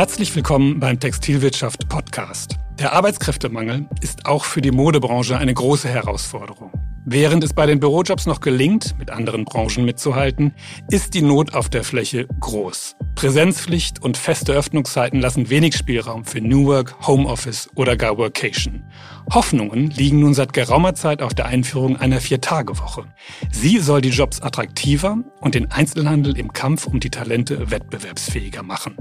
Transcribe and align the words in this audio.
Herzlich 0.00 0.34
willkommen 0.34 0.80
beim 0.80 0.98
Textilwirtschaft 0.98 1.90
Podcast. 1.90 2.56
Der 2.78 2.94
Arbeitskräftemangel 2.94 3.86
ist 4.00 4.24
auch 4.24 4.44
für 4.44 4.62
die 4.62 4.70
Modebranche 4.70 5.36
eine 5.36 5.52
große 5.52 5.90
Herausforderung. 5.90 6.72
Während 7.04 7.44
es 7.44 7.52
bei 7.52 7.66
den 7.66 7.80
Bürojobs 7.80 8.24
noch 8.24 8.40
gelingt, 8.40 8.98
mit 8.98 9.10
anderen 9.10 9.44
Branchen 9.44 9.84
mitzuhalten, 9.84 10.54
ist 10.90 11.12
die 11.12 11.20
Not 11.20 11.52
auf 11.52 11.68
der 11.68 11.84
Fläche 11.84 12.26
groß. 12.40 12.96
Präsenzpflicht 13.14 14.02
und 14.02 14.16
feste 14.16 14.54
Öffnungszeiten 14.54 15.20
lassen 15.20 15.50
wenig 15.50 15.76
Spielraum 15.76 16.24
für 16.24 16.40
New 16.40 16.64
Work, 16.64 17.06
Homeoffice 17.06 17.68
oder 17.74 17.98
gar 17.98 18.16
Workation. 18.16 18.84
Hoffnungen 19.30 19.90
liegen 19.90 20.20
nun 20.20 20.32
seit 20.32 20.54
geraumer 20.54 20.94
Zeit 20.94 21.20
auf 21.20 21.34
der 21.34 21.44
Einführung 21.44 21.98
einer 21.98 22.22
Vier-Tage-Woche. 22.22 23.04
Sie 23.52 23.76
soll 23.76 24.00
die 24.00 24.08
Jobs 24.08 24.40
attraktiver 24.40 25.18
und 25.42 25.54
den 25.54 25.70
Einzelhandel 25.70 26.38
im 26.38 26.54
Kampf 26.54 26.86
um 26.86 27.00
die 27.00 27.10
Talente 27.10 27.70
wettbewerbsfähiger 27.70 28.62
machen. 28.62 28.96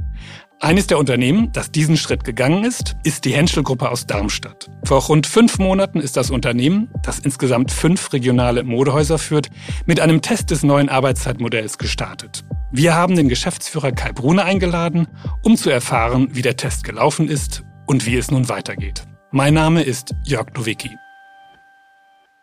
Eines 0.62 0.88
der 0.88 1.00
Unternehmen, 1.00 1.54
das 1.54 1.72
diesen 1.72 1.96
Schritt 1.96 2.26
gegangen 2.26 2.66
ist, 2.66 2.98
ist 3.06 3.24
die 3.24 3.34
Henschel-Gruppe 3.34 3.90
aus 3.90 4.08
Darmstadt. 4.08 4.70
Vor 4.84 5.02
rund 5.04 5.26
fünf 5.26 5.58
Monaten 5.58 6.02
ist 6.02 6.18
das 6.18 6.32
Unternehmen, 6.32 6.90
das 7.02 7.20
insgesamt 7.20 7.72
fünf 7.72 8.12
regionale 8.12 8.66
Modehäuser 8.66 9.20
führt, 9.20 9.48
mit 9.86 10.02
einem 10.02 10.22
Test 10.22 10.52
des 10.52 10.64
neuen 10.64 10.90
Arbeitszeitmodells 10.90 11.78
gestartet. 11.78 12.44
Wir 12.74 12.94
haben 12.94 13.16
den 13.16 13.30
Geschäftsführer 13.30 13.94
Kai 13.94 14.12
Brune 14.12 14.44
eingeladen, 14.44 15.08
um 15.44 15.56
zu 15.56 15.70
erfahren, 15.70 16.28
wie 16.34 16.42
der 16.42 16.58
Test 16.58 16.84
gelaufen 16.84 17.30
ist 17.30 17.64
und 17.88 18.06
wie 18.06 18.18
es 18.18 18.30
nun 18.30 18.50
weitergeht. 18.50 19.08
Mein 19.32 19.54
Name 19.54 19.84
ist 19.84 20.14
Jörg 20.26 20.48
Nowicki. 20.58 20.92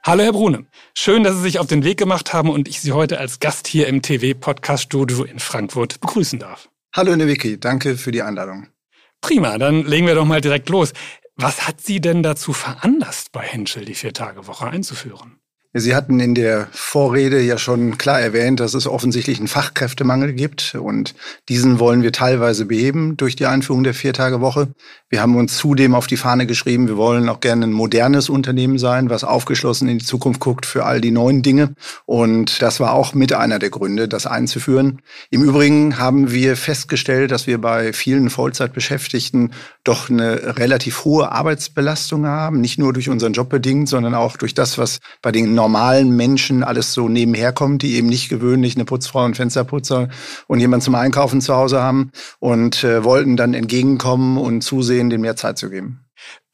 Hallo 0.02 0.22
Herr 0.22 0.32
Brune, 0.32 0.64
schön, 0.94 1.22
dass 1.22 1.34
Sie 1.34 1.42
sich 1.42 1.58
auf 1.58 1.66
den 1.66 1.84
Weg 1.84 1.98
gemacht 1.98 2.32
haben 2.32 2.48
und 2.48 2.66
ich 2.66 2.80
Sie 2.80 2.92
heute 2.92 3.18
als 3.18 3.40
Gast 3.40 3.66
hier 3.66 3.88
im 3.88 4.00
TV-Podcast-Studio 4.00 5.24
in 5.24 5.38
Frankfurt 5.38 6.00
begrüßen 6.00 6.38
darf. 6.38 6.70
Hallo 6.96 7.14
Newicki, 7.14 7.60
danke 7.60 7.98
für 7.98 8.10
die 8.10 8.22
Einladung. 8.22 8.68
Prima, 9.20 9.58
dann 9.58 9.84
legen 9.84 10.06
wir 10.06 10.14
doch 10.14 10.24
mal 10.24 10.40
direkt 10.40 10.70
los. 10.70 10.94
Was 11.34 11.68
hat 11.68 11.82
Sie 11.82 12.00
denn 12.00 12.22
dazu 12.22 12.54
veranlasst, 12.54 13.32
bei 13.32 13.42
Henschel 13.42 13.84
die 13.84 13.94
Vier-Tage-Woche 13.94 14.66
einzuführen? 14.66 15.38
Sie 15.78 15.94
hatten 15.94 16.20
in 16.20 16.34
der 16.34 16.68
Vorrede 16.72 17.42
ja 17.42 17.58
schon 17.58 17.98
klar 17.98 18.18
erwähnt, 18.18 18.60
dass 18.60 18.72
es 18.72 18.86
offensichtlich 18.86 19.38
einen 19.38 19.46
Fachkräftemangel 19.46 20.32
gibt 20.32 20.74
und 20.74 21.14
diesen 21.50 21.78
wollen 21.78 22.02
wir 22.02 22.12
teilweise 22.12 22.64
beheben 22.64 23.18
durch 23.18 23.36
die 23.36 23.44
Einführung 23.44 23.84
der 23.84 23.92
Viertagewoche. 23.92 24.68
Wir 25.10 25.20
haben 25.20 25.36
uns 25.36 25.58
zudem 25.58 25.94
auf 25.94 26.06
die 26.06 26.16
Fahne 26.16 26.46
geschrieben, 26.46 26.88
wir 26.88 26.96
wollen 26.96 27.28
auch 27.28 27.40
gerne 27.40 27.66
ein 27.66 27.72
modernes 27.72 28.30
Unternehmen 28.30 28.78
sein, 28.78 29.10
was 29.10 29.22
aufgeschlossen 29.22 29.86
in 29.88 29.98
die 29.98 30.04
Zukunft 30.04 30.40
guckt 30.40 30.64
für 30.64 30.86
all 30.86 31.02
die 31.02 31.10
neuen 31.10 31.42
Dinge 31.42 31.74
und 32.06 32.62
das 32.62 32.80
war 32.80 32.94
auch 32.94 33.12
mit 33.12 33.34
einer 33.34 33.58
der 33.58 33.70
Gründe, 33.70 34.08
das 34.08 34.24
einzuführen. 34.24 35.02
Im 35.30 35.42
Übrigen 35.42 35.98
haben 35.98 36.32
wir 36.32 36.56
festgestellt, 36.56 37.30
dass 37.30 37.46
wir 37.46 37.60
bei 37.60 37.92
vielen 37.92 38.30
Vollzeitbeschäftigten 38.30 39.52
doch 39.84 40.08
eine 40.08 40.56
relativ 40.56 41.04
hohe 41.04 41.30
Arbeitsbelastung 41.30 42.26
haben, 42.26 42.62
nicht 42.62 42.78
nur 42.78 42.94
durch 42.94 43.10
unseren 43.10 43.34
Job 43.34 43.50
bedingt, 43.50 43.90
sondern 43.90 44.14
auch 44.14 44.38
durch 44.38 44.54
das, 44.54 44.78
was 44.78 45.00
bei 45.20 45.32
den 45.32 45.54
normalen 45.66 46.14
Menschen 46.14 46.62
alles 46.62 46.92
so 46.92 47.08
nebenher 47.08 47.52
kommt, 47.52 47.82
die 47.82 47.96
eben 47.96 48.06
nicht 48.06 48.28
gewöhnlich 48.28 48.76
eine 48.76 48.84
Putzfrau 48.84 49.24
und 49.24 49.36
Fensterputzer 49.36 50.08
und 50.46 50.60
jemand 50.60 50.84
zum 50.84 50.94
Einkaufen 50.94 51.40
zu 51.40 51.56
Hause 51.56 51.82
haben 51.82 52.12
und 52.38 52.84
äh, 52.84 53.02
wollten 53.02 53.36
dann 53.36 53.52
entgegenkommen 53.52 54.38
und 54.38 54.60
zusehen, 54.60 55.10
denen 55.10 55.22
mehr 55.22 55.34
Zeit 55.34 55.58
zu 55.58 55.68
geben. 55.68 56.04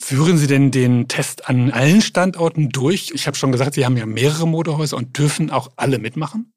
Führen 0.01 0.39
Sie 0.39 0.47
denn 0.47 0.71
den 0.71 1.09
Test 1.09 1.47
an 1.51 1.71
allen 1.71 2.01
Standorten 2.01 2.71
durch? 2.71 3.13
Ich 3.15 3.27
habe 3.27 3.37
schon 3.37 3.53
gesagt, 3.53 3.75
Sie 3.75 3.85
haben 3.85 3.99
ja 3.99 4.07
mehrere 4.07 4.49
Modehäuser 4.49 4.97
und 4.97 5.19
dürfen 5.19 5.51
auch 5.51 5.71
alle 5.77 5.99
mitmachen? 5.99 6.55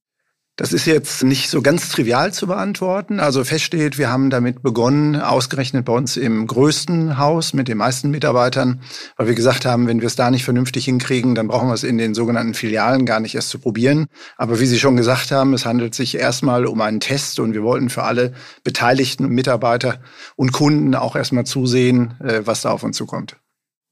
Das 0.58 0.72
ist 0.72 0.86
jetzt 0.86 1.22
nicht 1.22 1.50
so 1.50 1.62
ganz 1.62 1.90
trivial 1.90 2.32
zu 2.32 2.48
beantworten. 2.48 3.20
Also 3.20 3.44
feststeht, 3.44 3.98
wir 3.98 4.10
haben 4.10 4.30
damit 4.30 4.64
begonnen, 4.64 5.18
ausgerechnet 5.18 5.84
bei 5.84 5.92
uns 5.92 6.16
im 6.16 6.48
größten 6.48 7.18
Haus 7.18 7.52
mit 7.52 7.68
den 7.68 7.78
meisten 7.78 8.10
Mitarbeitern, 8.10 8.80
weil 9.18 9.28
wir 9.28 9.36
gesagt 9.36 9.66
haben, 9.66 9.86
wenn 9.88 10.00
wir 10.00 10.08
es 10.08 10.16
da 10.16 10.32
nicht 10.32 10.46
vernünftig 10.46 10.86
hinkriegen, 10.86 11.36
dann 11.36 11.50
brauchen 11.50 11.68
wir 11.68 11.74
es 11.74 11.84
in 11.84 11.98
den 11.98 12.14
sogenannten 12.14 12.54
Filialen 12.54 13.06
gar 13.06 13.20
nicht 13.20 13.36
erst 13.36 13.50
zu 13.50 13.60
probieren. 13.60 14.08
Aber 14.38 14.62
wie 14.62 14.66
Sie 14.66 14.80
schon 14.80 14.96
gesagt 14.96 15.32
haben, 15.32 15.54
es 15.54 15.66
handelt 15.66 15.94
sich 15.94 16.16
erstmal 16.16 16.68
um 16.68 16.80
einen 16.80 17.02
Test 17.02 17.42
und 17.42 17.54
wir 17.54 17.64
wollten 17.64 17.90
für 17.90 18.04
alle 18.04 18.32
Beteiligten, 18.64 19.28
Mitarbeiter 19.28 20.00
und 20.38 20.54
Kunden 20.54 20.96
auch 20.96 21.18
erstmal 21.18 21.46
zusehen, 21.46 22.14
äh, 22.24 22.44
was 22.46 22.62
da 22.62 22.72
auf 22.72 22.84
uns 22.84 22.96
zukommt. 22.96 23.36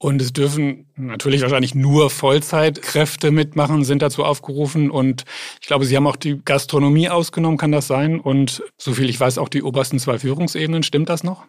Und 0.04 0.20
es 0.20 0.34
dürfen 0.34 0.84
natürlich 0.96 1.40
wahrscheinlich 1.40 1.74
nur 1.74 2.10
Vollzeitkräfte 2.10 3.30
mitmachen, 3.30 3.84
sind 3.84 4.02
dazu 4.02 4.22
aufgerufen. 4.22 4.90
Und 4.90 5.24
ich 5.62 5.66
glaube, 5.66 5.86
Sie 5.86 5.96
haben 5.96 6.06
auch 6.06 6.16
die 6.16 6.42
Gastronomie 6.44 7.08
ausgenommen, 7.08 7.56
kann 7.56 7.72
das 7.72 7.86
sein? 7.86 8.20
Und 8.20 8.62
soviel 8.76 9.08
ich 9.08 9.18
weiß, 9.18 9.38
auch 9.38 9.48
die 9.48 9.62
obersten 9.62 9.98
zwei 9.98 10.18
Führungsebenen. 10.18 10.82
Stimmt 10.82 11.08
das 11.08 11.24
noch? 11.24 11.46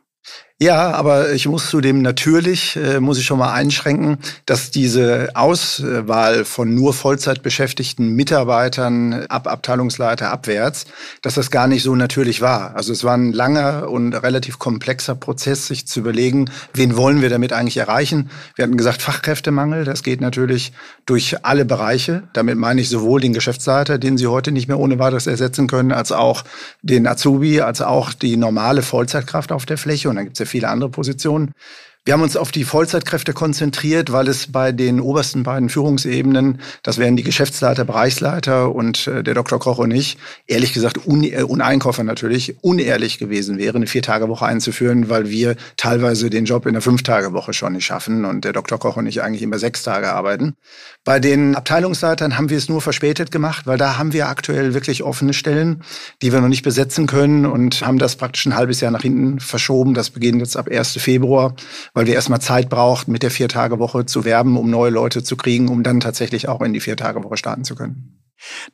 Ja, 0.57 0.91
aber 0.91 1.33
ich 1.33 1.49
muss 1.49 1.69
zudem 1.69 2.01
natürlich, 2.01 2.77
äh, 2.77 3.01
muss 3.01 3.17
ich 3.17 3.25
schon 3.25 3.39
mal 3.39 3.51
einschränken, 3.51 4.19
dass 4.45 4.71
diese 4.71 5.31
Auswahl 5.33 6.45
von 6.45 6.73
nur 6.73 6.93
Vollzeitbeschäftigten 6.93 8.15
Mitarbeitern 8.15 9.25
ab 9.27 9.47
Abteilungsleiter 9.47 10.31
abwärts, 10.31 10.85
dass 11.21 11.33
das 11.33 11.51
gar 11.51 11.67
nicht 11.67 11.83
so 11.83 11.93
natürlich 11.95 12.39
war. 12.39 12.73
Also 12.73 12.93
es 12.93 13.03
war 13.03 13.17
ein 13.17 13.33
langer 13.33 13.89
und 13.89 14.13
relativ 14.13 14.57
komplexer 14.57 15.15
Prozess, 15.15 15.67
sich 15.67 15.87
zu 15.87 15.99
überlegen, 15.99 16.49
wen 16.73 16.95
wollen 16.95 17.21
wir 17.21 17.29
damit 17.29 17.51
eigentlich 17.51 17.75
erreichen. 17.75 18.29
Wir 18.55 18.63
hatten 18.63 18.77
gesagt 18.77 19.01
Fachkräftemangel, 19.01 19.83
das 19.83 20.03
geht 20.03 20.21
natürlich 20.21 20.71
durch 21.05 21.45
alle 21.45 21.65
Bereiche. 21.65 22.23
Damit 22.33 22.57
meine 22.57 22.81
ich 22.81 22.89
sowohl 22.89 23.21
den 23.21 23.33
Geschäftsleiter, 23.33 23.97
den 23.97 24.17
Sie 24.17 24.27
heute 24.27 24.51
nicht 24.51 24.67
mehr 24.67 24.79
ohne 24.79 24.99
weiteres 24.99 25.27
ersetzen 25.27 25.67
können, 25.67 25.91
als 25.91 26.11
auch 26.11 26.43
den 26.81 27.07
Azubi, 27.07 27.61
als 27.61 27.81
auch 27.81 28.13
die 28.13 28.37
normale 28.37 28.81
Vollzeitkraft 28.81 29.51
auf 29.51 29.65
der 29.65 29.77
Fläche. 29.77 30.09
Und 30.09 30.15
dann 30.15 30.25
gibt 30.25 30.35
es 30.35 30.39
ja 30.39 30.45
viele 30.45 30.69
andere 30.69 30.89
Positionen. 30.89 31.51
Wir 32.07 32.13
haben 32.13 32.21
uns 32.21 32.37
auf 32.37 32.51
die 32.51 32.65
Vollzeitkräfte 32.65 33.33
konzentriert, 33.33 34.11
weil 34.11 34.27
es 34.27 34.51
bei 34.51 34.71
den 34.71 35.01
obersten 35.01 35.41
beiden 35.41 35.69
Führungsebenen, 35.69 36.61
das 36.83 36.99
wären 36.99 37.15
die 37.15 37.23
Geschäftsleiter, 37.23 37.83
Bereichsleiter 37.83 38.75
und 38.75 39.07
äh, 39.07 39.23
der 39.23 39.33
Dr. 39.33 39.57
Koch 39.57 39.79
und 39.79 39.89
ich, 39.89 40.19
ehrlich 40.45 40.71
gesagt, 40.71 41.07
un 41.07 41.23
äh, 41.23 42.03
natürlich, 42.03 42.57
unehrlich 42.61 43.17
gewesen 43.17 43.57
wäre, 43.57 43.77
eine 43.77 43.87
Vier-Tage-Woche 43.87 44.45
einzuführen, 44.45 45.09
weil 45.09 45.31
wir 45.31 45.55
teilweise 45.77 46.29
den 46.29 46.45
Job 46.45 46.67
in 46.67 46.73
der 46.73 46.83
Fünf-Tage-Woche 46.83 47.53
schon 47.53 47.73
nicht 47.73 47.85
schaffen 47.85 48.23
und 48.23 48.45
der 48.45 48.53
Dr. 48.53 48.77
Koch 48.77 48.97
und 48.97 49.07
ich 49.07 49.23
eigentlich 49.23 49.41
immer 49.41 49.57
sechs 49.57 49.81
Tage 49.81 50.13
arbeiten. 50.13 50.53
Bei 51.05 51.19
den 51.19 51.55
Abteilungsleitern 51.55 52.37
haben 52.37 52.51
wir 52.51 52.57
es 52.59 52.69
nur 52.69 52.81
verspätet 52.81 53.31
gemacht, 53.31 53.65
weil 53.65 53.79
da 53.79 53.97
haben 53.97 54.13
wir 54.13 54.27
aktuell 54.27 54.75
wirklich 54.75 55.01
offene 55.01 55.33
Stellen, 55.33 55.81
die 56.21 56.31
wir 56.31 56.39
noch 56.39 56.49
nicht 56.49 56.63
besetzen 56.63 57.07
können 57.07 57.47
und 57.47 57.81
haben 57.81 57.97
das 57.97 58.15
praktisch 58.15 58.45
ein 58.45 58.55
halbes 58.55 58.79
Jahr 58.79 58.91
nach 58.91 59.01
hinten 59.01 59.39
verschoben. 59.39 59.95
Das 59.95 60.11
beginnt 60.11 60.39
jetzt 60.39 60.55
ab 60.55 60.69
1. 60.69 60.93
Februar 60.99 61.55
weil 61.95 62.05
wir 62.05 62.13
erstmal 62.13 62.41
Zeit 62.41 62.69
braucht, 62.69 63.07
mit 63.07 63.23
der 63.23 63.31
Vier-Tage-Woche 63.31 64.05
zu 64.05 64.23
werben, 64.25 64.57
um 64.57 64.69
neue 64.69 64.91
Leute 64.91 65.23
zu 65.23 65.35
kriegen, 65.35 65.69
um 65.69 65.81
dann 65.81 66.01
tatsächlich 66.01 66.47
auch 66.47 66.61
in 66.61 66.73
die 66.73 66.81
Vier-Tage-Woche 66.81 67.37
starten 67.37 67.63
zu 67.63 67.73
können. 67.73 68.21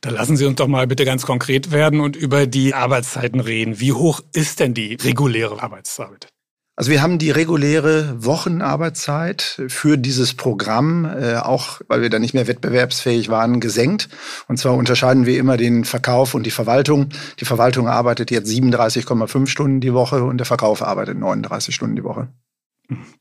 Da 0.00 0.10
lassen 0.10 0.36
Sie 0.36 0.44
uns 0.44 0.56
doch 0.56 0.66
mal 0.66 0.86
bitte 0.86 1.04
ganz 1.04 1.24
konkret 1.24 1.70
werden 1.70 2.00
und 2.00 2.16
über 2.16 2.46
die 2.46 2.74
Arbeitszeiten 2.74 3.40
reden. 3.40 3.80
Wie 3.80 3.92
hoch 3.92 4.20
ist 4.34 4.60
denn 4.60 4.74
die 4.74 4.96
reguläre 4.96 5.62
Arbeitszeit? 5.62 6.28
Also 6.74 6.90
wir 6.90 7.02
haben 7.02 7.18
die 7.18 7.30
reguläre 7.30 8.24
Wochenarbeitszeit 8.24 9.60
für 9.68 9.98
dieses 9.98 10.34
Programm, 10.34 11.04
äh, 11.04 11.36
auch 11.36 11.80
weil 11.86 12.00
wir 12.00 12.08
da 12.08 12.18
nicht 12.18 12.32
mehr 12.32 12.48
wettbewerbsfähig 12.48 13.28
waren, 13.28 13.60
gesenkt. 13.60 14.08
Und 14.48 14.56
zwar 14.56 14.74
unterscheiden 14.74 15.26
wir 15.26 15.38
immer 15.38 15.58
den 15.58 15.84
Verkauf 15.84 16.34
und 16.34 16.44
die 16.44 16.50
Verwaltung. 16.50 17.10
Die 17.38 17.44
Verwaltung 17.44 17.88
arbeitet 17.88 18.30
jetzt 18.30 18.48
37,5 18.48 19.46
Stunden 19.46 19.80
die 19.80 19.92
Woche 19.92 20.24
und 20.24 20.38
der 20.38 20.46
Verkauf 20.46 20.82
arbeitet 20.82 21.18
39 21.18 21.74
Stunden 21.74 21.94
die 21.94 22.04
Woche. 22.04 22.28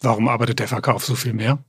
Warum 0.02 0.28
arbeitet 0.28 0.60
der 0.60 0.68
Verkauf 0.68 1.06
so 1.06 1.16
viel 1.16 1.34
mehr? 1.34 1.64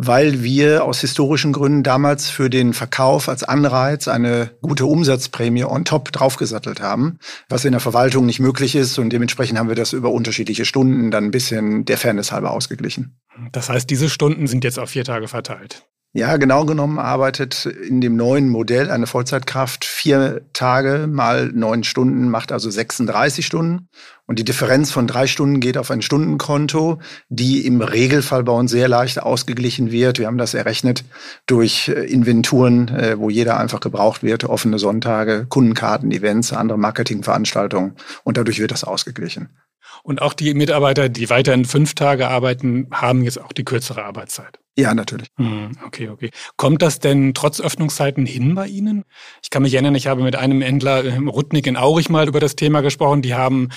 Weil 0.00 0.44
wir 0.44 0.84
aus 0.84 1.00
historischen 1.00 1.52
Gründen 1.52 1.82
damals 1.82 2.30
für 2.30 2.48
den 2.48 2.72
Verkauf 2.72 3.28
als 3.28 3.42
Anreiz 3.42 4.06
eine 4.06 4.52
gute 4.62 4.86
Umsatzprämie 4.86 5.64
on 5.64 5.84
top 5.84 6.12
draufgesattelt 6.12 6.80
haben, 6.80 7.18
was 7.48 7.64
in 7.64 7.72
der 7.72 7.80
Verwaltung 7.80 8.24
nicht 8.24 8.38
möglich 8.38 8.76
ist 8.76 8.98
und 8.98 9.10
dementsprechend 9.10 9.58
haben 9.58 9.68
wir 9.68 9.74
das 9.74 9.92
über 9.92 10.12
unterschiedliche 10.12 10.64
Stunden 10.64 11.10
dann 11.10 11.24
ein 11.24 11.30
bisschen 11.32 11.84
der 11.84 11.98
Fairness 11.98 12.30
halber 12.30 12.52
ausgeglichen. 12.52 13.18
Das 13.50 13.70
heißt, 13.70 13.90
diese 13.90 14.08
Stunden 14.08 14.46
sind 14.46 14.62
jetzt 14.62 14.78
auf 14.78 14.90
vier 14.90 15.04
Tage 15.04 15.26
verteilt. 15.26 15.87
Ja, 16.14 16.38
genau 16.38 16.64
genommen 16.64 16.98
arbeitet 16.98 17.66
in 17.66 18.00
dem 18.00 18.16
neuen 18.16 18.48
Modell 18.48 18.90
eine 18.90 19.06
Vollzeitkraft 19.06 19.84
vier 19.84 20.40
Tage 20.54 21.06
mal 21.06 21.50
neun 21.52 21.84
Stunden, 21.84 22.30
macht 22.30 22.50
also 22.50 22.70
36 22.70 23.44
Stunden. 23.44 23.88
Und 24.26 24.38
die 24.38 24.44
Differenz 24.44 24.90
von 24.90 25.06
drei 25.06 25.26
Stunden 25.26 25.60
geht 25.60 25.76
auf 25.76 25.90
ein 25.90 26.00
Stundenkonto, 26.00 26.98
die 27.28 27.66
im 27.66 27.82
Regelfall 27.82 28.42
bei 28.42 28.52
uns 28.52 28.70
sehr 28.70 28.88
leicht 28.88 29.22
ausgeglichen 29.22 29.90
wird. 29.92 30.18
Wir 30.18 30.28
haben 30.28 30.38
das 30.38 30.54
errechnet 30.54 31.04
durch 31.46 31.88
äh, 31.88 32.04
Inventuren, 32.04 32.88
äh, 32.88 33.18
wo 33.18 33.28
jeder 33.28 33.58
einfach 33.60 33.80
gebraucht 33.80 34.22
wird, 34.22 34.44
offene 34.44 34.78
Sonntage, 34.78 35.44
Kundenkarten, 35.46 36.10
Events, 36.10 36.54
andere 36.54 36.78
Marketingveranstaltungen. 36.78 37.96
Und 38.24 38.38
dadurch 38.38 38.60
wird 38.60 38.70
das 38.70 38.82
ausgeglichen. 38.82 39.50
Und 40.02 40.22
auch 40.22 40.34
die 40.34 40.54
Mitarbeiter, 40.54 41.08
die 41.08 41.30
weiterhin 41.30 41.64
fünf 41.64 41.94
Tage 41.94 42.28
arbeiten, 42.28 42.88
haben 42.92 43.22
jetzt 43.22 43.40
auch 43.40 43.52
die 43.52 43.64
kürzere 43.64 44.04
Arbeitszeit. 44.04 44.58
Ja, 44.78 44.94
natürlich. 44.94 45.26
Hm, 45.36 45.72
okay, 45.84 46.08
okay. 46.08 46.30
Kommt 46.56 46.82
das 46.82 47.00
denn 47.00 47.34
trotz 47.34 47.60
Öffnungszeiten 47.60 48.24
hin 48.26 48.54
bei 48.54 48.68
Ihnen? 48.68 49.02
Ich 49.42 49.50
kann 49.50 49.62
mich 49.62 49.74
erinnern, 49.74 49.96
ich 49.96 50.06
habe 50.06 50.22
mit 50.22 50.36
einem 50.36 50.60
Händler, 50.60 51.02
Rudnick 51.26 51.66
in 51.66 51.76
Aurich, 51.76 52.08
mal 52.10 52.28
über 52.28 52.38
das 52.38 52.54
Thema 52.54 52.80
gesprochen. 52.80 53.20
Die 53.20 53.34
haben 53.34 53.70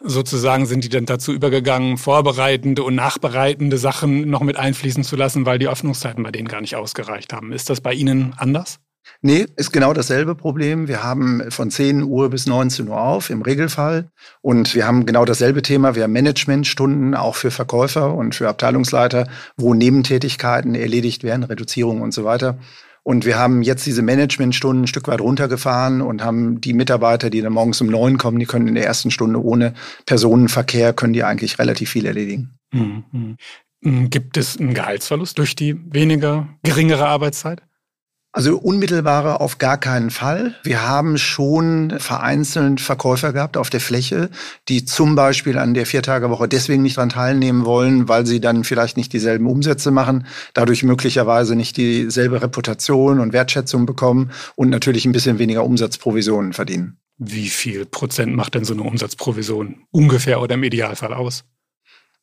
sozusagen 0.00 0.66
sind 0.66 0.82
die 0.82 0.88
dann 0.88 1.06
dazu 1.06 1.32
übergegangen, 1.32 1.96
vorbereitende 1.96 2.82
und 2.82 2.96
nachbereitende 2.96 3.78
Sachen 3.78 4.28
noch 4.28 4.40
mit 4.40 4.56
einfließen 4.56 5.04
zu 5.04 5.14
lassen, 5.14 5.46
weil 5.46 5.60
die 5.60 5.68
Öffnungszeiten 5.68 6.24
bei 6.24 6.32
denen 6.32 6.48
gar 6.48 6.60
nicht 6.60 6.74
ausgereicht 6.74 7.32
haben. 7.32 7.52
Ist 7.52 7.70
das 7.70 7.80
bei 7.80 7.92
Ihnen 7.92 8.34
anders? 8.36 8.80
Nee, 9.20 9.46
ist 9.56 9.72
genau 9.72 9.92
dasselbe 9.92 10.34
Problem. 10.34 10.86
Wir 10.86 11.02
haben 11.02 11.50
von 11.50 11.70
10 11.70 12.02
Uhr 12.02 12.30
bis 12.30 12.46
19 12.46 12.88
Uhr 12.88 13.00
auf 13.00 13.30
im 13.30 13.42
Regelfall. 13.42 14.10
Und 14.40 14.74
wir 14.74 14.86
haben 14.86 15.06
genau 15.06 15.24
dasselbe 15.24 15.62
Thema. 15.62 15.94
Wir 15.94 16.04
haben 16.04 16.12
Managementstunden 16.12 17.14
auch 17.14 17.34
für 17.34 17.50
Verkäufer 17.50 18.14
und 18.14 18.34
für 18.34 18.48
Abteilungsleiter, 18.48 19.28
wo 19.56 19.74
Nebentätigkeiten 19.74 20.74
erledigt 20.74 21.24
werden, 21.24 21.42
Reduzierung 21.42 22.00
und 22.00 22.12
so 22.12 22.24
weiter. 22.24 22.58
Und 23.02 23.24
wir 23.24 23.38
haben 23.38 23.62
jetzt 23.62 23.86
diese 23.86 24.02
Managementstunden 24.02 24.84
ein 24.84 24.86
Stück 24.86 25.08
weit 25.08 25.22
runtergefahren 25.22 26.02
und 26.02 26.22
haben 26.22 26.60
die 26.60 26.74
Mitarbeiter, 26.74 27.30
die 27.30 27.40
dann 27.40 27.54
morgens 27.54 27.80
um 27.80 27.86
neun 27.86 28.18
kommen, 28.18 28.38
die 28.38 28.44
können 28.44 28.68
in 28.68 28.74
der 28.74 28.84
ersten 28.84 29.10
Stunde 29.10 29.42
ohne 29.42 29.72
Personenverkehr, 30.04 30.92
können 30.92 31.14
die 31.14 31.24
eigentlich 31.24 31.58
relativ 31.58 31.90
viel 31.90 32.04
erledigen. 32.04 32.58
Mhm. 32.70 33.36
Gibt 34.10 34.36
es 34.36 34.58
einen 34.58 34.74
Gehaltsverlust 34.74 35.38
durch 35.38 35.56
die 35.56 35.80
weniger 35.90 36.48
geringere 36.62 37.06
Arbeitszeit? 37.06 37.62
Also 38.38 38.56
unmittelbare 38.56 39.40
auf 39.40 39.58
gar 39.58 39.78
keinen 39.78 40.10
Fall. 40.10 40.54
Wir 40.62 40.86
haben 40.86 41.18
schon 41.18 41.98
vereinzelt 41.98 42.80
Verkäufer 42.80 43.32
gehabt 43.32 43.56
auf 43.56 43.68
der 43.68 43.80
Fläche, 43.80 44.30
die 44.68 44.84
zum 44.84 45.16
Beispiel 45.16 45.58
an 45.58 45.74
der 45.74 45.86
Viertagewoche 45.86 46.46
deswegen 46.46 46.84
nicht 46.84 46.98
daran 46.98 47.08
teilnehmen 47.08 47.64
wollen, 47.64 48.06
weil 48.06 48.26
sie 48.26 48.40
dann 48.40 48.62
vielleicht 48.62 48.96
nicht 48.96 49.12
dieselben 49.12 49.48
Umsätze 49.48 49.90
machen, 49.90 50.24
dadurch 50.54 50.84
möglicherweise 50.84 51.56
nicht 51.56 51.76
dieselbe 51.76 52.40
Reputation 52.40 53.18
und 53.18 53.32
Wertschätzung 53.32 53.86
bekommen 53.86 54.30
und 54.54 54.70
natürlich 54.70 55.04
ein 55.04 55.10
bisschen 55.10 55.40
weniger 55.40 55.64
Umsatzprovisionen 55.64 56.52
verdienen. 56.52 56.98
Wie 57.16 57.48
viel 57.48 57.86
Prozent 57.86 58.36
macht 58.36 58.54
denn 58.54 58.64
so 58.64 58.72
eine 58.72 58.84
Umsatzprovision 58.84 59.82
ungefähr 59.90 60.40
oder 60.40 60.54
im 60.54 60.62
Idealfall 60.62 61.12
aus? 61.12 61.42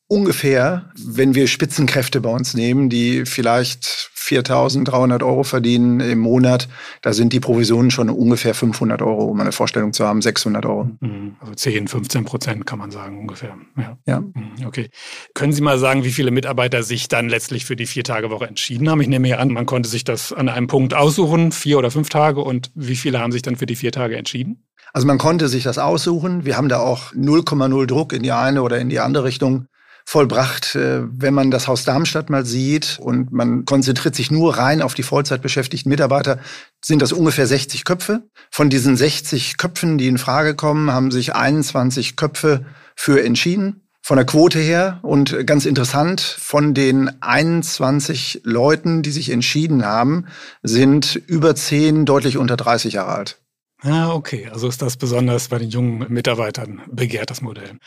ungefähr, 0.07 0.91
wenn 0.97 1.35
wir 1.35 1.47
Spitzenkräfte 1.47 2.21
bei 2.21 2.29
uns 2.29 2.53
nehmen, 2.53 2.89
die 2.89 3.25
vielleicht 3.25 4.11
4.300 4.25 5.23
Euro 5.23 5.43
verdienen 5.43 5.99
im 5.99 6.19
Monat, 6.19 6.67
da 7.01 7.13
sind 7.13 7.33
die 7.33 7.39
Provisionen 7.39 7.91
schon 7.91 8.09
ungefähr 8.09 8.55
500 8.55 9.01
Euro, 9.01 9.25
um 9.25 9.39
eine 9.39 9.51
Vorstellung 9.51 9.93
zu 9.93 10.05
haben, 10.05 10.21
600 10.21 10.65
Euro. 10.65 10.89
Mhm. 10.99 11.35
Also 11.39 11.53
10, 11.53 11.87
15 11.87 12.25
Prozent 12.25 12.65
kann 12.65 12.79
man 12.79 12.91
sagen 12.91 13.19
ungefähr. 13.19 13.55
Ja. 13.77 13.97
ja. 14.07 14.19
Mhm. 14.21 14.65
Okay. 14.65 14.89
Können 15.33 15.53
Sie 15.53 15.61
mal 15.61 15.77
sagen, 15.77 16.03
wie 16.03 16.11
viele 16.11 16.31
Mitarbeiter 16.31 16.83
sich 16.83 17.07
dann 17.07 17.29
letztlich 17.29 17.65
für 17.65 17.75
die 17.75 17.85
Vier-Tage-Woche 17.85 18.47
entschieden 18.47 18.89
haben? 18.89 19.01
Ich 19.01 19.07
nehme 19.07 19.27
ja 19.27 19.37
an, 19.37 19.49
man 19.49 19.65
konnte 19.65 19.89
sich 19.89 20.03
das 20.03 20.33
an 20.33 20.49
einem 20.49 20.67
Punkt 20.67 20.93
aussuchen, 20.93 21.51
vier 21.51 21.77
oder 21.77 21.91
fünf 21.91 22.09
Tage. 22.09 22.41
Und 22.41 22.71
wie 22.73 22.95
viele 22.95 23.19
haben 23.19 23.31
sich 23.31 23.43
dann 23.43 23.55
für 23.55 23.65
die 23.65 23.75
vier 23.75 23.91
Tage 23.91 24.17
entschieden? 24.17 24.63
Also 24.93 25.07
man 25.07 25.17
konnte 25.17 25.49
sich 25.49 25.63
das 25.63 25.77
aussuchen. 25.77 26.45
Wir 26.45 26.57
haben 26.57 26.69
da 26.69 26.79
auch 26.79 27.11
0,0 27.13 27.85
Druck 27.85 28.13
in 28.13 28.23
die 28.23 28.31
eine 28.31 28.61
oder 28.61 28.79
in 28.79 28.89
die 28.89 28.99
andere 28.99 29.25
Richtung 29.25 29.67
vollbracht. 30.05 30.75
Äh, 30.75 31.01
wenn 31.09 31.33
man 31.33 31.51
das 31.51 31.67
Haus 31.67 31.83
Darmstadt 31.83 32.29
mal 32.29 32.45
sieht 32.45 32.99
und 33.01 33.31
man 33.31 33.65
konzentriert 33.65 34.15
sich 34.15 34.31
nur 34.31 34.57
rein 34.57 34.81
auf 34.81 34.93
die 34.93 35.03
Vollzeit 35.03 35.41
beschäftigten 35.41 35.89
Mitarbeiter, 35.89 36.39
sind 36.83 37.01
das 37.01 37.11
ungefähr 37.11 37.47
60 37.47 37.83
Köpfe. 37.83 38.23
Von 38.51 38.69
diesen 38.69 38.95
60 38.95 39.57
Köpfen, 39.57 39.97
die 39.97 40.07
in 40.07 40.17
Frage 40.17 40.55
kommen, 40.55 40.91
haben 40.91 41.11
sich 41.11 41.35
21 41.35 42.15
Köpfe 42.15 42.65
für 42.95 43.23
entschieden. 43.23 43.81
Von 44.01 44.17
der 44.17 44.27
Quote 44.27 44.59
her 44.59 44.99
und 45.01 45.47
ganz 45.47 45.65
interessant, 45.65 46.21
von 46.21 46.75
den 46.75 47.09
21 47.23 48.41
Leuten, 48.43 49.01
die 49.01 49.09
sich 49.09 49.31
entschieden 49.31 49.83
haben, 49.83 50.27
sind 50.61 51.15
über 51.15 51.55
10 51.55 52.05
deutlich 52.05 52.37
unter 52.37 52.55
30 52.55 52.93
Jahre 52.93 53.13
alt. 53.13 53.39
Ah, 53.81 54.13
okay. 54.13 54.47
Also 54.51 54.67
ist 54.67 54.81
das 54.81 54.97
besonders 54.97 55.47
bei 55.47 55.57
den 55.57 55.69
jungen 55.69 56.05
Mitarbeitern 56.11 56.81
begehrt, 56.87 57.29
das 57.29 57.41
Modell. 57.41 57.79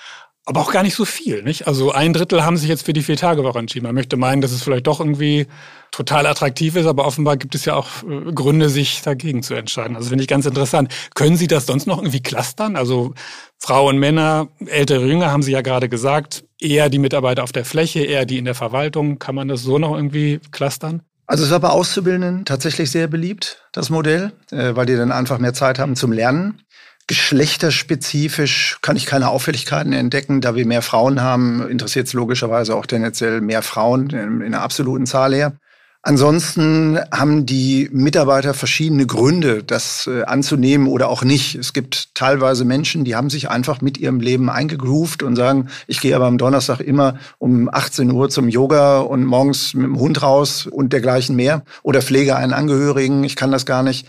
Aber 0.48 0.62
auch 0.62 0.72
gar 0.72 0.82
nicht 0.82 0.94
so 0.94 1.04
viel, 1.04 1.42
nicht? 1.42 1.66
Also 1.66 1.92
ein 1.92 2.14
Drittel 2.14 2.42
haben 2.42 2.56
sich 2.56 2.70
jetzt 2.70 2.86
für 2.86 2.94
die 2.94 3.02
Vier-Tage-Woche 3.02 3.58
entschieden. 3.58 3.84
Man 3.84 3.94
möchte 3.94 4.16
meinen, 4.16 4.40
dass 4.40 4.50
es 4.50 4.62
vielleicht 4.62 4.86
doch 4.86 4.98
irgendwie 4.98 5.46
total 5.90 6.26
attraktiv 6.26 6.74
ist, 6.74 6.86
aber 6.86 7.04
offenbar 7.04 7.36
gibt 7.36 7.54
es 7.54 7.66
ja 7.66 7.74
auch 7.74 8.02
äh, 8.02 8.32
Gründe, 8.32 8.70
sich 8.70 9.02
dagegen 9.02 9.42
zu 9.42 9.52
entscheiden. 9.52 9.94
Also 9.94 10.08
finde 10.08 10.22
ich 10.22 10.28
ganz 10.28 10.46
interessant. 10.46 10.90
Können 11.14 11.36
Sie 11.36 11.48
das 11.48 11.66
sonst 11.66 11.86
noch 11.86 11.98
irgendwie 11.98 12.22
clustern? 12.22 12.76
Also 12.76 13.12
Frauen, 13.58 13.98
Männer, 13.98 14.48
ältere, 14.64 15.04
jünger 15.04 15.30
haben 15.30 15.42
Sie 15.42 15.52
ja 15.52 15.60
gerade 15.60 15.90
gesagt. 15.90 16.44
Eher 16.58 16.88
die 16.88 16.98
Mitarbeiter 16.98 17.44
auf 17.44 17.52
der 17.52 17.66
Fläche, 17.66 18.00
eher 18.00 18.24
die 18.24 18.38
in 18.38 18.46
der 18.46 18.54
Verwaltung. 18.54 19.18
Kann 19.18 19.34
man 19.34 19.48
das 19.48 19.60
so 19.60 19.76
noch 19.76 19.94
irgendwie 19.94 20.40
clustern? 20.50 21.02
Also 21.26 21.44
es 21.44 21.50
war 21.50 21.60
bei 21.60 21.68
Auszubildenden 21.68 22.46
tatsächlich 22.46 22.90
sehr 22.90 23.06
beliebt, 23.06 23.62
das 23.72 23.90
Modell, 23.90 24.32
äh, 24.50 24.74
weil 24.74 24.86
die 24.86 24.96
dann 24.96 25.12
einfach 25.12 25.38
mehr 25.38 25.52
Zeit 25.52 25.78
haben 25.78 25.94
zum 25.94 26.10
Lernen. 26.10 26.62
Geschlechterspezifisch 27.08 28.78
kann 28.82 28.96
ich 28.96 29.06
keine 29.06 29.28
Auffälligkeiten 29.30 29.94
entdecken. 29.94 30.42
Da 30.42 30.54
wir 30.54 30.66
mehr 30.66 30.82
Frauen 30.82 31.22
haben, 31.22 31.66
interessiert 31.66 32.06
es 32.06 32.12
logischerweise 32.12 32.76
auch 32.76 32.84
tendenziell 32.84 33.40
mehr 33.40 33.62
Frauen 33.62 34.10
in, 34.10 34.52
der 34.52 34.60
absoluten 34.60 35.06
Zahl 35.06 35.34
her. 35.34 35.54
Ansonsten 36.02 36.98
haben 37.10 37.44
die 37.44 37.88
Mitarbeiter 37.92 38.54
verschiedene 38.54 39.06
Gründe, 39.06 39.64
das 39.64 40.06
äh, 40.06 40.22
anzunehmen 40.22 40.86
oder 40.86 41.08
auch 41.08 41.24
nicht. 41.24 41.54
Es 41.56 41.72
gibt 41.72 42.14
teilweise 42.14 42.64
Menschen, 42.64 43.04
die 43.04 43.16
haben 43.16 43.30
sich 43.30 43.50
einfach 43.50 43.80
mit 43.80 43.98
ihrem 43.98 44.20
Leben 44.20 44.48
eingegroovt 44.48 45.22
und 45.22 45.34
sagen, 45.34 45.68
ich 45.86 46.00
gehe 46.00 46.14
aber 46.14 46.26
am 46.26 46.38
Donnerstag 46.38 46.80
immer 46.80 47.18
um 47.38 47.68
18 47.72 48.12
Uhr 48.12 48.28
zum 48.28 48.48
Yoga 48.48 49.00
und 49.00 49.24
morgens 49.24 49.74
mit 49.74 49.86
dem 49.86 49.98
Hund 49.98 50.22
raus 50.22 50.66
und 50.66 50.92
dergleichen 50.92 51.34
mehr 51.34 51.64
oder 51.82 52.00
pflege 52.00 52.36
einen 52.36 52.52
Angehörigen, 52.52 53.24
ich 53.24 53.34
kann 53.34 53.50
das 53.50 53.66
gar 53.66 53.82
nicht 53.82 54.06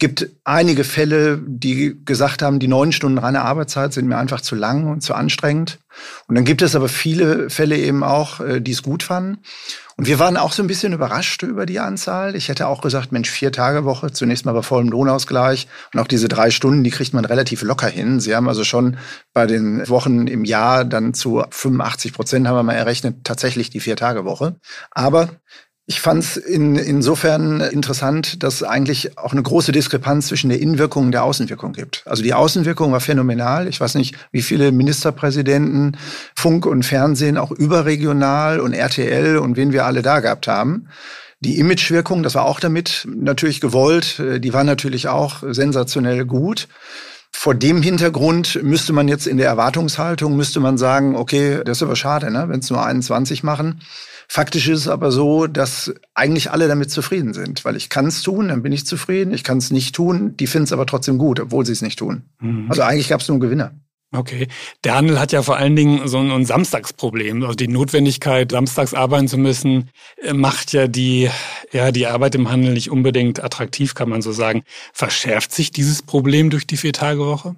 gibt 0.00 0.28
einige 0.44 0.82
Fälle, 0.82 1.40
die 1.46 1.94
gesagt 2.04 2.42
haben, 2.42 2.58
die 2.58 2.68
neun 2.68 2.90
Stunden 2.90 3.18
reine 3.18 3.42
Arbeitszeit 3.42 3.92
sind 3.92 4.08
mir 4.08 4.16
einfach 4.16 4.40
zu 4.40 4.56
lang 4.56 4.90
und 4.90 5.02
zu 5.02 5.14
anstrengend. 5.14 5.78
Und 6.26 6.36
dann 6.36 6.44
gibt 6.46 6.62
es 6.62 6.74
aber 6.74 6.88
viele 6.88 7.50
Fälle 7.50 7.76
eben 7.76 8.02
auch, 8.02 8.40
äh, 8.40 8.60
die 8.60 8.72
es 8.72 8.82
gut 8.82 9.02
fanden. 9.02 9.42
Und 9.96 10.06
wir 10.06 10.18
waren 10.18 10.38
auch 10.38 10.52
so 10.52 10.62
ein 10.62 10.66
bisschen 10.66 10.94
überrascht 10.94 11.42
über 11.42 11.66
die 11.66 11.78
Anzahl. 11.78 12.34
Ich 12.34 12.48
hätte 12.48 12.66
auch 12.66 12.80
gesagt, 12.80 13.12
Mensch, 13.12 13.28
vier 13.28 13.52
Tage 13.52 13.84
Woche, 13.84 14.10
zunächst 14.10 14.46
mal 14.46 14.52
bei 14.54 14.62
vollem 14.62 14.88
Lohnausgleich. 14.88 15.68
Und 15.92 16.00
auch 16.00 16.06
diese 16.06 16.28
drei 16.28 16.50
Stunden, 16.50 16.82
die 16.82 16.90
kriegt 16.90 17.12
man 17.12 17.26
relativ 17.26 17.60
locker 17.60 17.88
hin. 17.88 18.20
Sie 18.20 18.34
haben 18.34 18.48
also 18.48 18.64
schon 18.64 18.96
bei 19.34 19.46
den 19.46 19.86
Wochen 19.90 20.26
im 20.26 20.46
Jahr 20.46 20.86
dann 20.86 21.12
zu 21.12 21.44
85 21.50 22.14
Prozent, 22.14 22.48
haben 22.48 22.56
wir 22.56 22.62
mal 22.62 22.72
errechnet, 22.72 23.24
tatsächlich 23.24 23.68
die 23.68 23.80
vier 23.80 23.96
Tage 23.96 24.24
Woche. 24.24 24.56
Aber 24.90 25.28
ich 25.90 26.00
fand 26.00 26.22
es 26.22 26.36
in, 26.36 26.76
insofern 26.76 27.60
interessant, 27.60 28.44
dass 28.44 28.62
eigentlich 28.62 29.18
auch 29.18 29.32
eine 29.32 29.42
große 29.42 29.72
Diskrepanz 29.72 30.28
zwischen 30.28 30.48
der 30.48 30.60
Innenwirkung 30.60 31.06
und 31.06 31.10
der 31.10 31.24
Außenwirkung 31.24 31.72
gibt. 31.72 32.04
Also 32.06 32.22
die 32.22 32.32
Außenwirkung 32.32 32.92
war 32.92 33.00
phänomenal. 33.00 33.66
Ich 33.66 33.80
weiß 33.80 33.96
nicht, 33.96 34.14
wie 34.30 34.42
viele 34.42 34.70
Ministerpräsidenten, 34.70 35.96
Funk 36.36 36.64
und 36.64 36.84
Fernsehen 36.84 37.36
auch 37.36 37.50
überregional 37.50 38.60
und 38.60 38.72
RTL 38.72 39.38
und 39.38 39.56
wen 39.56 39.72
wir 39.72 39.84
alle 39.84 40.02
da 40.02 40.20
gehabt 40.20 40.46
haben. 40.46 40.86
Die 41.40 41.58
Imagewirkung, 41.58 42.22
das 42.22 42.36
war 42.36 42.44
auch 42.44 42.60
damit 42.60 43.08
natürlich 43.12 43.60
gewollt. 43.60 44.22
Die 44.38 44.52
war 44.52 44.62
natürlich 44.62 45.08
auch 45.08 45.42
sensationell 45.50 46.24
gut. 46.24 46.68
Vor 47.32 47.54
dem 47.54 47.82
Hintergrund 47.82 48.62
müsste 48.62 48.92
man 48.92 49.08
jetzt 49.08 49.26
in 49.26 49.38
der 49.38 49.46
Erwartungshaltung, 49.46 50.36
müsste 50.36 50.60
man 50.60 50.76
sagen, 50.78 51.16
okay, 51.16 51.62
das 51.64 51.78
ist 51.78 51.82
aber 51.82 51.96
schade, 51.96 52.30
ne, 52.30 52.48
wenn 52.48 52.60
es 52.60 52.70
nur 52.70 52.84
21 52.84 53.42
machen. 53.42 53.80
Faktisch 54.28 54.68
ist 54.68 54.80
es 54.80 54.88
aber 54.88 55.10
so, 55.10 55.48
dass 55.48 55.92
eigentlich 56.14 56.52
alle 56.52 56.68
damit 56.68 56.90
zufrieden 56.90 57.34
sind, 57.34 57.64
weil 57.64 57.74
ich 57.74 57.88
kann 57.88 58.06
es 58.06 58.22
tun, 58.22 58.48
dann 58.48 58.62
bin 58.62 58.70
ich 58.70 58.86
zufrieden. 58.86 59.34
Ich 59.34 59.42
kann 59.42 59.58
es 59.58 59.72
nicht 59.72 59.94
tun, 59.94 60.36
die 60.36 60.46
finden 60.46 60.64
es 60.64 60.72
aber 60.72 60.86
trotzdem 60.86 61.18
gut, 61.18 61.40
obwohl 61.40 61.66
sie 61.66 61.72
es 61.72 61.82
nicht 61.82 61.98
tun. 61.98 62.22
Mhm. 62.38 62.66
Also 62.68 62.82
eigentlich 62.82 63.08
gab 63.08 63.20
es 63.20 63.28
nur 63.28 63.40
Gewinner. 63.40 63.72
Okay. 64.12 64.48
Der 64.82 64.96
Handel 64.96 65.20
hat 65.20 65.30
ja 65.30 65.42
vor 65.42 65.56
allen 65.56 65.76
Dingen 65.76 66.08
so 66.08 66.18
ein 66.18 66.44
Samstagsproblem. 66.44 67.42
Also 67.42 67.54
die 67.54 67.68
Notwendigkeit, 67.68 68.50
samstags 68.50 68.92
arbeiten 68.92 69.28
zu 69.28 69.38
müssen, 69.38 69.90
äh, 70.20 70.32
macht 70.32 70.72
ja 70.72 70.88
die, 70.88 71.30
ja, 71.72 71.92
die 71.92 72.06
Arbeit 72.08 72.34
im 72.34 72.50
Handel 72.50 72.72
nicht 72.72 72.90
unbedingt 72.90 73.42
attraktiv, 73.42 73.94
kann 73.94 74.08
man 74.08 74.20
so 74.20 74.32
sagen. 74.32 74.64
Verschärft 74.92 75.52
sich 75.52 75.70
dieses 75.70 76.02
Problem 76.02 76.50
durch 76.50 76.66
die 76.66 76.76
Vier-Tage-Woche? 76.76 77.54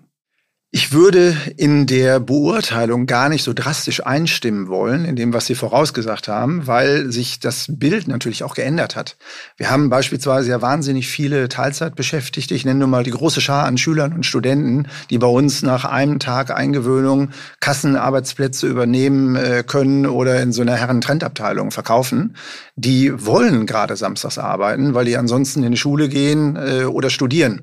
Ich 0.75 0.91
würde 0.91 1.37
in 1.59 1.87
der 1.87 2.19
Beurteilung 2.19 3.05
gar 3.05 3.29
nicht 3.29 3.43
so 3.43 3.53
drastisch 3.53 4.07
einstimmen 4.07 4.69
wollen, 4.69 5.05
in 5.05 5.17
dem, 5.17 5.35
was 5.35 5.45
Sie 5.45 5.55
vorausgesagt 5.55 6.29
haben, 6.29 6.67
weil 6.67 7.13
sich 7.13 7.41
das 7.41 7.67
Bild 7.69 8.09
natürlich 8.09 8.43
auch 8.43 8.55
geändert 8.55 8.97
hat. 8.97 9.19
Wir 9.59 9.69
haben 9.69 9.91
beispielsweise 9.91 10.49
ja 10.49 10.63
wahnsinnig 10.63 11.09
viele 11.09 11.51
Teilzeitbeschäftigte. 11.51 12.55
Ich 12.55 12.65
nenne 12.65 12.79
nur 12.79 12.89
mal 12.89 13.05
die 13.05 13.11
große 13.11 13.43
Schar 13.43 13.67
an 13.67 13.77
Schülern 13.77 14.15
und 14.15 14.25
Studenten, 14.25 14.89
die 15.11 15.19
bei 15.19 15.27
uns 15.27 15.61
nach 15.61 15.85
einem 15.85 16.19
Tag 16.19 16.51
Eingewöhnung 16.51 17.33
Kassenarbeitsplätze 17.61 18.67
übernehmen 18.67 19.37
äh, 19.37 19.65
können 19.67 20.07
oder 20.07 20.41
in 20.41 20.53
so 20.53 20.63
einer 20.63 20.77
Herrentrendabteilung 20.77 21.71
verkaufen. 21.71 22.35
Die 22.77 23.13
wollen 23.27 23.67
gerade 23.67 23.97
samstags 23.97 24.39
arbeiten, 24.39 24.95
weil 24.95 25.05
die 25.05 25.19
ansonsten 25.19 25.65
in 25.65 25.73
die 25.73 25.77
Schule 25.77 26.09
gehen 26.09 26.57
äh, 26.57 26.85
oder 26.85 27.11
studieren. 27.11 27.61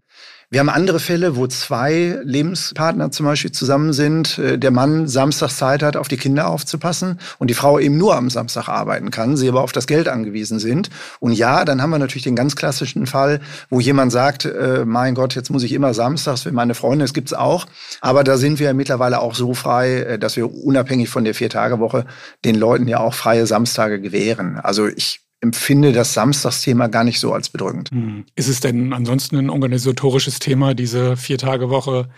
Wir 0.51 0.61
haben 0.61 0.69
andere 0.69 0.99
Fälle, 0.99 1.35
wo 1.35 1.45
zwei 1.45 2.17
Lebenspartner 2.23 3.11
zum 3.11 3.27
Beispiel 3.27 3.51
zusammen 3.51 3.93
sind, 3.93 4.39
äh, 4.39 4.57
der 4.57 4.71
Mann 4.71 5.07
Samstag 5.07 5.51
Zeit 5.51 5.83
hat, 5.83 5.95
auf 5.95 6.07
die 6.07 6.17
Kinder 6.17 6.47
aufzupassen 6.47 7.19
und 7.37 7.51
die 7.51 7.53
Frau 7.53 7.77
eben 7.77 7.99
nur 7.99 8.15
am 8.15 8.31
Samstag 8.31 8.67
arbeiten 8.67 9.11
kann, 9.11 9.37
sie 9.37 9.47
aber 9.47 9.61
auf 9.61 9.73
das 9.73 9.85
Geld 9.85 10.07
angewiesen 10.07 10.57
sind. 10.57 10.89
Und 11.19 11.33
ja, 11.33 11.65
dann 11.65 11.83
haben 11.83 11.91
wir 11.91 11.99
natürlich 11.99 12.23
den 12.23 12.35
ganz 12.35 12.55
klassischen 12.55 13.05
Fall, 13.05 13.41
wo 13.69 13.79
jemand 13.79 14.11
sagt, 14.11 14.45
äh, 14.45 14.85
mein 14.87 15.13
Gott, 15.13 15.35
jetzt 15.35 15.51
muss 15.51 15.61
ich 15.61 15.71
immer 15.71 15.93
samstags 15.93 16.41
für 16.41 16.51
meine 16.51 16.73
Freunde, 16.73 17.05
das 17.05 17.13
gibt's 17.13 17.33
auch. 17.33 17.67
Aber 18.01 18.23
da 18.23 18.37
sind 18.37 18.57
wir 18.57 18.73
mittlerweile 18.73 19.19
auch 19.19 19.35
so 19.35 19.53
frei, 19.53 19.97
äh, 19.97 20.17
dass 20.17 20.35
wir 20.35 20.51
unabhängig 20.51 21.09
von 21.09 21.25
der 21.25 21.35
Vier-Tage-Woche 21.35 22.07
den 22.43 22.55
Leuten 22.55 22.87
ja 22.87 23.01
auch 23.01 23.13
freie 23.13 23.45
Samstage 23.45 24.01
gewähren. 24.01 24.57
Also 24.57 24.87
ich 24.87 25.28
empfinde 25.41 25.93
das 25.93 26.13
Samstagsthema 26.13 26.87
gar 26.87 27.03
nicht 27.03 27.19
so 27.19 27.33
als 27.33 27.49
bedrückend. 27.49 27.91
Hm. 27.91 28.25
Ist 28.35 28.49
es 28.49 28.59
denn 28.59 28.93
ansonsten 28.93 29.37
ein 29.37 29.49
organisatorisches 29.49 30.39
Thema, 30.39 30.73
diese 30.73 31.15
Vier-Tage-Woche 31.15 32.09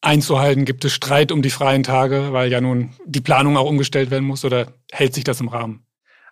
einzuhalten? 0.00 0.64
Gibt 0.64 0.84
es 0.84 0.92
Streit 0.92 1.32
um 1.32 1.42
die 1.42 1.50
freien 1.50 1.82
Tage, 1.82 2.32
weil 2.32 2.50
ja 2.50 2.60
nun 2.60 2.90
die 3.04 3.20
Planung 3.20 3.56
auch 3.56 3.68
umgestellt 3.68 4.10
werden 4.10 4.26
muss 4.26 4.44
oder 4.44 4.72
hält 4.90 5.14
sich 5.14 5.24
das 5.24 5.40
im 5.40 5.48
Rahmen? 5.48 5.84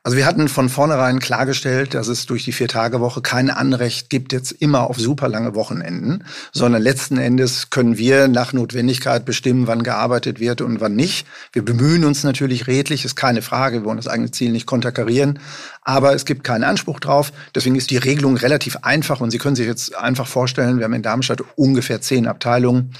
Also 0.02 0.16
wir 0.16 0.24
hatten 0.24 0.48
von 0.48 0.70
vornherein 0.70 1.18
klargestellt, 1.18 1.92
dass 1.92 2.08
es 2.08 2.24
durch 2.24 2.42
die 2.42 2.52
Vier-Tage-Woche 2.52 3.20
kein 3.20 3.50
Anrecht 3.50 4.08
gibt, 4.08 4.32
jetzt 4.32 4.50
immer 4.50 4.88
auf 4.88 4.98
super 4.98 5.28
lange 5.28 5.54
Wochenenden, 5.54 6.24
sondern 6.52 6.80
letzten 6.80 7.18
Endes 7.18 7.68
können 7.68 7.98
wir 7.98 8.26
nach 8.26 8.54
Notwendigkeit 8.54 9.26
bestimmen, 9.26 9.66
wann 9.66 9.82
gearbeitet 9.82 10.40
wird 10.40 10.62
und 10.62 10.80
wann 10.80 10.96
nicht. 10.96 11.26
Wir 11.52 11.62
bemühen 11.62 12.06
uns 12.06 12.24
natürlich 12.24 12.66
redlich, 12.66 13.04
ist 13.04 13.14
keine 13.14 13.42
Frage, 13.42 13.80
wir 13.80 13.84
wollen 13.84 13.98
das 13.98 14.08
eigene 14.08 14.30
Ziel 14.30 14.52
nicht 14.52 14.64
konterkarieren, 14.64 15.38
aber 15.82 16.14
es 16.14 16.24
gibt 16.24 16.44
keinen 16.44 16.64
Anspruch 16.64 16.98
drauf. 16.98 17.30
Deswegen 17.54 17.76
ist 17.76 17.90
die 17.90 17.98
Regelung 17.98 18.38
relativ 18.38 18.78
einfach 18.80 19.20
und 19.20 19.30
Sie 19.30 19.38
können 19.38 19.56
sich 19.56 19.66
jetzt 19.66 19.94
einfach 19.94 20.26
vorstellen, 20.26 20.78
wir 20.78 20.84
haben 20.86 20.94
in 20.94 21.02
Darmstadt 21.02 21.42
ungefähr 21.56 22.00
zehn 22.00 22.26
Abteilungen. 22.26 22.94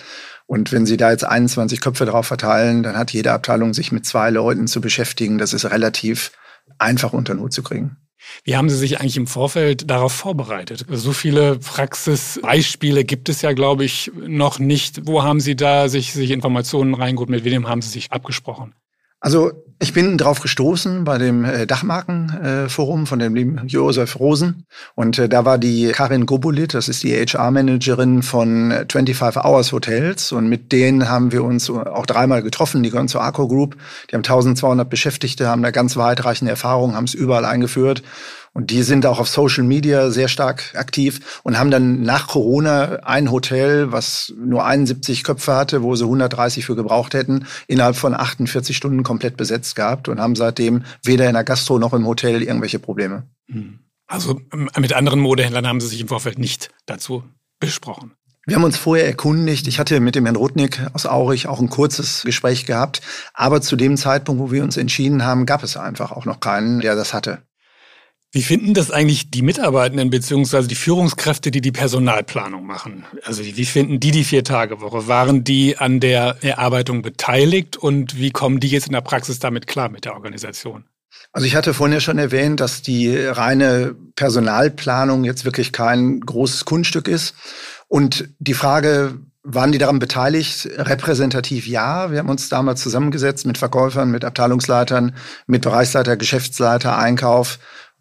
Und 0.44 0.70
wenn 0.70 0.84
Sie 0.84 0.98
da 0.98 1.12
jetzt 1.12 1.24
21 1.24 1.80
Köpfe 1.80 2.04
drauf 2.04 2.26
verteilen, 2.26 2.82
dann 2.82 2.98
hat 2.98 3.10
jede 3.12 3.32
Abteilung 3.32 3.72
sich 3.72 3.90
mit 3.90 4.04
zwei 4.04 4.28
Leuten 4.28 4.66
zu 4.66 4.82
beschäftigen. 4.82 5.38
Das 5.38 5.54
ist 5.54 5.64
relativ 5.64 6.32
einfach 6.78 7.12
unter 7.12 7.36
Hut 7.38 7.52
zu 7.52 7.62
kriegen. 7.62 7.96
Wie 8.44 8.56
haben 8.56 8.68
Sie 8.68 8.76
sich 8.76 9.00
eigentlich 9.00 9.16
im 9.16 9.26
Vorfeld 9.26 9.90
darauf 9.90 10.12
vorbereitet? 10.12 10.84
So 10.90 11.12
viele 11.12 11.58
Praxisbeispiele 11.58 13.04
gibt 13.04 13.28
es 13.28 13.42
ja, 13.42 13.52
glaube 13.52 13.84
ich, 13.84 14.10
noch 14.14 14.58
nicht. 14.58 15.06
Wo 15.06 15.22
haben 15.22 15.40
Sie 15.40 15.56
da 15.56 15.88
sich, 15.88 16.12
sich 16.12 16.30
Informationen 16.30 16.94
reingeholt? 16.94 17.30
Mit 17.30 17.44
wem 17.44 17.66
haben 17.66 17.82
Sie 17.82 17.88
sich 17.88 18.12
abgesprochen? 18.12 18.74
Also 19.20 19.52
ich 19.82 19.94
bin 19.94 20.18
drauf 20.18 20.40
gestoßen 20.40 21.04
bei 21.04 21.16
dem 21.16 21.44
äh, 21.44 21.66
Dachmarkenforum 21.66 23.06
von 23.06 23.18
dem 23.18 23.34
lieben 23.34 23.66
Josef 23.66 24.18
Rosen. 24.18 24.66
Und 24.94 25.18
äh, 25.18 25.26
da 25.26 25.46
war 25.46 25.56
die 25.56 25.88
Karin 25.92 26.26
Gobulit, 26.26 26.74
das 26.74 26.88
ist 26.88 27.02
die 27.02 27.14
HR-Managerin 27.14 28.22
von 28.22 28.74
25 28.90 29.42
Hours 29.42 29.72
Hotels. 29.72 30.32
Und 30.32 30.48
mit 30.48 30.72
denen 30.72 31.08
haben 31.08 31.32
wir 31.32 31.44
uns 31.44 31.70
auch 31.70 32.04
dreimal 32.04 32.42
getroffen. 32.42 32.82
Die 32.82 32.90
gehören 32.90 33.08
zur 33.08 33.22
Arco 33.22 33.48
Group. 33.48 33.76
Die 34.10 34.16
haben 34.16 34.20
1200 34.20 34.88
Beschäftigte, 34.88 35.48
haben 35.48 35.62
da 35.62 35.70
ganz 35.70 35.96
weitreichende 35.96 36.50
Erfahrungen, 36.50 36.94
haben 36.94 37.04
es 37.04 37.14
überall 37.14 37.46
eingeführt. 37.46 38.02
Und 38.52 38.70
die 38.70 38.82
sind 38.82 39.06
auch 39.06 39.20
auf 39.20 39.28
Social 39.28 39.62
Media 39.62 40.10
sehr 40.10 40.26
stark 40.26 40.74
aktiv 40.74 41.40
und 41.44 41.58
haben 41.58 41.70
dann 41.70 42.02
nach 42.02 42.26
Corona 42.26 43.00
ein 43.04 43.30
Hotel, 43.30 43.92
was 43.92 44.34
nur 44.36 44.64
71 44.64 45.22
Köpfe 45.22 45.54
hatte, 45.54 45.82
wo 45.82 45.94
sie 45.94 46.04
130 46.04 46.66
für 46.66 46.74
gebraucht 46.74 47.14
hätten, 47.14 47.46
innerhalb 47.68 47.96
von 47.96 48.12
48 48.12 48.76
Stunden 48.76 49.04
komplett 49.04 49.36
besetzt 49.36 49.76
gehabt 49.76 50.08
und 50.08 50.20
haben 50.20 50.34
seitdem 50.34 50.82
weder 51.04 51.28
in 51.28 51.34
der 51.34 51.44
Gastro 51.44 51.78
noch 51.78 51.92
im 51.92 52.06
Hotel 52.06 52.42
irgendwelche 52.42 52.80
Probleme. 52.80 53.22
Hm. 53.46 53.78
Also 54.08 54.40
ähm, 54.52 54.68
mit 54.78 54.92
anderen 54.92 55.20
Modehändlern 55.20 55.68
haben 55.68 55.80
Sie 55.80 55.86
sich 55.86 56.00
im 56.00 56.08
Vorfeld 56.08 56.38
nicht 56.38 56.70
dazu 56.86 57.22
besprochen. 57.60 58.12
Wir 58.46 58.56
haben 58.56 58.64
uns 58.64 58.78
vorher 58.78 59.06
erkundigt. 59.06 59.68
Ich 59.68 59.78
hatte 59.78 60.00
mit 60.00 60.16
dem 60.16 60.24
Herrn 60.24 60.34
Rudnick 60.34 60.80
aus 60.92 61.06
Aurich 61.06 61.46
auch 61.46 61.60
ein 61.60 61.70
kurzes 61.70 62.22
Gespräch 62.24 62.66
gehabt. 62.66 63.00
Aber 63.32 63.60
zu 63.60 63.76
dem 63.76 63.96
Zeitpunkt, 63.96 64.42
wo 64.42 64.50
wir 64.50 64.64
uns 64.64 64.76
entschieden 64.76 65.24
haben, 65.24 65.46
gab 65.46 65.62
es 65.62 65.76
einfach 65.76 66.10
auch 66.10 66.24
noch 66.24 66.40
keinen, 66.40 66.80
der 66.80 66.96
das 66.96 67.14
hatte. 67.14 67.42
Wie 68.32 68.42
finden 68.42 68.74
das 68.74 68.92
eigentlich 68.92 69.32
die 69.32 69.42
Mitarbeitenden 69.42 70.08
beziehungsweise 70.08 70.68
die 70.68 70.76
Führungskräfte, 70.76 71.50
die 71.50 71.60
die 71.60 71.72
Personalplanung 71.72 72.64
machen? 72.64 73.04
Also 73.24 73.42
wie 73.44 73.64
finden 73.64 73.98
die 73.98 74.12
die 74.12 74.22
Vier-Tage-Woche? 74.22 75.08
Waren 75.08 75.42
die 75.42 75.78
an 75.78 75.98
der 75.98 76.36
Erarbeitung 76.40 77.02
beteiligt 77.02 77.76
und 77.76 78.16
wie 78.16 78.30
kommen 78.30 78.60
die 78.60 78.68
jetzt 78.68 78.86
in 78.86 78.92
der 78.92 79.00
Praxis 79.00 79.40
damit 79.40 79.66
klar 79.66 79.88
mit 79.88 80.04
der 80.04 80.14
Organisation? 80.14 80.84
Also 81.32 81.44
ich 81.44 81.56
hatte 81.56 81.74
vorhin 81.74 81.94
ja 81.94 82.00
schon 82.00 82.18
erwähnt, 82.18 82.60
dass 82.60 82.82
die 82.82 83.16
reine 83.16 83.96
Personalplanung 84.14 85.24
jetzt 85.24 85.44
wirklich 85.44 85.72
kein 85.72 86.20
großes 86.20 86.64
Kunststück 86.64 87.08
ist. 87.08 87.34
Und 87.88 88.28
die 88.38 88.54
Frage, 88.54 89.18
waren 89.42 89.72
die 89.72 89.78
daran 89.78 89.98
beteiligt? 89.98 90.68
Repräsentativ 90.76 91.66
ja. 91.66 92.12
Wir 92.12 92.18
haben 92.18 92.28
uns 92.28 92.48
damals 92.48 92.80
zusammengesetzt 92.82 93.46
mit 93.46 93.58
Verkäufern, 93.58 94.10
mit 94.10 94.24
Abteilungsleitern, 94.24 95.16
mit 95.46 95.62
Bereichsleiter, 95.62 96.16
Geschäftsleiter, 96.16 96.96
Einkauf 96.96 97.58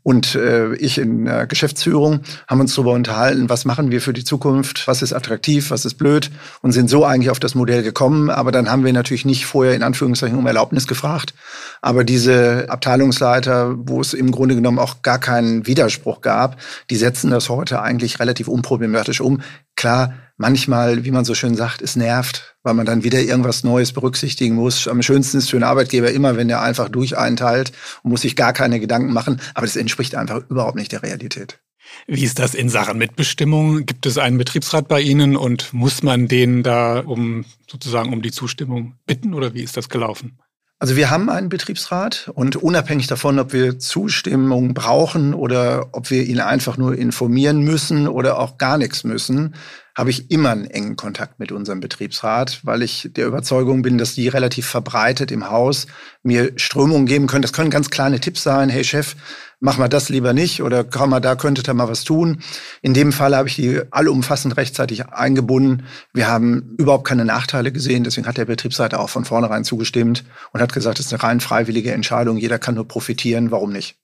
und 0.10 0.34
äh, 0.34 0.74
ich 0.78 0.98
in 0.98 1.28
äh, 1.28 1.46
Geschäftsführung 1.48 2.22
haben 2.48 2.60
uns 2.60 2.74
darüber 2.74 2.94
unterhalten, 2.94 3.48
was 3.48 3.64
machen 3.64 3.92
wir 3.92 4.02
für 4.02 4.12
die 4.12 4.24
Zukunft, 4.24 4.88
was 4.88 5.04
ist 5.04 5.14
attraktiv, 5.14 5.70
was 5.70 5.86
ist 5.86 6.00
blöd 6.00 6.32
und 6.64 6.72
sind 6.72 6.90
so 6.90 7.06
eigentlich 7.06 7.30
auf 7.30 7.40
das 7.40 7.54
Modell 7.54 7.84
gekommen. 7.84 8.32
Aber 8.32 8.52
dann 8.52 8.72
haben 8.72 8.84
wir 8.84 8.92
natürlich 8.92 9.24
nicht 9.24 9.46
vorher 9.46 9.76
in 9.76 9.84
Anführungszeichen 9.84 10.36
um 10.36 10.48
Erlaubnis 10.48 10.88
gefragt. 10.88 11.36
Aber 11.84 12.04
diese 12.04 12.66
Abteilungsleiter, 12.70 13.76
wo 13.78 14.02
es 14.02 14.16
im 14.16 14.32
Grunde 14.32 14.56
genommen 14.56 14.80
auch 14.80 15.04
gar 15.04 15.20
keinen 15.20 15.68
Widerspruch 15.68 16.22
gab, 16.22 16.58
die 16.90 16.96
setzen 16.96 17.30
das 17.30 17.48
heute 17.48 17.84
eigentlich 17.84 18.20
relativ 18.20 18.48
unproblematisch 18.48 19.22
um. 19.22 19.42
Klar, 19.80 20.14
manchmal, 20.36 21.06
wie 21.06 21.12
man 21.12 21.24
so 21.24 21.34
schön 21.34 21.56
sagt, 21.56 21.82
es 21.82 21.96
nervt, 21.96 22.58
weil 22.64 22.74
man 22.74 22.86
dann 22.86 23.06
wieder 23.06 23.22
irgendwas 23.22 23.64
Neues 23.64 23.94
berücksichtigen 23.94 24.56
muss. 24.56 24.90
Am 24.90 25.02
schönsten 25.02 25.38
ist 25.38 25.50
für 25.50 25.56
einen 25.56 25.64
Arbeitgeber 25.64 26.12
immer, 26.12 26.36
wenn 26.36 26.50
der 26.50 26.62
einfach 26.62 26.90
durch 26.90 27.18
einteilt 27.18 27.72
und 28.04 28.12
muss 28.12 28.24
sich 28.24 28.36
gar 28.36 28.52
keine 28.52 28.82
Gedanken 28.82 29.14
machen. 29.14 29.40
Aber 29.54 29.66
das 29.66 29.78
entspricht 29.78 30.16
einfach 30.16 30.42
überhaupt 30.50 30.76
nicht 30.76 30.92
der 30.92 31.02
Realität. 31.02 31.62
Wie 32.08 32.26
ist 32.26 32.40
das 32.40 32.56
in 32.56 32.68
Sachen 32.68 32.98
Mitbestimmung? 32.98 33.86
Gibt 33.86 34.06
es 34.06 34.18
einen 34.18 34.38
Betriebsrat 34.38 34.90
bei 34.90 35.00
Ihnen 35.00 35.38
und 35.38 35.74
muss 35.74 36.04
man 36.04 36.28
den 36.28 36.62
da 36.62 37.00
um 37.00 37.46
sozusagen 37.66 38.12
um 38.12 38.22
die 38.22 38.32
Zustimmung 38.32 38.96
bitten 39.06 39.34
oder 39.34 39.54
wie 39.54 39.64
ist 39.64 39.78
das 39.78 39.88
gelaufen? 39.88 40.40
Also 40.82 40.96
wir 40.96 41.10
haben 41.10 41.30
einen 41.30 41.50
Betriebsrat 41.50 42.32
und 42.34 42.56
unabhängig 42.56 43.08
davon, 43.08 43.38
ob 43.38 43.52
wir 43.52 43.80
Zustimmung 43.80 44.74
brauchen 44.74 45.34
oder 45.34 45.90
ob 45.92 46.10
wir 46.10 46.24
ihn 46.24 46.40
einfach 46.40 46.78
nur 46.78 46.98
informieren 46.98 47.60
müssen 47.60 48.08
oder 48.08 48.40
auch 48.40 48.58
gar 48.58 48.78
nichts 48.78 49.04
müssen, 49.04 49.56
habe 49.94 50.10
ich 50.10 50.32
immer 50.32 50.52
einen 50.52 50.64
engen 50.64 50.96
Kontakt 50.96 51.38
mit 51.38 51.52
unserem 51.52 51.82
Betriebsrat, 51.82 52.62
weil 52.64 52.82
ich 52.82 53.10
der 53.14 53.28
Überzeugung 53.28 53.82
bin, 53.82 53.98
dass 53.98 54.16
die 54.16 54.30
relativ 54.30 54.68
verbreitet 54.68 55.32
im 55.32 55.50
Haus 55.50 55.86
mir 56.24 56.54
Strömungen 56.56 57.08
geben 57.08 57.28
können. 57.28 57.42
Das 57.42 57.52
können 57.52 57.72
ganz 57.72 57.90
kleine 57.90 58.22
Tipps 58.22 58.44
sein. 58.44 58.70
Hey 58.70 58.86
Chef, 58.86 59.18
mach 59.60 59.78
mal 59.78 59.90
das 59.90 60.10
lieber 60.10 60.34
nicht 60.34 60.62
oder 60.62 60.84
komm 60.84 61.12
mal, 61.12 61.20
da 61.20 61.36
könntet 61.36 61.68
ihr 61.68 61.74
mal 61.74 61.90
was 61.90 62.04
tun. 62.04 62.42
In 62.82 62.94
dem 62.94 63.12
Fall 63.12 63.36
habe 63.36 63.48
ich 63.48 63.56
die 63.56 63.82
allumfassend 63.92 64.58
rechtzeitig 64.58 65.08
eingebunden. 65.08 65.84
Wir 66.14 66.28
haben 66.28 66.76
überhaupt 66.78 67.06
keine 67.06 67.26
Nachteile 67.26 67.72
gesehen. 67.72 68.04
Deswegen 68.04 68.28
hat 68.28 68.38
der 68.38 68.46
Betriebsrat 68.46 68.94
auch 68.94 69.10
von 69.10 69.26
vornherein 69.26 69.64
zugestimmt 69.64 70.24
und 70.54 70.62
hat 70.62 70.74
gesagt, 70.74 71.00
es 71.00 71.08
ist 71.08 71.14
eine 71.14 71.24
rein 71.24 71.40
freiwillige 71.40 71.92
Entscheidung. 71.92 72.38
Jeder 72.38 72.60
kann 72.60 72.76
nur 72.76 72.88
profitieren. 72.88 73.52
Warum 73.52 73.72
nicht? 73.72 73.98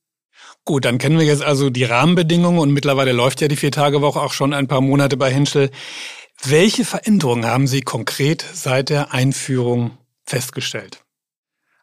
Gut, 0.65 0.83
dann 0.85 0.97
kennen 0.97 1.19
wir 1.19 1.25
jetzt 1.25 1.43
also 1.43 1.69
die 1.69 1.83
Rahmenbedingungen 1.83 2.59
und 2.59 2.71
mittlerweile 2.71 3.11
läuft 3.11 3.39
ja 3.39 3.47
die 3.47 3.55
Vier-Tage-Woche 3.55 4.19
auch 4.19 4.33
schon 4.33 4.53
ein 4.53 4.67
paar 4.67 4.81
Monate 4.81 5.15
bei 5.15 5.31
Henschel. 5.31 5.69
Welche 6.43 6.85
Veränderungen 6.85 7.45
haben 7.45 7.67
Sie 7.67 7.81
konkret 7.81 8.43
seit 8.53 8.89
der 8.89 9.13
Einführung 9.13 9.97
festgestellt? 10.25 11.04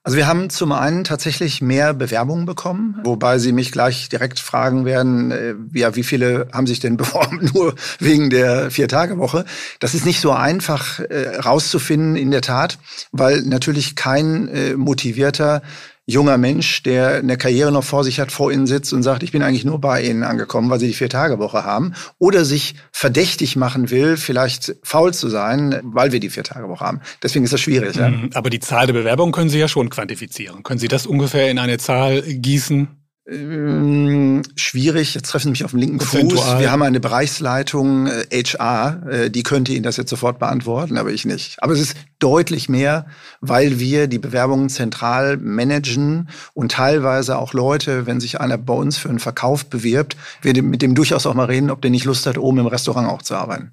Also 0.04 0.16
wir 0.16 0.26
haben 0.26 0.50
zum 0.50 0.72
einen 0.72 1.04
tatsächlich 1.04 1.62
mehr 1.62 1.94
Bewerbungen 1.94 2.44
bekommen, 2.44 2.98
wobei 3.04 3.38
Sie 3.38 3.52
mich 3.52 3.70
gleich 3.70 4.08
direkt 4.08 4.40
fragen 4.40 4.84
werden, 4.84 5.30
äh, 5.30 5.54
ja, 5.74 5.94
wie 5.94 6.02
viele 6.02 6.48
haben 6.52 6.66
sich 6.66 6.80
denn 6.80 6.96
beworben 7.02 7.50
nur 7.54 7.76
wegen 8.00 8.28
der 8.28 8.72
Vier-Tage-Woche? 8.72 9.44
Das 9.78 9.94
ist 9.94 10.04
nicht 10.04 10.20
so 10.20 10.32
einfach 10.32 10.98
äh, 10.98 11.36
rauszufinden 11.36 12.16
in 12.16 12.32
der 12.32 12.40
Tat, 12.40 12.78
weil 13.12 13.42
natürlich 13.42 13.94
kein 13.94 14.48
äh, 14.48 14.74
motivierter 14.74 15.62
junger 16.06 16.36
Mensch, 16.36 16.82
der 16.82 17.16
eine 17.16 17.36
Karriere 17.36 17.70
noch 17.70 17.84
vor 17.84 18.04
sich 18.04 18.18
hat, 18.18 18.32
vor 18.32 18.50
Ihnen 18.50 18.66
sitzt 18.66 18.92
und 18.92 19.02
sagt, 19.02 19.22
ich 19.22 19.32
bin 19.32 19.42
eigentlich 19.42 19.64
nur 19.64 19.80
bei 19.80 20.02
Ihnen 20.02 20.24
angekommen, 20.24 20.68
weil 20.70 20.80
Sie 20.80 20.88
die 20.88 20.94
Vier-Tage-Woche 20.94 21.64
haben. 21.64 21.94
Oder 22.18 22.44
sich 22.44 22.74
verdächtig 22.90 23.56
machen 23.56 23.90
will, 23.90 24.16
vielleicht 24.16 24.76
faul 24.82 25.14
zu 25.14 25.28
sein, 25.28 25.80
weil 25.84 26.12
wir 26.12 26.20
die 26.20 26.30
Vier-Tage-Woche 26.30 26.84
haben. 26.84 27.00
Deswegen 27.22 27.44
ist 27.44 27.52
das 27.52 27.60
schwierig. 27.60 27.96
Ja? 27.96 28.08
Mhm. 28.08 28.30
Aber 28.34 28.50
die 28.50 28.60
Zahl 28.60 28.86
der 28.86 28.94
Bewerbungen 28.94 29.32
können 29.32 29.50
Sie 29.50 29.58
ja 29.58 29.68
schon 29.68 29.90
quantifizieren. 29.90 30.62
Können 30.62 30.80
Sie 30.80 30.88
das 30.88 31.06
ungefähr 31.06 31.50
in 31.50 31.58
eine 31.58 31.78
Zahl 31.78 32.22
gießen? 32.22 33.01
Ähm, 33.28 34.42
schwierig, 34.56 35.14
jetzt 35.14 35.30
treffen 35.30 35.44
Sie 35.44 35.50
mich 35.50 35.64
auf 35.64 35.70
dem 35.70 35.78
linken 35.78 36.00
Fuß. 36.00 36.58
Wir 36.58 36.72
haben 36.72 36.82
eine 36.82 36.98
Bereichsleitung 36.98 38.08
äh, 38.08 38.42
HR, 38.42 39.06
äh, 39.08 39.30
die 39.30 39.44
könnte 39.44 39.72
Ihnen 39.72 39.84
das 39.84 39.96
jetzt 39.96 40.10
sofort 40.10 40.40
beantworten, 40.40 40.98
aber 40.98 41.10
ich 41.10 41.24
nicht. 41.24 41.62
Aber 41.62 41.72
es 41.72 41.80
ist 41.80 41.96
deutlich 42.18 42.68
mehr, 42.68 43.06
weil 43.40 43.78
wir 43.78 44.08
die 44.08 44.18
Bewerbungen 44.18 44.68
zentral 44.68 45.36
managen 45.36 46.30
und 46.52 46.72
teilweise 46.72 47.38
auch 47.38 47.52
Leute, 47.52 48.06
wenn 48.06 48.20
sich 48.20 48.40
einer 48.40 48.58
bei 48.58 48.74
uns 48.74 48.98
für 48.98 49.08
einen 49.08 49.20
Verkauf 49.20 49.66
bewirbt, 49.66 50.16
wir 50.40 50.60
mit 50.60 50.82
dem 50.82 50.96
durchaus 50.96 51.24
auch 51.24 51.34
mal 51.34 51.44
reden, 51.44 51.70
ob 51.70 51.80
der 51.80 51.92
nicht 51.92 52.04
Lust 52.04 52.26
hat, 52.26 52.38
oben 52.38 52.58
im 52.58 52.66
Restaurant 52.66 53.08
auch 53.08 53.22
zu 53.22 53.36
arbeiten. 53.36 53.72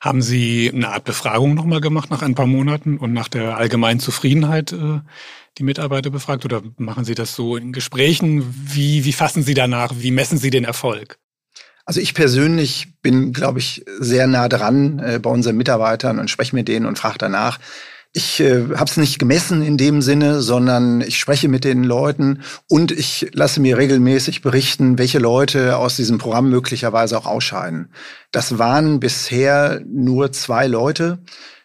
Haben 0.00 0.22
Sie 0.22 0.70
eine 0.72 0.88
Art 0.88 1.04
Befragung 1.04 1.54
nochmal 1.54 1.80
gemacht 1.80 2.10
nach 2.10 2.22
ein 2.22 2.34
paar 2.34 2.46
Monaten 2.46 2.98
und 2.98 3.12
nach 3.12 3.28
der 3.28 3.56
allgemeinen 3.56 4.00
Zufriedenheit 4.00 4.72
äh, 4.72 5.00
die 5.58 5.62
Mitarbeiter 5.62 6.10
befragt 6.10 6.44
oder 6.44 6.62
machen 6.76 7.04
Sie 7.04 7.14
das 7.14 7.34
so 7.34 7.56
in 7.56 7.72
Gesprächen? 7.72 8.44
Wie, 8.66 9.04
wie 9.04 9.12
fassen 9.12 9.42
Sie 9.42 9.54
danach? 9.54 9.92
Wie 9.96 10.10
messen 10.10 10.38
Sie 10.38 10.50
den 10.50 10.64
Erfolg? 10.64 11.18
Also 11.84 12.00
ich 12.00 12.14
persönlich 12.14 12.94
bin, 13.02 13.32
glaube 13.32 13.58
ich, 13.58 13.84
sehr 13.98 14.26
nah 14.26 14.48
dran 14.48 14.98
äh, 15.00 15.18
bei 15.18 15.30
unseren 15.30 15.56
Mitarbeitern 15.56 16.18
und 16.18 16.30
spreche 16.30 16.56
mit 16.56 16.66
denen 16.66 16.86
und 16.86 16.98
frage 16.98 17.18
danach. 17.18 17.58
Ich 18.16 18.38
äh, 18.38 18.68
habe 18.76 18.84
es 18.84 18.96
nicht 18.96 19.18
gemessen 19.18 19.60
in 19.60 19.76
dem 19.76 20.00
Sinne, 20.00 20.40
sondern 20.40 21.00
ich 21.00 21.18
spreche 21.18 21.48
mit 21.48 21.64
den 21.64 21.82
Leuten 21.82 22.42
und 22.68 22.92
ich 22.92 23.28
lasse 23.32 23.60
mir 23.60 23.76
regelmäßig 23.76 24.40
berichten, 24.40 24.98
welche 24.98 25.18
Leute 25.18 25.76
aus 25.78 25.96
diesem 25.96 26.18
Programm 26.18 26.48
möglicherweise 26.48 27.18
auch 27.18 27.26
ausscheiden. 27.26 27.92
Das 28.30 28.56
waren 28.56 29.00
bisher 29.00 29.82
nur 29.84 30.30
zwei 30.30 30.68
Leute. 30.68 31.18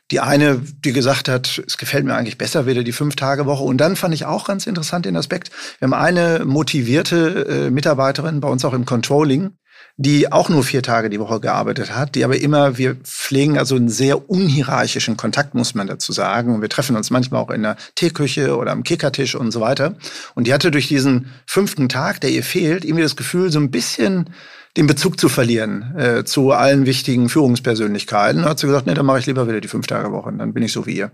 Die 0.10 0.22
eine, 0.22 0.60
die 0.60 0.91
gesagt 0.91 1.29
hat, 1.29 1.62
es 1.68 1.77
gefällt 1.77 2.06
mir 2.06 2.15
eigentlich 2.15 2.39
besser 2.39 2.65
wieder 2.65 2.82
die 2.82 2.94
Fünf-Tage-Woche. 2.94 3.63
Und 3.63 3.77
dann 3.77 3.96
fand 3.96 4.15
ich 4.15 4.25
auch 4.25 4.48
ganz 4.48 4.65
interessant 4.65 5.06
den 5.06 5.18
Aspekt. 5.18 5.51
Wir 5.77 5.86
haben 5.86 5.94
eine 5.94 6.46
motivierte 6.46 7.46
äh, 7.48 7.70
Mitarbeiterin 7.70 8.39
bei 8.39 8.48
uns 8.48 8.65
auch 8.65 8.74
im 8.74 8.86
Controlling, 8.86 9.51
die 9.98 10.31
auch 10.31 10.48
nur 10.48 10.63
vier 10.63 10.81
Tage 10.81 11.09
die 11.09 11.19
Woche 11.19 11.41
gearbeitet 11.41 11.93
hat, 11.93 12.15
die 12.15 12.24
aber 12.24 12.39
immer, 12.39 12.77
wir 12.77 12.95
pflegen 12.95 13.57
also 13.57 13.75
einen 13.75 13.89
sehr 13.89 14.29
unhierarchischen 14.29 15.17
Kontakt, 15.17 15.55
muss 15.55 15.75
man 15.75 15.88
dazu 15.88 16.13
sagen. 16.13 16.55
Und 16.55 16.62
wir 16.62 16.69
treffen 16.69 16.95
uns 16.95 17.09
manchmal 17.09 17.41
auch 17.41 17.50
in 17.50 17.63
der 17.63 17.75
Teeküche 17.95 18.55
oder 18.55 18.71
am 18.71 18.83
Kickertisch 18.83 19.36
und 19.36 19.51
so 19.51 19.59
weiter. 19.59 19.95
Und 20.36 20.48
die 20.48 20.53
hatte 20.53 20.71
durch 20.71 20.88
diesen 20.88 21.31
fünften 21.45 21.89
Tag, 21.89 22.21
der 22.21 22.29
ihr 22.29 22.43
fehlt, 22.43 22.86
irgendwie 22.86 23.03
das 23.03 23.17
Gefühl, 23.17 23.51
so 23.51 23.59
ein 23.59 23.71
bisschen 23.71 24.29
den 24.77 24.88
Bezug 24.88 25.19
zu 25.19 25.27
verlieren 25.27 25.95
äh, 25.98 26.24
zu 26.24 26.51
allen 26.51 26.86
wichtigen 26.86 27.27
Führungspersönlichkeiten. 27.27 28.43
Da 28.43 28.50
hat 28.50 28.59
sie 28.59 28.67
gesagt, 28.67 28.88
nee, 28.88 28.93
dann 28.93 29.05
mache 29.05 29.19
ich 29.19 29.25
lieber 29.25 29.48
wieder 29.48 29.59
die 29.59 29.67
fünf 29.67 29.88
Tage 29.88 30.12
Woche. 30.12 30.31
Dann 30.31 30.53
bin 30.53 30.63
ich 30.63 30.71
so 30.71 30.86
wie 30.86 30.95
ihr. 30.95 31.12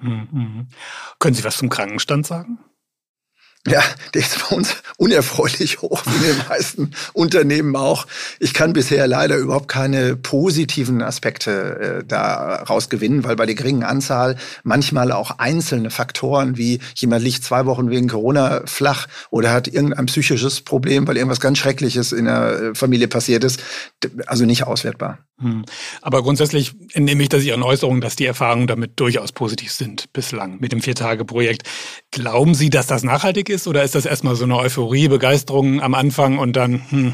Mhm. 0.00 0.66
Können 1.20 1.34
Sie 1.34 1.44
was 1.44 1.58
zum 1.58 1.68
Krankenstand 1.68 2.26
sagen? 2.26 2.58
Ja, 3.66 3.82
der 4.12 4.20
ist 4.20 4.38
bei 4.48 4.56
uns 4.56 4.76
unerfreulich 4.98 5.80
hoch, 5.80 6.02
wie 6.04 6.16
in 6.16 6.36
den 6.36 6.48
meisten 6.48 6.90
Unternehmen 7.14 7.74
auch. 7.76 8.06
Ich 8.38 8.52
kann 8.52 8.74
bisher 8.74 9.06
leider 9.06 9.36
überhaupt 9.36 9.68
keine 9.68 10.16
positiven 10.16 11.00
Aspekte 11.00 12.00
äh, 12.00 12.04
da 12.06 12.56
rausgewinnen, 12.56 13.24
weil 13.24 13.36
bei 13.36 13.46
der 13.46 13.54
geringen 13.54 13.82
Anzahl 13.82 14.36
manchmal 14.64 15.12
auch 15.12 15.38
einzelne 15.38 15.90
Faktoren 15.90 16.58
wie 16.58 16.80
jemand 16.94 17.24
liegt 17.24 17.42
zwei 17.42 17.64
Wochen 17.64 17.88
wegen 17.88 18.08
Corona 18.08 18.62
flach 18.66 19.06
oder 19.30 19.50
hat 19.50 19.66
irgendein 19.66 20.06
psychisches 20.06 20.60
Problem, 20.60 21.08
weil 21.08 21.16
irgendwas 21.16 21.40
ganz 21.40 21.56
Schreckliches 21.56 22.12
in 22.12 22.26
der 22.26 22.60
äh, 22.60 22.74
Familie 22.74 23.08
passiert 23.08 23.44
ist, 23.44 23.62
also 24.26 24.44
nicht 24.44 24.64
auswertbar. 24.64 25.20
Hm. 25.40 25.64
Aber 26.02 26.22
grundsätzlich 26.22 26.74
entnehme 26.92 27.22
ich, 27.22 27.28
dass 27.30 27.42
Ihren 27.42 27.62
Äußerungen, 27.62 28.00
dass 28.00 28.14
die 28.14 28.26
Erfahrungen 28.26 28.66
damit 28.66 29.00
durchaus 29.00 29.32
positiv 29.32 29.72
sind 29.72 30.12
bislang 30.12 30.60
mit 30.60 30.70
dem 30.70 30.80
Vier-Tage-Projekt. 30.80 31.62
Glauben 32.10 32.54
Sie, 32.54 32.70
dass 32.70 32.86
das 32.86 33.02
nachhaltig 33.02 33.48
ist 33.48 33.53
oder 33.66 33.84
ist 33.84 33.94
das 33.94 34.06
erstmal 34.06 34.36
so 34.36 34.44
eine 34.44 34.56
Euphorie, 34.56 35.08
Begeisterung 35.08 35.80
am 35.80 35.94
Anfang 35.94 36.38
und 36.38 36.54
dann 36.54 36.82
hm, 36.90 37.12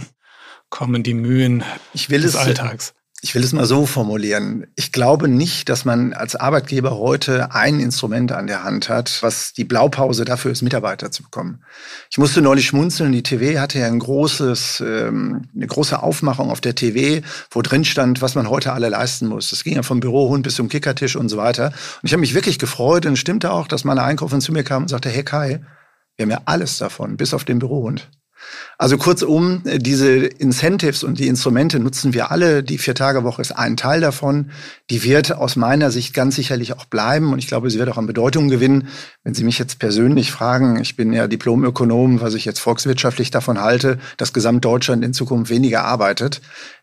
kommen 0.70 1.02
die 1.02 1.14
Mühen 1.14 1.62
ich 1.92 2.08
will 2.08 2.22
des 2.22 2.34
es, 2.34 2.36
Alltags? 2.36 2.94
Ich 3.22 3.34
will 3.34 3.44
es 3.44 3.52
mal 3.52 3.66
so 3.66 3.84
formulieren. 3.84 4.66
Ich 4.76 4.92
glaube 4.92 5.28
nicht, 5.28 5.68
dass 5.68 5.84
man 5.84 6.14
als 6.14 6.36
Arbeitgeber 6.36 6.96
heute 6.96 7.54
ein 7.54 7.78
Instrument 7.78 8.32
an 8.32 8.46
der 8.46 8.64
Hand 8.64 8.88
hat, 8.88 9.18
was 9.22 9.52
die 9.52 9.64
Blaupause 9.64 10.24
dafür 10.24 10.52
ist, 10.52 10.62
Mitarbeiter 10.62 11.10
zu 11.10 11.24
bekommen. 11.24 11.62
Ich 12.10 12.16
musste 12.16 12.40
neulich 12.40 12.66
schmunzeln. 12.66 13.12
Die 13.12 13.22
TV 13.22 13.60
hatte 13.60 13.78
ja 13.78 13.88
ein 13.88 13.98
großes, 13.98 14.82
ähm, 14.86 15.42
eine 15.54 15.66
große 15.66 16.02
Aufmachung 16.02 16.50
auf 16.50 16.62
der 16.62 16.74
TV, 16.74 17.22
wo 17.50 17.60
drin 17.60 17.84
stand, 17.84 18.22
was 18.22 18.36
man 18.36 18.48
heute 18.48 18.72
alle 18.72 18.88
leisten 18.88 19.26
muss. 19.26 19.50
Das 19.50 19.64
ging 19.64 19.74
ja 19.74 19.82
vom 19.82 20.00
Bürohund 20.00 20.42
bis 20.42 20.54
zum 20.54 20.70
Kickertisch 20.70 21.16
und 21.16 21.28
so 21.28 21.36
weiter. 21.36 21.66
Und 21.66 22.06
ich 22.06 22.12
habe 22.12 22.22
mich 22.22 22.32
wirklich 22.32 22.58
gefreut 22.58 23.04
und 23.04 23.18
stimmte 23.18 23.52
auch, 23.52 23.68
dass 23.68 23.84
meine 23.84 24.02
Einkäuferin 24.02 24.40
zu 24.40 24.52
mir 24.52 24.64
kam 24.64 24.84
und 24.84 24.88
sagte, 24.88 25.10
hey 25.10 25.24
Kai, 25.24 25.60
wir 26.20 26.24
haben 26.24 26.42
ja 26.42 26.42
alles 26.44 26.76
davon, 26.78 27.16
bis 27.16 27.32
auf 27.32 27.44
den 27.44 27.58
Bürohund. 27.58 28.10
Also 28.78 28.96
kurzum, 28.96 29.62
diese 29.64 30.26
Incentives 30.26 31.04
und 31.04 31.18
die 31.18 31.28
Instrumente 31.28 31.78
nutzen 31.78 32.14
wir 32.14 32.30
alle. 32.30 32.62
Die 32.62 32.78
Vier-Tage-Woche 32.78 33.42
ist 33.42 33.52
ein 33.52 33.76
Teil 33.76 34.00
davon. 34.00 34.50
Die 34.88 35.02
wird 35.02 35.32
aus 35.32 35.56
meiner 35.56 35.90
Sicht 35.90 36.14
ganz 36.14 36.36
sicherlich 36.36 36.72
auch 36.72 36.86
bleiben 36.86 37.32
und 37.32 37.38
ich 37.38 37.46
glaube, 37.46 37.70
sie 37.70 37.78
wird 37.78 37.90
auch 37.90 37.98
an 37.98 38.06
Bedeutung 38.06 38.48
gewinnen. 38.48 38.88
Wenn 39.22 39.34
Sie 39.34 39.44
mich 39.44 39.58
jetzt 39.58 39.78
persönlich 39.78 40.32
fragen, 40.32 40.80
ich 40.80 40.96
bin 40.96 41.12
ja 41.12 41.26
Diplomökonom, 41.26 42.20
was 42.20 42.34
ich 42.34 42.46
jetzt 42.46 42.60
volkswirtschaftlich 42.60 43.30
davon 43.30 43.60
halte, 43.60 43.98
dass 44.16 44.32
Gesamtdeutschland 44.32 45.04
in 45.04 45.12
Zukunft 45.12 45.50
weniger 45.50 45.84
arbeitet, 45.84 46.40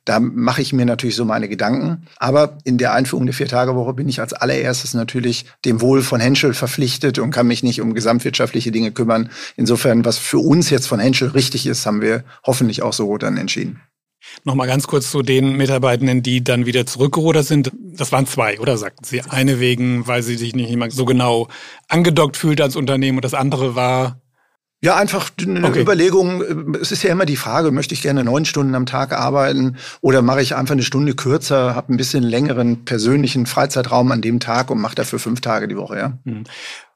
da 0.07 0.21
mache 0.21 0.61
ich 0.61 0.71
mir 0.71 0.85
natürlich 0.85 1.17
so 1.17 1.25
meine 1.25 1.49
Gedanken. 1.49 2.07
Aber 2.15 2.57
in 2.63 2.77
der 2.77 2.93
Einführung 2.93 3.25
der 3.25 3.35
Vier-Tage-Woche 3.35 3.93
bin 3.93 4.07
ich 4.07 4.21
als 4.21 4.31
allererstes 4.31 4.93
natürlich 4.93 5.45
dem 5.65 5.81
Wohl 5.81 6.01
von 6.01 6.21
Henschel 6.21 6.53
verpflichtet 6.53 7.19
und 7.19 7.31
kann 7.31 7.47
mich 7.47 7.61
nicht 7.61 7.81
um 7.81 7.93
gesamtwirtschaftliche 7.93 8.71
Dinge 8.71 8.91
kümmern. 8.91 9.29
Insofern, 9.57 10.05
was 10.05 10.17
für 10.17 10.39
uns 10.39 10.69
jetzt 10.69 10.87
von 10.87 11.01
Henschel 11.01 11.29
richtig 11.29 11.67
ist, 11.67 11.85
haben 11.85 12.01
wir 12.01 12.23
hoffentlich 12.45 12.83
auch 12.83 12.93
so 12.93 13.17
dann 13.17 13.35
entschieden. 13.35 13.81
Nochmal 14.45 14.67
ganz 14.67 14.87
kurz 14.87 15.11
zu 15.11 15.21
den 15.21 15.57
Mitarbeitenden, 15.57 16.23
die 16.23 16.41
dann 16.41 16.65
wieder 16.65 16.85
zurückgerudert 16.85 17.45
sind. 17.45 17.71
Das 17.73 18.13
waren 18.13 18.25
zwei, 18.25 18.59
oder 18.61 18.77
sagten 18.77 19.03
Sie? 19.03 19.21
Eine 19.21 19.59
wegen, 19.59 20.07
weil 20.07 20.23
sie 20.23 20.35
sich 20.35 20.55
nicht 20.55 20.71
immer 20.71 20.89
so 20.89 21.03
genau 21.03 21.49
angedockt 21.89 22.37
fühlt 22.37 22.61
als 22.61 22.75
Unternehmen 22.77 23.17
und 23.17 23.25
das 23.25 23.33
andere 23.33 23.75
war 23.75 24.21
ja, 24.81 24.95
einfach 24.95 25.31
eine 25.41 25.67
okay. 25.67 25.81
Überlegung. 25.81 26.75
Es 26.79 26.91
ist 26.91 27.01
ja 27.01 27.11
immer 27.11 27.25
die 27.25 27.35
Frage, 27.35 27.71
möchte 27.71 27.95
ich 27.95 28.03
gerne 28.03 28.23
neun 28.23 28.45
Stunden 28.45 28.75
am 28.75 28.85
Tag 28.85 29.11
arbeiten 29.11 29.77
oder 30.01 30.21
mache 30.21 30.41
ich 30.41 30.55
einfach 30.55 30.73
eine 30.73 30.83
Stunde 30.83 31.15
kürzer, 31.15 31.73
habe 31.73 31.93
ein 31.93 31.97
bisschen 31.97 32.23
längeren 32.23 32.85
persönlichen 32.85 33.47
Freizeitraum 33.47 34.11
an 34.11 34.21
dem 34.21 34.39
Tag 34.39 34.69
und 34.69 34.79
mache 34.79 34.95
dafür 34.95 35.17
fünf 35.17 35.41
Tage 35.41 35.67
die 35.67 35.77
Woche, 35.77 35.97
ja. 35.97 36.17
Hm. 36.25 36.43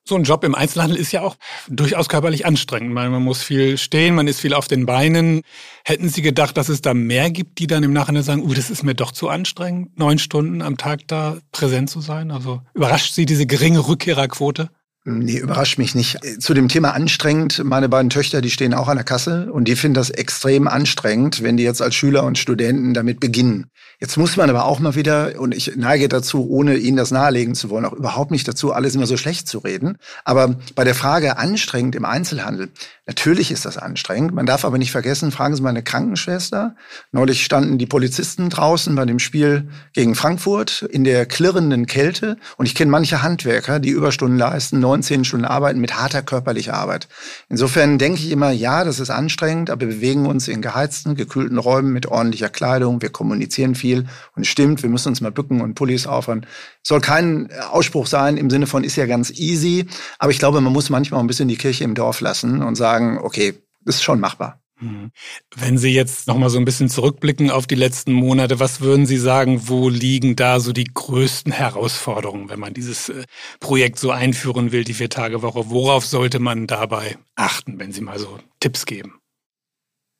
So 0.04 0.16
ein 0.16 0.24
Job 0.24 0.44
im 0.44 0.56
Einzelhandel 0.56 0.98
ist 0.98 1.12
ja 1.12 1.22
auch 1.22 1.38
durchaus 1.70 2.10
körperlich 2.10 2.46
anstrengend. 2.46 2.92
Man, 2.92 3.12
man 3.12 3.22
muss 3.22 3.44
viel 3.44 3.78
stehen, 3.78 4.16
man 4.16 4.28
ist 4.28 4.40
viel 4.40 4.54
auf 4.56 4.68
den 4.68 4.88
Beinen. 4.88 5.42
Hätten 5.86 6.10
Sie 6.10 6.24
gedacht, 6.24 6.58
dass 6.58 6.70
es 6.70 6.82
da 6.82 6.96
mehr 6.96 7.30
gibt, 7.30 7.60
die 7.60 7.68
dann 7.68 7.84
im 7.84 7.94
Nachhinein 7.94 8.24
sagen, 8.24 8.42
uh, 8.42 8.54
das 8.54 8.72
ist 8.72 8.84
mir 8.84 8.96
doch 8.96 9.12
zu 9.12 9.30
anstrengend, 9.30 9.98
neun 10.00 10.18
Stunden 10.18 10.64
am 10.64 10.78
Tag 10.78 11.08
da 11.08 11.38
präsent 11.52 11.92
zu 11.92 12.02
sein? 12.02 12.32
Also 12.32 12.62
überrascht 12.74 13.14
Sie 13.14 13.26
diese 13.26 13.46
geringe 13.46 13.88
Rückkehrerquote? 13.88 14.70
Nee, 15.04 15.40
überrascht 15.40 15.80
mich 15.80 15.96
nicht. 15.96 16.20
Zu 16.40 16.54
dem 16.54 16.68
Thema 16.68 16.94
anstrengend, 16.94 17.64
meine 17.64 17.90
beiden 17.90 18.12
Töchter, 18.12 18.40
die 18.40 18.52
stehen 18.52 18.76
auch 18.76 18.88
an 18.88 18.98
der 18.98 19.04
Kasse 19.04 19.52
und 19.52 19.68
die 19.68 19.76
finden 19.76 19.96
das 19.96 20.12
extrem 20.12 20.68
anstrengend, 20.68 21.42
wenn 21.42 21.58
die 21.58 21.64
jetzt 21.64 21.82
als 21.82 21.96
Schüler 21.96 22.24
und 22.24 22.38
Studenten 22.38 22.94
damit 22.94 23.20
beginnen. 23.20 23.72
Jetzt 24.00 24.18
muss 24.18 24.38
man 24.38 24.52
aber 24.52 24.66
auch 24.66 24.80
mal 24.80 24.94
wieder, 24.94 25.40
und 25.40 25.56
ich 25.56 25.76
neige 25.76 26.08
dazu, 26.08 26.48
ohne 26.48 26.76
Ihnen 26.78 26.98
das 26.98 27.10
nahelegen 27.10 27.56
zu 27.56 27.72
wollen, 27.72 27.86
auch 27.86 27.94
überhaupt 27.94 28.30
nicht 28.30 28.48
dazu, 28.48 28.74
alles 28.74 28.94
immer 28.94 29.08
so 29.08 29.18
schlecht 29.18 29.48
zu 29.48 29.58
reden. 29.58 29.98
Aber 30.24 30.60
bei 30.76 30.84
der 30.84 30.94
Frage 30.94 31.38
anstrengend 31.40 31.96
im 31.96 32.06
Einzelhandel, 32.06 32.70
natürlich 33.12 33.52
ist 33.52 33.66
das 33.66 33.78
anstrengend. 33.78 34.34
Man 34.34 34.46
darf 34.46 34.64
aber 34.64 34.78
nicht 34.78 34.94
vergessen, 34.94 35.32
fragen 35.32 35.54
Sie 35.54 35.62
mal 35.62 35.72
eine 35.72 35.84
Krankenschwester. 35.84 36.76
Neulich 37.12 37.44
standen 37.44 37.78
die 37.78 37.86
Polizisten 37.86 38.50
draußen 38.50 38.96
bei 38.96 39.04
dem 39.04 39.20
Spiel 39.20 39.68
gegen 39.92 40.16
Frankfurt 40.16 40.84
in 40.84 41.04
der 41.04 41.26
klirrenden 41.26 41.88
Kälte. 41.88 42.38
Und 42.56 42.68
ich 42.68 42.74
kenne 42.74 42.90
manche 42.90 43.22
Handwerker, 43.22 43.80
die 43.80 43.90
Überstunden 43.90 44.38
leisten, 44.38 44.80
19 44.80 45.26
Stunden 45.26 45.44
arbeiten 45.44 45.82
mit 45.82 45.98
harter 45.98 46.22
körperlicher 46.22 46.74
Arbeit. 46.74 47.10
Insofern 47.50 47.98
denke 47.98 48.22
ich 48.22 48.32
immer, 48.32 48.52
ja, 48.52 48.86
das 48.86 49.02
ist 49.02 49.10
anstrengend, 49.10 49.70
aber 49.70 49.82
wir 49.82 49.88
bewegen 49.88 50.26
uns 50.26 50.48
in 50.48 50.62
geheizten, 50.62 51.16
gekühlten 51.16 51.58
Räumen 51.58 51.92
mit 51.92 52.06
ordentlicher 52.06 52.50
Kleidung. 52.50 53.02
Wir 53.02 53.10
kommunizieren 53.10 53.76
viel. 53.76 54.06
Und 54.38 54.44
es 54.44 54.48
stimmt, 54.48 54.84
wir 54.84 54.90
müssen 54.90 55.10
uns 55.10 55.20
mal 55.20 55.32
bücken 55.32 55.60
und 55.60 55.76
Pullis 55.76 56.08
aufhören. 56.08 56.46
Soll 56.82 57.02
kein 57.02 57.50
Ausspruch 57.72 58.08
sein 58.08 58.38
im 58.38 58.50
Sinne 58.50 58.68
von 58.68 58.86
ist 58.86 58.96
ja 58.96 59.06
ganz 59.06 59.32
easy. 59.32 59.88
Aber 60.18 60.32
ich 60.32 60.40
glaube, 60.40 60.62
man 60.62 60.72
muss 60.72 60.90
manchmal 60.90 61.18
auch 61.18 61.24
ein 61.24 61.28
bisschen 61.28 61.50
die 61.50 61.58
Kirche 61.58 61.84
im 61.84 61.94
Dorf 61.94 62.22
lassen 62.22 62.64
und 62.64 62.76
sagen, 62.76 63.01
okay, 63.22 63.54
das 63.84 63.96
ist 63.96 64.04
schon 64.04 64.20
machbar. 64.20 64.62
Mhm. 64.82 65.12
Wenn 65.56 65.78
Sie 65.78 65.94
jetzt 65.94 66.28
noch 66.28 66.38
mal 66.38 66.50
so 66.50 66.58
ein 66.58 66.66
bisschen 66.66 66.90
zurückblicken 66.90 67.52
auf 67.52 67.68
die 67.68 67.76
letzten 67.76 68.12
Monate, 68.12 68.60
was 68.60 68.82
würden 68.82 69.06
Sie 69.06 69.18
sagen, 69.18 69.68
wo 69.68 69.90
liegen 69.90 70.36
da 70.36 70.60
so 70.60 70.74
die 70.74 70.90
größten 70.92 71.52
Herausforderungen, 71.52 72.50
wenn 72.50 72.60
man 72.60 72.74
dieses 72.74 73.10
äh, 73.10 73.24
Projekt 73.60 74.00
so 74.00 74.12
einführen 74.12 74.72
will, 74.72 74.84
die 74.84 74.96
Vier-Tage-Woche? 74.96 75.70
Worauf 75.70 76.06
sollte 76.06 76.40
man 76.40 76.68
dabei 76.68 77.18
achten, 77.36 77.80
wenn 77.80 77.92
Sie 77.92 78.02
mal 78.02 78.20
so 78.20 78.40
Tipps 78.60 78.86
geben? 78.86 79.20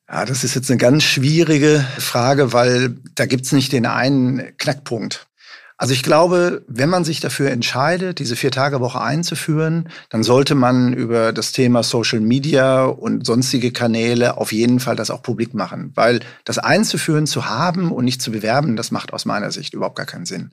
Ja, 0.08 0.26
das 0.26 0.44
ist 0.44 0.56
jetzt 0.56 0.70
eine 0.70 0.78
ganz 0.78 1.04
schwierige 1.04 1.86
Frage, 1.98 2.54
weil 2.54 2.98
da 3.16 3.26
gibt's 3.26 3.54
nicht 3.54 3.72
den 3.72 3.86
einen 3.86 4.56
Knackpunkt. 4.58 5.28
Also 5.82 5.96
ich 5.96 6.04
glaube, 6.04 6.64
wenn 6.68 6.90
man 6.90 7.04
sich 7.04 7.22
dafür 7.22 7.50
entscheidet, 7.50 8.20
diese 8.20 8.36
Vier-Tage-Woche 8.36 9.02
einzuführen, 9.02 9.90
dann 10.12 10.22
sollte 10.22 10.54
man 10.54 10.94
über 10.94 11.34
das 11.34 11.54
Thema 11.54 11.82
Social 11.82 12.20
Media 12.20 12.86
und 12.86 13.26
sonstige 13.26 13.72
Kanäle 13.72 14.38
auf 14.38 14.52
jeden 14.52 14.80
Fall 14.80 14.96
das 14.96 15.10
auch 15.10 15.24
publik 15.24 15.56
machen. 15.56 15.92
Weil 15.96 16.20
das 16.46 16.60
einzuführen, 16.60 17.26
zu 17.26 17.50
haben 17.50 17.92
und 17.92 18.06
nicht 18.06 18.22
zu 18.22 18.30
bewerben, 18.30 18.76
das 18.76 18.92
macht 18.92 19.12
aus 19.12 19.26
meiner 19.26 19.50
Sicht 19.50 19.74
überhaupt 19.74 19.96
gar 19.96 20.06
keinen 20.06 20.28
Sinn. 20.28 20.52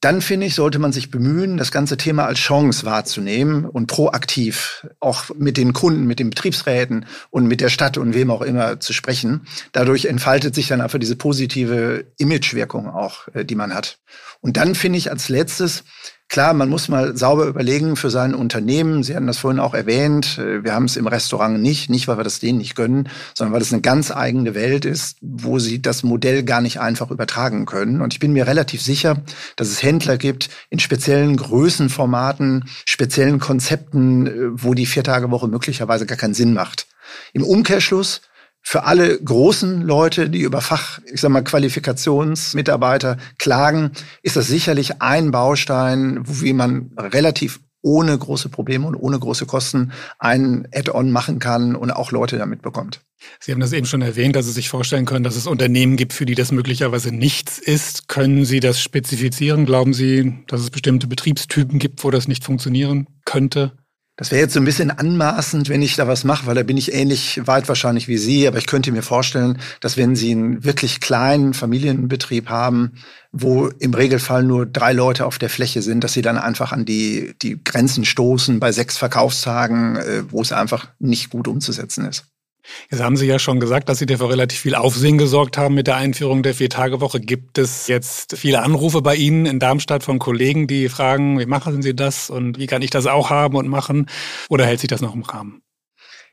Dann 0.00 0.22
finde 0.22 0.46
ich, 0.46 0.54
sollte 0.54 0.78
man 0.78 0.92
sich 0.92 1.10
bemühen, 1.10 1.56
das 1.56 1.72
ganze 1.72 1.96
Thema 1.96 2.26
als 2.26 2.38
Chance 2.38 2.86
wahrzunehmen 2.86 3.64
und 3.64 3.88
proaktiv 3.88 4.86
auch 5.00 5.30
mit 5.36 5.56
den 5.56 5.72
Kunden, 5.72 6.06
mit 6.06 6.20
den 6.20 6.30
Betriebsräten 6.30 7.06
und 7.30 7.46
mit 7.46 7.60
der 7.60 7.68
Stadt 7.68 7.98
und 7.98 8.14
wem 8.14 8.30
auch 8.30 8.42
immer 8.42 8.78
zu 8.78 8.92
sprechen. 8.92 9.46
Dadurch 9.72 10.04
entfaltet 10.04 10.54
sich 10.54 10.68
dann 10.68 10.80
einfach 10.80 11.00
diese 11.00 11.16
positive 11.16 12.04
Imagewirkung 12.18 12.88
auch, 12.88 13.26
äh, 13.34 13.44
die 13.44 13.56
man 13.56 13.74
hat. 13.74 13.98
Und 14.40 14.56
dann 14.56 14.76
finde 14.76 14.98
ich 14.98 15.10
als 15.10 15.28
letztes, 15.28 15.82
Klar, 16.28 16.52
man 16.52 16.68
muss 16.68 16.88
mal 16.88 17.16
sauber 17.16 17.46
überlegen 17.46 17.96
für 17.96 18.10
sein 18.10 18.34
Unternehmen. 18.34 19.02
Sie 19.02 19.16
hatten 19.16 19.26
das 19.26 19.38
vorhin 19.38 19.60
auch 19.60 19.72
erwähnt. 19.72 20.36
Äh, 20.36 20.62
wir 20.62 20.74
haben 20.74 20.84
es 20.84 20.96
im 20.96 21.06
Restaurant 21.06 21.60
nicht, 21.60 21.88
nicht 21.88 22.06
weil 22.06 22.18
wir 22.18 22.24
das 22.24 22.38
denen 22.38 22.58
nicht 22.58 22.74
gönnen, 22.74 23.08
sondern 23.32 23.54
weil 23.54 23.62
es 23.62 23.72
eine 23.72 23.80
ganz 23.80 24.10
eigene 24.10 24.54
Welt 24.54 24.84
ist, 24.84 25.16
wo 25.22 25.58
sie 25.58 25.80
das 25.80 26.02
Modell 26.02 26.42
gar 26.42 26.60
nicht 26.60 26.80
einfach 26.80 27.10
übertragen 27.10 27.64
können. 27.64 28.02
Und 28.02 28.12
ich 28.12 28.20
bin 28.20 28.34
mir 28.34 28.46
relativ 28.46 28.82
sicher, 28.82 29.22
dass 29.56 29.68
es 29.68 29.82
Händler 29.82 30.18
gibt 30.18 30.50
in 30.68 30.80
speziellen 30.80 31.34
Größenformaten, 31.36 32.68
speziellen 32.84 33.38
Konzepten, 33.38 34.26
äh, 34.26 34.32
wo 34.52 34.74
die 34.74 34.86
Viertagewoche 34.86 35.48
möglicherweise 35.48 36.04
gar 36.04 36.18
keinen 36.18 36.34
Sinn 36.34 36.52
macht. 36.52 36.88
Im 37.32 37.42
Umkehrschluss 37.42 38.20
für 38.62 38.84
alle 38.84 39.18
großen 39.22 39.82
Leute, 39.82 40.28
die 40.28 40.40
über 40.40 40.60
Fach, 40.60 40.98
ich 41.12 41.20
sag 41.20 41.30
mal, 41.30 41.42
Qualifikationsmitarbeiter 41.42 43.16
klagen, 43.38 43.92
ist 44.22 44.36
das 44.36 44.46
sicherlich 44.46 45.00
ein 45.00 45.30
Baustein, 45.30 46.22
wie 46.24 46.52
man 46.52 46.90
relativ 46.96 47.60
ohne 47.82 48.16
große 48.18 48.48
Probleme 48.48 48.86
und 48.86 48.96
ohne 48.96 49.18
große 49.18 49.46
Kosten 49.46 49.92
ein 50.18 50.66
Add-on 50.74 51.12
machen 51.12 51.38
kann 51.38 51.76
und 51.76 51.90
auch 51.90 52.12
Leute 52.12 52.36
damit 52.36 52.62
bekommt. 52.62 53.00
Sie 53.40 53.52
haben 53.52 53.60
das 53.60 53.72
eben 53.72 53.86
schon 53.86 54.02
erwähnt, 54.02 54.36
dass 54.36 54.46
Sie 54.46 54.52
sich 54.52 54.68
vorstellen 54.68 55.04
können, 55.04 55.24
dass 55.24 55.36
es 55.36 55.46
Unternehmen 55.46 55.96
gibt, 55.96 56.12
für 56.12 56.26
die 56.26 56.34
das 56.34 56.52
möglicherweise 56.52 57.12
nichts 57.12 57.58
ist. 57.58 58.08
Können 58.08 58.44
Sie 58.44 58.60
das 58.60 58.80
spezifizieren? 58.80 59.64
Glauben 59.66 59.92
Sie, 59.92 60.44
dass 60.46 60.60
es 60.60 60.70
bestimmte 60.70 61.06
Betriebstypen 61.06 61.78
gibt, 61.78 62.04
wo 62.04 62.10
das 62.10 62.28
nicht 62.28 62.44
funktionieren 62.44 63.06
könnte? 63.24 63.72
Das 64.18 64.32
wäre 64.32 64.40
jetzt 64.42 64.52
so 64.52 64.58
ein 64.58 64.64
bisschen 64.64 64.90
anmaßend, 64.90 65.68
wenn 65.68 65.80
ich 65.80 65.94
da 65.94 66.08
was 66.08 66.24
mache, 66.24 66.46
weil 66.46 66.56
da 66.56 66.64
bin 66.64 66.76
ich 66.76 66.92
ähnlich 66.92 67.40
weit 67.46 67.68
wahrscheinlich 67.68 68.08
wie 68.08 68.18
Sie. 68.18 68.48
Aber 68.48 68.58
ich 68.58 68.66
könnte 68.66 68.90
mir 68.90 69.04
vorstellen, 69.04 69.60
dass 69.80 69.96
wenn 69.96 70.16
Sie 70.16 70.32
einen 70.32 70.64
wirklich 70.64 71.00
kleinen 71.00 71.54
Familienbetrieb 71.54 72.48
haben, 72.48 72.94
wo 73.30 73.68
im 73.68 73.94
Regelfall 73.94 74.42
nur 74.42 74.66
drei 74.66 74.92
Leute 74.92 75.24
auf 75.24 75.38
der 75.38 75.48
Fläche 75.48 75.82
sind, 75.82 76.02
dass 76.02 76.14
Sie 76.14 76.22
dann 76.22 76.36
einfach 76.36 76.72
an 76.72 76.84
die, 76.84 77.36
die 77.40 77.62
Grenzen 77.62 78.04
stoßen 78.04 78.58
bei 78.58 78.72
sechs 78.72 78.96
Verkaufstagen, 78.96 79.94
äh, 79.94 80.24
wo 80.28 80.42
es 80.42 80.50
einfach 80.50 80.88
nicht 80.98 81.30
gut 81.30 81.46
umzusetzen 81.46 82.04
ist. 82.04 82.24
Jetzt 82.90 83.02
haben 83.02 83.16
Sie 83.16 83.26
ja 83.26 83.38
schon 83.38 83.60
gesagt, 83.60 83.88
dass 83.88 83.98
Sie 83.98 84.06
dafür 84.06 84.30
relativ 84.30 84.60
viel 84.60 84.74
Aufsehen 84.74 85.18
gesorgt 85.18 85.58
haben 85.58 85.74
mit 85.74 85.86
der 85.86 85.96
Einführung 85.96 86.42
der 86.42 86.54
Vier-Tage-Woche. 86.54 87.20
Gibt 87.20 87.58
es 87.58 87.86
jetzt 87.86 88.36
viele 88.36 88.62
Anrufe 88.62 89.02
bei 89.02 89.14
Ihnen 89.14 89.46
in 89.46 89.58
Darmstadt 89.58 90.02
von 90.02 90.18
Kollegen, 90.18 90.66
die 90.66 90.88
fragen, 90.88 91.38
wie 91.38 91.46
machen 91.46 91.82
Sie 91.82 91.94
das 91.94 92.30
und 92.30 92.58
wie 92.58 92.66
kann 92.66 92.82
ich 92.82 92.90
das 92.90 93.06
auch 93.06 93.30
haben 93.30 93.56
und 93.56 93.68
machen? 93.68 94.06
Oder 94.48 94.66
hält 94.66 94.80
sich 94.80 94.88
das 94.88 95.00
noch 95.00 95.14
im 95.14 95.22
Rahmen? 95.22 95.62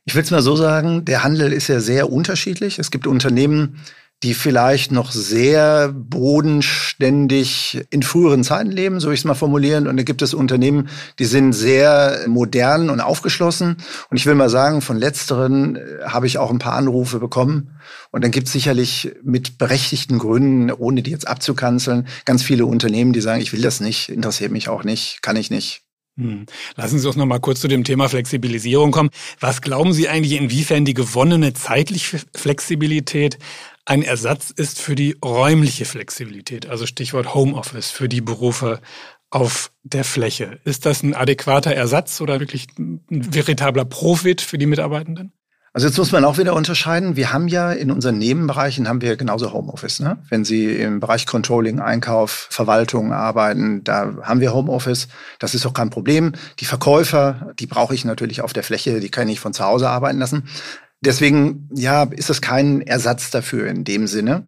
Ich 0.06 0.14
will 0.14 0.22
es 0.22 0.32
mal 0.32 0.42
so 0.42 0.56
sagen, 0.56 1.04
der 1.04 1.24
Handel 1.24 1.52
ist 1.52 1.68
ja 1.68 1.80
sehr 1.80 2.12
unterschiedlich. 2.12 2.78
Es 2.78 2.92
gibt 2.92 3.08
Unternehmen, 3.08 3.84
die 4.26 4.34
vielleicht 4.34 4.92
noch 4.92 5.12
sehr 5.12 5.94
bodenständig 5.94 7.86
in 7.92 8.02
früheren 8.02 8.44
Zeiten 8.44 8.72
leben, 8.72 9.00
so 9.00 9.12
ich 9.12 9.20
es 9.20 9.24
mal 9.24 9.36
formulieren. 9.36 9.88
Und 9.88 9.98
da 9.98 10.04
gibt 10.04 10.24
es 10.24 10.34
Unternehmen, 10.34 10.90
die 11.20 11.26
sind 11.26 11.54
sehr 11.54 12.22
modern 12.26 12.90
und 12.90 13.02
aufgeschlossen. 13.02 13.78
Und 14.10 14.18
ich 14.18 14.26
will 14.26 14.34
mal 14.34 14.50
sagen, 14.50 14.82
von 14.82 14.98
letzteren 14.98 15.76
äh, 15.76 15.82
habe 16.08 16.26
ich 16.26 16.40
auch 16.40 16.50
ein 16.50 16.58
paar 16.58 16.74
Anrufe 16.74 17.20
bekommen. 17.20 17.78
Und 18.10 18.24
dann 18.24 18.32
gibt 18.32 18.48
es 18.48 18.54
sicherlich 18.54 19.16
mit 19.24 19.60
berechtigten 19.60 20.18
Gründen, 20.18 20.72
ohne 20.72 21.04
die 21.04 21.12
jetzt 21.12 21.28
abzukanzeln, 21.28 22.08
ganz 22.26 22.42
viele 22.42 22.66
Unternehmen, 22.66 23.14
die 23.14 23.22
sagen, 23.22 23.42
ich 23.42 23.54
will 23.54 23.62
das 23.62 23.80
nicht, 23.80 24.10
interessiert 24.10 24.52
mich 24.52 24.70
auch 24.70 24.84
nicht, 24.84 25.20
kann 25.22 25.36
ich 25.36 25.52
nicht. 25.52 25.85
Hm. 26.18 26.46
Lassen 26.76 27.00
Sie 27.00 27.08
uns 27.08 27.18
noch 27.18 27.26
mal 27.26 27.40
kurz 27.40 27.60
zu 27.60 27.68
dem 27.68 27.84
Thema 27.84 28.08
Flexibilisierung 28.08 28.92
kommen. 28.92 29.10
Was 29.40 29.62
glauben 29.62 29.92
Sie 29.92 30.08
eigentlich, 30.08 30.40
inwiefern 30.40 30.86
die 30.86 30.94
gewonnene 30.94 31.54
zeitliche 31.54 32.22
Flexibilität 32.34 33.38
ein 33.84 34.02
Ersatz 34.02 34.50
ist 34.50 34.80
für 34.80 34.96
die 34.96 35.18
räumliche 35.24 35.86
Flexibilität, 35.86 36.68
also 36.68 36.86
Stichwort 36.86 37.36
Homeoffice 37.36 37.92
für 37.92 38.10
die 38.10 38.22
Berufe 38.22 38.82
auf 39.30 39.72
der 39.84 40.04
Fläche. 40.04 40.60
Ist 40.64 40.86
das 40.86 41.04
ein 41.04 41.14
adäquater 41.14 41.72
Ersatz 41.72 42.22
oder 42.22 42.40
wirklich 42.40 42.68
ein 42.80 43.04
veritabler 43.10 43.86
Profit 43.86 44.42
für 44.42 44.58
die 44.58 44.66
Mitarbeitenden? 44.66 45.34
Also 45.76 45.88
jetzt 45.88 45.98
muss 45.98 46.14
man 46.14 46.24
auch 46.24 46.38
wieder 46.38 46.54
unterscheiden. 46.54 47.18
Wir 47.18 47.34
haben 47.34 47.50
ja 47.50 47.74
in 47.74 47.92
unseren 47.92 48.18
Nebenbereichen 48.18 48.88
haben 48.88 49.02
wir 49.02 49.18
genauso 49.18 49.52
Homeoffice. 49.52 50.00
Ne? 50.00 50.18
Wenn 50.30 50.46
Sie 50.46 50.74
im 50.74 51.02
Bereich 51.02 51.26
Controlling, 51.26 51.82
Einkauf, 51.82 52.48
Verwaltung 52.50 53.12
arbeiten, 53.12 53.84
da 53.84 54.14
haben 54.22 54.40
wir 54.40 54.54
Homeoffice. 54.54 55.10
Das 55.38 55.54
ist 55.54 55.66
auch 55.66 55.74
kein 55.74 55.90
Problem. 55.90 56.32
Die 56.62 56.66
Verkäufer, 56.66 57.52
die 57.60 57.68
brauche 57.68 57.94
ich 57.94 58.06
natürlich 58.06 58.40
auf 58.40 58.54
der 58.54 58.64
Fläche, 58.64 59.02
die 59.02 59.10
kann 59.10 59.28
ich 59.28 59.42
von 59.42 59.52
zu 59.52 59.66
Hause 59.66 59.90
arbeiten 59.90 60.18
lassen. 60.18 60.48
Deswegen, 61.02 61.68
ja, 61.74 62.04
ist 62.04 62.30
das 62.30 62.40
kein 62.40 62.80
Ersatz 62.80 63.30
dafür 63.30 63.68
in 63.68 63.84
dem 63.84 64.08
Sinne. 64.08 64.48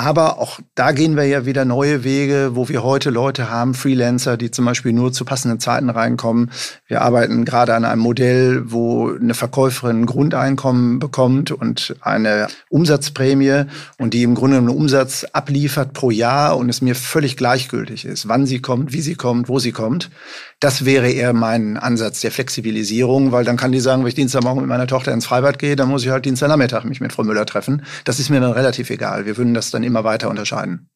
Aber 0.00 0.38
auch 0.38 0.60
da 0.76 0.92
gehen 0.92 1.16
wir 1.16 1.24
ja 1.24 1.44
wieder 1.44 1.64
neue 1.64 2.04
Wege, 2.04 2.50
wo 2.52 2.68
wir 2.68 2.84
heute 2.84 3.10
Leute 3.10 3.50
haben, 3.50 3.74
Freelancer, 3.74 4.36
die 4.36 4.52
zum 4.52 4.64
Beispiel 4.64 4.92
nur 4.92 5.12
zu 5.12 5.24
passenden 5.24 5.58
Zeiten 5.58 5.90
reinkommen. 5.90 6.52
Wir 6.86 7.02
arbeiten 7.02 7.44
gerade 7.44 7.74
an 7.74 7.84
einem 7.84 8.02
Modell, 8.02 8.70
wo 8.70 9.10
eine 9.10 9.34
Verkäuferin 9.34 10.02
ein 10.02 10.06
Grundeinkommen 10.06 11.00
bekommt 11.00 11.50
und 11.50 11.96
eine 12.00 12.46
Umsatzprämie 12.68 13.64
und 13.98 14.14
die 14.14 14.22
im 14.22 14.36
Grunde 14.36 14.58
einen 14.58 14.68
Umsatz 14.68 15.24
abliefert 15.32 15.94
pro 15.94 16.12
Jahr 16.12 16.56
und 16.56 16.68
es 16.68 16.80
mir 16.80 16.94
völlig 16.94 17.36
gleichgültig 17.36 18.04
ist, 18.04 18.28
wann 18.28 18.46
sie 18.46 18.60
kommt, 18.60 18.92
wie 18.92 19.00
sie 19.00 19.16
kommt, 19.16 19.48
wo 19.48 19.58
sie 19.58 19.72
kommt. 19.72 20.10
Das 20.60 20.84
wäre 20.84 21.08
eher 21.08 21.32
mein 21.32 21.76
Ansatz 21.76 22.20
der 22.20 22.32
Flexibilisierung, 22.32 23.30
weil 23.30 23.44
dann 23.44 23.56
kann 23.56 23.70
die 23.70 23.78
sagen, 23.78 24.02
wenn 24.02 24.08
ich 24.08 24.16
Dienstagmorgen 24.16 24.60
mit 24.60 24.68
meiner 24.68 24.88
Tochter 24.88 25.12
ins 25.12 25.24
Freibad 25.24 25.60
gehe, 25.60 25.76
dann 25.76 25.88
muss 25.88 26.04
ich 26.04 26.10
halt 26.10 26.24
Dienstagnachmittag 26.24 26.82
mich 26.82 27.00
mit 27.00 27.12
Frau 27.12 27.22
Müller 27.22 27.46
treffen. 27.46 27.84
Das 28.04 28.18
ist 28.18 28.28
mir 28.28 28.40
dann 28.40 28.50
relativ 28.50 28.90
egal. 28.90 29.24
Wir 29.24 29.36
würden 29.36 29.54
das 29.54 29.70
dann 29.70 29.84
immer 29.84 30.02
weiter 30.02 30.28
unterscheiden. 30.28 30.90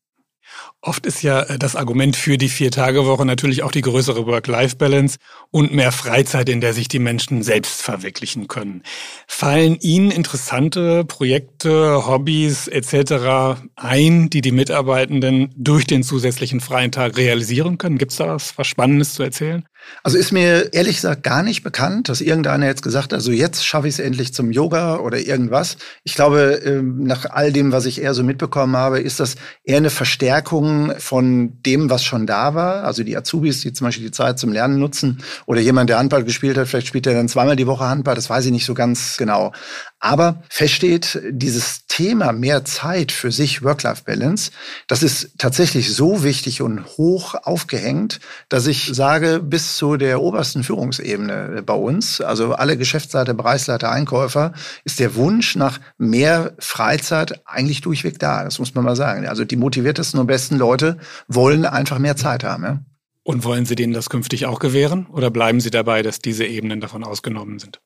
Oft 0.85 1.07
ist 1.07 1.23
ja 1.23 1.43
äh, 1.43 1.59
das 1.61 1.77
Argument 1.77 2.17
für 2.17 2.37
die 2.37 2.49
Vier-Tage-Woche 2.49 3.25
natürlich 3.25 3.63
auch 3.63 3.71
die 3.71 3.83
größere 3.83 4.27
Work-Life-Balance 4.27 5.19
und 5.53 5.73
mehr 5.73 5.93
Freizeit, 5.93 6.49
in 6.49 6.61
der 6.61 6.75
sich 6.75 6.89
die 6.89 6.99
Menschen 6.99 7.45
selbst 7.45 7.83
verwirklichen 7.83 8.49
können. 8.49 8.83
Fallen 9.29 9.79
Ihnen 9.81 10.11
interessante 10.11 11.05
Projekte, 11.05 12.05
Hobbys 12.09 12.67
etc. 12.67 13.63
ein, 13.77 14.29
die 14.29 14.41
die 14.41 14.51
Mitarbeitenden 14.51 15.55
durch 15.57 15.87
den 15.87 16.03
zusätzlichen 16.03 16.61
freien 16.61 16.91
Tag 16.91 17.17
realisieren 17.17 17.79
können? 17.79 17.97
Gibt 17.97 18.11
es 18.11 18.19
da 18.19 18.27
was, 18.27 18.59
was 18.59 18.67
Spannendes 18.67 19.15
zu 19.15 19.23
erzählen? 19.23 19.65
Also 20.03 20.19
ist 20.19 20.33
mir 20.33 20.73
ehrlich 20.73 20.97
gesagt 20.97 21.23
gar 21.23 21.43
nicht 21.43 21.63
bekannt, 21.63 22.09
dass 22.09 22.21
irgendeiner 22.21 22.67
jetzt 22.67 22.83
gesagt 22.83 23.07
hat, 23.07 23.15
also 23.15 23.31
jetzt 23.31 23.65
schaffe 23.65 23.87
ich 23.87 23.95
es 23.95 24.01
endlich 24.01 24.35
zum 24.35 24.51
Yoga 24.51 24.97
oder 24.97 25.19
irgendwas. 25.19 25.77
Ich 26.03 26.15
glaube, 26.15 26.61
ähm, 26.65 27.05
nach 27.05 27.27
all 27.31 27.53
dem, 27.53 27.73
was 27.73 27.87
ich 27.87 28.03
eher 28.03 28.15
so 28.15 28.25
mitbekommen 28.25 28.77
habe, 28.77 29.01
ist 29.01 29.21
das 29.21 29.37
eher 29.65 29.77
eine 29.77 29.91
Verstärkung 29.91 30.93
von 30.99 31.63
dem, 31.63 31.89
was 31.89 32.05
schon 32.05 32.27
da 32.27 32.55
war. 32.55 32.85
Also 32.85 33.05
die 33.05 33.17
Azubis, 33.17 33.61
die 33.61 33.73
zum 33.73 33.87
Beispiel 33.87 34.07
die 34.07 34.13
Zeit 34.13 34.39
zum 34.39 34.53
Lernen 34.53 34.79
nutzen 34.79 35.23
oder 35.47 35.61
jemand, 35.61 35.89
der 35.89 35.99
Handball 35.99 36.25
gespielt 36.25 36.59
hat, 36.59 36.69
vielleicht 36.69 36.89
spielt 36.89 37.07
er 37.07 37.15
dann 37.15 37.29
zweimal 37.29 37.57
die 37.57 37.67
Woche 37.67 37.85
Handball, 37.85 38.15
das 38.15 38.29
weiß 38.29 38.47
ich 38.47 38.53
nicht 38.53 38.67
so 38.67 38.75
ganz 38.75 39.17
genau. 39.17 39.53
Aber 40.01 40.43
feststeht, 40.49 41.21
dieses 41.31 41.87
Thema 41.87 42.33
mehr 42.33 42.65
Zeit 42.65 43.13
für 43.13 43.31
sich, 43.31 43.63
Work-Life-Balance, 43.63 44.51
das 44.89 45.05
ist 45.05 45.39
tatsächlich 45.39 45.95
so 45.95 46.25
wichtig 46.25 46.61
und 46.61 46.85
hoch 46.97 47.35
aufgehängt, 47.35 48.19
dass 48.49 48.67
ich 48.67 48.91
sage, 48.93 49.41
bis 49.41 49.72
zu 49.77 49.97
der 49.97 50.23
obersten 50.23 50.65
Führungsebene 50.65 51.63
bei 51.65 51.75
uns, 51.75 52.21
also 52.21 52.55
alle 52.55 52.77
Geschäftsleiter, 52.77 53.35
Bereichsleiter, 53.35 53.91
Einkäufer, 53.91 54.53
ist 54.85 55.01
der 55.01 55.15
Wunsch 55.15 55.57
nach 55.57 55.81
mehr 55.99 56.55
Freizeit 56.59 57.41
eigentlich 57.47 57.81
durchweg 57.81 58.19
da. 58.19 58.45
Das 58.45 58.59
muss 58.59 58.75
man 58.75 58.85
mal 58.85 58.97
sagen. 58.97 59.27
Also 59.27 59.45
die 59.45 59.57
motiviertesten 59.57 60.21
und 60.21 60.27
besten 60.27 60.57
Leute 60.57 60.99
wollen 61.29 61.65
einfach 61.65 61.99
mehr 61.99 62.17
Zeit 62.17 62.45
haben. 62.45 62.65
Ja? 62.65 62.81
Und 63.25 63.45
wollen 63.45 63.67
Sie 63.67 63.77
denen 63.77 63.93
das 63.93 64.11
künftig 64.11 64.47
auch 64.47 64.59
gewähren? 64.59 65.07
Oder 65.07 65.31
bleiben 65.31 65.61
Sie 65.61 65.71
dabei, 65.71 66.03
dass 66.03 66.19
diese 66.19 66.45
Ebenen 66.45 66.81
davon 66.81 67.05
ausgenommen 67.05 67.59
sind? 67.59 67.81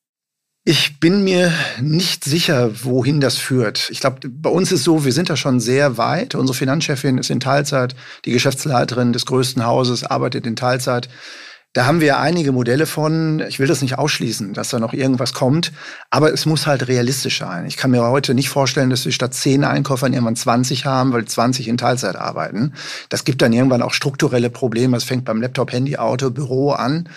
Ich 0.68 0.98
bin 0.98 1.22
mir 1.22 1.52
nicht 1.80 2.24
sicher, 2.24 2.82
wohin 2.82 3.20
das 3.20 3.36
führt. 3.36 3.88
Ich 3.90 4.00
glaube, 4.00 4.28
bei 4.28 4.50
uns 4.50 4.72
ist 4.72 4.82
so, 4.82 5.04
wir 5.04 5.12
sind 5.12 5.30
da 5.30 5.36
schon 5.36 5.60
sehr 5.60 5.96
weit. 5.96 6.34
Unsere 6.34 6.58
Finanzchefin 6.58 7.18
ist 7.18 7.30
in 7.30 7.38
Teilzeit, 7.38 7.94
die 8.24 8.32
Geschäftsleiterin 8.32 9.12
des 9.12 9.26
größten 9.26 9.64
Hauses 9.64 10.02
arbeitet 10.02 10.44
in 10.44 10.56
Teilzeit. 10.56 11.08
Da 11.76 11.84
haben 11.84 12.00
wir 12.00 12.18
einige 12.18 12.52
Modelle 12.52 12.86
von. 12.86 13.40
Ich 13.46 13.58
will 13.58 13.66
das 13.66 13.82
nicht 13.82 13.98
ausschließen, 13.98 14.54
dass 14.54 14.70
da 14.70 14.78
noch 14.78 14.94
irgendwas 14.94 15.34
kommt, 15.34 15.72
aber 16.08 16.32
es 16.32 16.46
muss 16.46 16.66
halt 16.66 16.88
realistisch 16.88 17.38
sein. 17.40 17.66
Ich 17.66 17.76
kann 17.76 17.90
mir 17.90 18.02
heute 18.02 18.32
nicht 18.32 18.48
vorstellen, 18.48 18.88
dass 18.88 19.04
wir 19.04 19.12
statt 19.12 19.34
zehn 19.34 19.62
Einkäufern 19.62 20.14
irgendwann 20.14 20.36
20 20.36 20.86
haben, 20.86 21.12
weil 21.12 21.26
20 21.26 21.68
in 21.68 21.76
Teilzeit 21.76 22.16
arbeiten. 22.16 22.72
Das 23.10 23.24
gibt 23.24 23.42
dann 23.42 23.52
irgendwann 23.52 23.82
auch 23.82 23.92
strukturelle 23.92 24.48
Probleme. 24.48 24.96
Es 24.96 25.04
fängt 25.04 25.26
beim 25.26 25.42
Laptop, 25.42 25.70
Handy, 25.70 25.98
Auto, 25.98 26.30
Büro 26.30 26.70
an. 26.70 27.10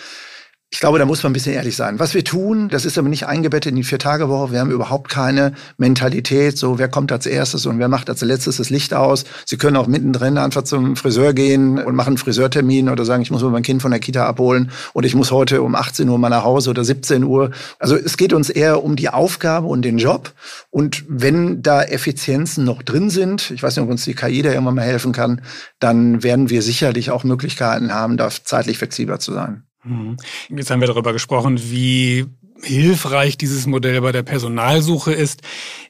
Ich 0.72 0.78
glaube, 0.78 1.00
da 1.00 1.04
muss 1.04 1.20
man 1.24 1.30
ein 1.30 1.32
bisschen 1.32 1.52
ehrlich 1.52 1.74
sein. 1.74 1.98
Was 1.98 2.14
wir 2.14 2.22
tun, 2.22 2.68
das 2.68 2.84
ist 2.84 2.96
aber 2.96 3.08
nicht 3.08 3.26
eingebettet 3.26 3.70
in 3.70 3.76
die 3.76 3.82
Vier-Tage-Woche. 3.82 4.52
Wir 4.52 4.60
haben 4.60 4.70
überhaupt 4.70 5.10
keine 5.10 5.52
Mentalität, 5.78 6.56
so 6.56 6.78
wer 6.78 6.86
kommt 6.86 7.10
als 7.10 7.26
erstes 7.26 7.66
und 7.66 7.80
wer 7.80 7.88
macht 7.88 8.08
als 8.08 8.20
letztes 8.20 8.58
das 8.58 8.70
Licht 8.70 8.94
aus. 8.94 9.24
Sie 9.44 9.56
können 9.56 9.76
auch 9.76 9.88
mittendrin 9.88 10.38
einfach 10.38 10.62
zum 10.62 10.94
Friseur 10.94 11.34
gehen 11.34 11.80
und 11.80 11.96
machen 11.96 12.10
einen 12.10 12.18
Friseurtermin 12.18 12.88
oder 12.88 13.04
sagen, 13.04 13.20
ich 13.20 13.32
muss 13.32 13.42
mal 13.42 13.50
mein 13.50 13.64
Kind 13.64 13.82
von 13.82 13.90
der 13.90 13.98
Kita 13.98 14.24
abholen 14.24 14.70
und 14.92 15.04
ich 15.04 15.16
muss 15.16 15.32
heute 15.32 15.60
um 15.62 15.74
18 15.74 16.08
Uhr 16.08 16.18
mal 16.18 16.28
nach 16.28 16.44
Hause 16.44 16.70
oder 16.70 16.84
17 16.84 17.24
Uhr. 17.24 17.50
Also 17.80 17.96
es 17.96 18.16
geht 18.16 18.32
uns 18.32 18.48
eher 18.48 18.84
um 18.84 18.94
die 18.94 19.08
Aufgabe 19.08 19.66
und 19.66 19.82
den 19.82 19.98
Job. 19.98 20.32
Und 20.70 21.04
wenn 21.08 21.62
da 21.62 21.82
Effizienzen 21.82 22.64
noch 22.64 22.84
drin 22.84 23.10
sind, 23.10 23.50
ich 23.50 23.64
weiß 23.64 23.74
nicht, 23.74 23.82
ob 23.82 23.90
uns 23.90 24.04
die 24.04 24.14
KI 24.14 24.42
da 24.42 24.50
irgendwann 24.50 24.76
mal 24.76 24.84
helfen 24.84 25.10
kann, 25.10 25.42
dann 25.80 26.22
werden 26.22 26.48
wir 26.48 26.62
sicherlich 26.62 27.10
auch 27.10 27.24
Möglichkeiten 27.24 27.92
haben, 27.92 28.16
da 28.16 28.30
zeitlich 28.30 28.78
flexibler 28.78 29.18
zu 29.18 29.32
sein. 29.32 29.64
Mhm. 29.84 30.16
Jetzt 30.48 30.70
haben 30.70 30.80
wir 30.80 30.88
darüber 30.88 31.12
gesprochen, 31.12 31.58
wie 31.70 32.26
hilfreich 32.62 33.38
dieses 33.38 33.66
Modell 33.66 34.00
bei 34.00 34.12
der 34.12 34.22
Personalsuche 34.22 35.12
ist. 35.12 35.40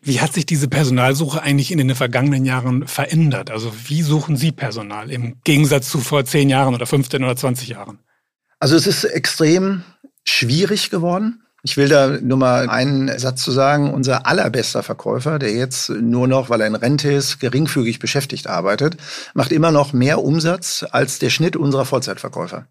Wie 0.02 0.20
hat 0.20 0.32
sich 0.32 0.46
diese 0.46 0.68
Personalsuche 0.68 1.42
eigentlich 1.42 1.72
in 1.72 1.78
den 1.78 1.94
vergangenen 1.94 2.44
Jahren 2.44 2.86
verändert? 2.86 3.50
Also 3.50 3.72
wie 3.86 4.02
suchen 4.02 4.36
Sie 4.36 4.52
Personal 4.52 5.10
im 5.10 5.36
Gegensatz 5.44 5.90
zu 5.90 5.98
vor 5.98 6.24
zehn 6.24 6.48
Jahren 6.48 6.74
oder 6.74 6.86
15 6.86 7.22
oder 7.22 7.36
20 7.36 7.68
Jahren? 7.68 7.98
Also 8.58 8.76
es 8.76 8.86
ist 8.86 9.04
extrem 9.04 9.82
schwierig 10.24 10.90
geworden. 10.90 11.42
Ich 11.62 11.76
will 11.76 11.88
da 11.88 12.18
nur 12.20 12.38
mal 12.38 12.70
einen 12.70 13.18
Satz 13.18 13.42
zu 13.42 13.50
sagen. 13.50 13.92
Unser 13.92 14.26
allerbester 14.26 14.82
Verkäufer, 14.82 15.38
der 15.38 15.52
jetzt 15.52 15.90
nur 15.90 16.26
noch, 16.26 16.48
weil 16.48 16.62
er 16.62 16.66
in 16.66 16.74
Rente 16.74 17.12
ist, 17.12 17.38
geringfügig 17.38 17.98
beschäftigt 17.98 18.46
arbeitet, 18.46 18.96
macht 19.34 19.52
immer 19.52 19.70
noch 19.70 19.92
mehr 19.92 20.22
Umsatz 20.22 20.86
als 20.90 21.18
der 21.18 21.28
Schnitt 21.28 21.56
unserer 21.56 21.84
Vollzeitverkäufer. 21.84 22.66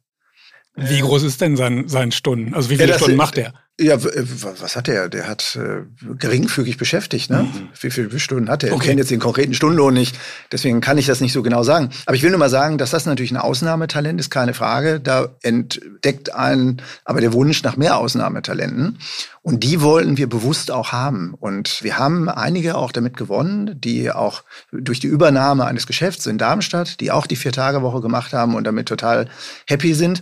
Wie 0.81 0.99
groß 0.99 1.23
ist 1.23 1.41
denn 1.41 1.57
sein, 1.57 1.87
sein 1.87 2.11
Stunden? 2.11 2.53
Also 2.53 2.69
wie 2.69 2.77
viele 2.77 2.91
ja, 2.91 2.97
Stunden 2.97 3.17
macht 3.17 3.37
er? 3.37 3.53
Ja, 3.79 3.95
äh, 3.95 4.25
was 4.59 4.75
hat 4.75 4.87
er? 4.87 5.09
Der 5.09 5.27
hat 5.27 5.55
äh, 5.55 5.83
geringfügig 6.17 6.77
beschäftigt, 6.77 7.29
ne? 7.29 7.43
Mhm. 7.43 7.69
Wie 7.79 7.89
viele 7.89 8.19
Stunden 8.19 8.49
hat 8.49 8.63
er? 8.63 8.73
Okay. 8.73 8.81
Ich 8.81 8.87
kenne 8.87 9.01
jetzt 9.01 9.11
den 9.11 9.19
konkreten 9.19 9.53
Stundenlohn 9.53 9.93
nicht, 9.93 10.17
deswegen 10.51 10.81
kann 10.81 10.97
ich 10.97 11.05
das 11.05 11.21
nicht 11.21 11.33
so 11.33 11.41
genau 11.41 11.63
sagen. 11.63 11.89
Aber 12.05 12.15
ich 12.15 12.21
will 12.21 12.29
nur 12.29 12.39
mal 12.39 12.49
sagen, 12.49 12.77
dass 12.77 12.91
das 12.91 13.05
natürlich 13.05 13.31
ein 13.31 13.37
Ausnahmetalent 13.37 14.19
ist, 14.19 14.29
keine 14.29 14.53
Frage. 14.53 14.99
Da 14.99 15.29
entdeckt 15.41 16.33
ein 16.33 16.81
aber 17.05 17.21
der 17.21 17.33
Wunsch 17.33 17.63
nach 17.63 17.77
mehr 17.77 17.97
Ausnahmetalenten. 17.97 18.99
Und 19.41 19.63
die 19.63 19.81
wollten 19.81 20.17
wir 20.17 20.27
bewusst 20.27 20.71
auch 20.71 20.91
haben. 20.91 21.33
Und 21.33 21.81
wir 21.83 21.97
haben 21.97 22.29
einige 22.29 22.75
auch 22.75 22.91
damit 22.91 23.15
gewonnen, 23.15 23.79
die 23.79 24.11
auch 24.11 24.43
durch 24.71 24.99
die 24.99 25.07
Übernahme 25.07 25.65
eines 25.65 25.87
Geschäfts 25.87 26.25
in 26.25 26.37
Darmstadt, 26.37 26.99
die 26.99 27.11
auch 27.11 27.25
die 27.25 27.35
Vier-Tage-Woche 27.35 28.01
gemacht 28.01 28.33
haben 28.33 28.55
und 28.55 28.65
damit 28.65 28.87
total 28.87 29.27
happy 29.67 29.93
sind. 29.93 30.21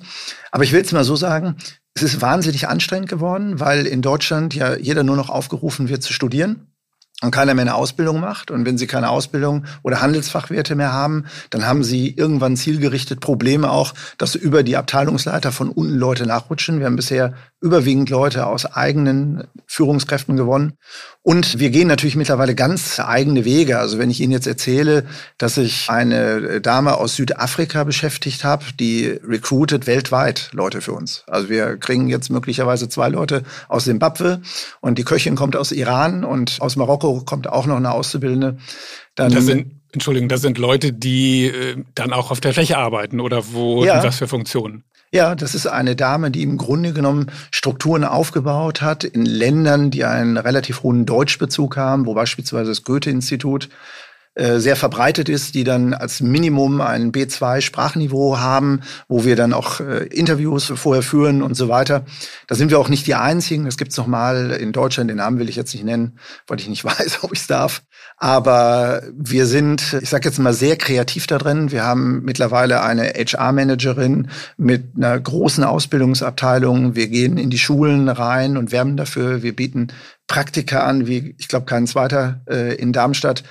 Aber 0.52 0.63
ich 0.63 0.72
will 0.72 0.82
es 0.82 0.91
mal 0.91 1.04
so 1.04 1.15
sagen, 1.15 1.58
es 1.97 2.03
ist 2.03 2.21
wahnsinnig 2.21 2.67
anstrengend 2.67 3.10
geworden, 3.10 3.60
weil 3.60 3.88
in 3.88 4.03
Deutschland 4.03 4.53
ja 4.53 4.75
jeder 4.75 5.03
nur 5.03 5.15
noch 5.15 5.29
aufgerufen 5.29 5.89
wird 5.89 6.03
zu 6.03 6.13
studieren 6.13 6.67
und 7.23 7.31
keiner 7.31 7.55
mehr 7.55 7.63
eine 7.63 7.73
Ausbildung 7.73 8.19
macht. 8.19 8.51
Und 8.51 8.65
wenn 8.65 8.77
sie 8.77 8.86
keine 8.86 9.10
Ausbildung 9.10 9.65
oder 9.81 10.01
Handelsfachwerte 10.01 10.75
mehr 10.75 10.93
haben, 10.93 11.25
dann 11.49 11.65
haben 11.65 11.83
sie 11.83 12.13
irgendwann 12.15 12.55
zielgerichtet 12.55 13.19
Probleme 13.19 13.71
auch, 13.71 13.95
dass 14.19 14.36
über 14.36 14.62
die 14.62 14.77
Abteilungsleiter 14.77 15.51
von 15.51 15.69
unten 15.69 15.95
Leute 15.95 16.27
nachrutschen. 16.27 16.77
Wir 16.77 16.86
haben 16.86 16.95
bisher 16.95 17.33
überwiegend 17.60 18.10
Leute 18.10 18.46
aus 18.46 18.65
eigenen 18.65 19.46
Führungskräften 19.65 20.38
gewonnen. 20.38 20.74
Und 21.24 21.60
wir 21.60 21.72
gehen 21.72 21.88
natürlich 21.88 22.15
mittlerweile 22.15 22.54
ganz 22.54 23.00
eigene 23.00 23.46
Wege. 23.46 23.80
Also 23.80 23.98
wenn 23.98 24.12
ich 24.12 24.22
Ihnen 24.22 24.32
jetzt 24.32 24.46
erzähle, 24.46 25.06
dass 25.38 25.58
ich 25.58 25.89
eine 25.89 26.62
Dame 26.62 26.98
aus 26.98 27.15
Südafrika 27.15 27.84
beschäftigt 27.84 28.43
habe, 28.43 28.65
die 28.80 29.20
recruited 29.24 29.88
weltweit 29.88 30.50
Leute 30.54 30.82
für 30.82 30.93
uns. 30.93 31.24
Also 31.28 31.50
wir 31.50 31.78
kriegen 31.78 32.08
jetzt 32.08 32.30
möglicherweise 32.30 32.89
zwei 32.89 33.10
Leute 33.10 33.43
aus 33.70 33.86
Simbabwe 33.86 34.41
und 34.80 35.00
die 35.00 35.04
Köchin 35.04 35.36
kommt 35.36 35.56
aus 35.56 35.72
Iran 35.72 36.24
und 36.24 36.58
aus 36.62 36.76
Marokko 36.76 37.22
kommt 37.26 37.50
auch 37.50 37.65
noch 37.65 37.78
eine 37.78 37.91
Auszubildende. 37.91 38.58
Dann 39.15 39.34
das 39.34 39.46
sind 39.46 39.72
Entschuldigung, 39.93 40.30
das 40.30 40.41
sind 40.41 40.58
Leute, 40.60 40.93
die 40.93 41.46
äh, 41.46 41.84
dann 41.96 42.13
auch 42.13 42.30
auf 42.30 42.39
der 42.39 42.54
Fläche 42.54 42.78
arbeiten 42.78 43.20
oder 43.20 43.54
wo 43.54 43.84
ja. 43.84 44.04
was 44.04 44.17
für 44.17 44.28
Funktionen? 44.28 44.84
Ja, 45.13 45.36
das 45.36 45.56
ist 45.56 45.67
eine 45.67 45.96
Dame, 45.96 46.32
die 46.32 46.43
im 46.43 46.58
Grunde 46.58 46.91
genommen 46.91 47.32
Strukturen 47.52 48.04
aufgebaut 48.04 48.82
hat 48.82 49.06
in 49.06 49.26
Ländern, 49.26 49.89
die 49.89 50.04
einen 50.04 50.36
relativ 50.36 50.84
hohen 50.84 51.06
Deutschbezug 51.06 51.78
haben, 51.78 52.06
wo 52.06 52.13
beispielsweise 52.13 52.72
das 52.72 52.84
Goethe-Institut 52.84 53.70
äh, 54.38 54.60
sehr 54.60 54.76
verbreitet 54.76 55.30
ist, 55.30 55.56
die 55.56 55.63
dann 55.63 55.95
als 55.95 56.21
Minimum 56.21 56.80
ein 56.80 57.12
B2-Sprachniveau 57.12 58.38
haben, 58.38 58.82
wo 59.08 59.26
wir 59.26 59.36
dann 59.36 59.52
auch 59.52 59.80
äh, 59.80 60.06
Interviews 60.12 60.71
vorher 60.76 61.02
führen 61.02 61.41
und 61.41 61.56
so 61.56 61.69
weiter. 61.69 62.06
Da 62.45 62.54
sind 62.54 62.69
wir 62.69 62.78
auch 62.78 62.88
nicht 62.88 63.08
die 63.08 63.15
Einzigen. 63.15 63.65
Das 63.65 63.78
gibt's 63.78 63.97
noch 63.97 64.06
mal 64.06 64.52
in 64.52 64.73
Deutschland, 64.73 65.10
den 65.10 65.17
Namen 65.17 65.39
will 65.39 65.50
ich 65.50 65.56
jetzt 65.56 65.73
nicht 65.73 65.86
nennen, 65.86 66.19
weil 66.45 66.60
ich 66.60 66.69
nicht 66.69 66.86
weiß, 66.86 67.23
ob 67.23 67.34
ich 67.34 67.39
es 67.39 67.47
darf. 67.47 67.82
Aber 68.17 69.02
wir 69.12 69.47
sind, 69.47 69.97
ich 70.02 70.10
sage 70.10 70.30
jetzt 70.30 70.38
mal, 70.38 70.54
sehr 70.54 70.76
kreativ 70.76 71.26
da 71.26 71.39
drin. 71.39 71.71
Wir 71.71 71.84
haben 71.84 72.21
mittlerweile 72.23 72.84
eine 72.84 73.13
HR-Managerin 73.13 74.30
mit 74.58 74.97
einer 74.97 75.19
großen 75.19 75.63
Ausbildungsabteilung. 75.63 76.93
Wir 76.93 77.08
gehen 77.08 77.39
in 77.39 77.50
die 77.50 77.58
Schulen 77.58 78.08
rein 78.08 78.56
und 78.56 78.71
werben 78.71 78.97
dafür. 78.97 79.41
Wir 79.41 79.56
bieten 79.56 79.88
Praktika 80.27 80.81
an, 80.81 81.07
wie 81.07 81.35
ich 81.37 81.47
glaube 81.47 81.65
kein 81.65 81.87
zweiter 81.87 82.41
äh, 82.49 82.75
in 82.75 82.93
Darmstadt. 82.93 83.43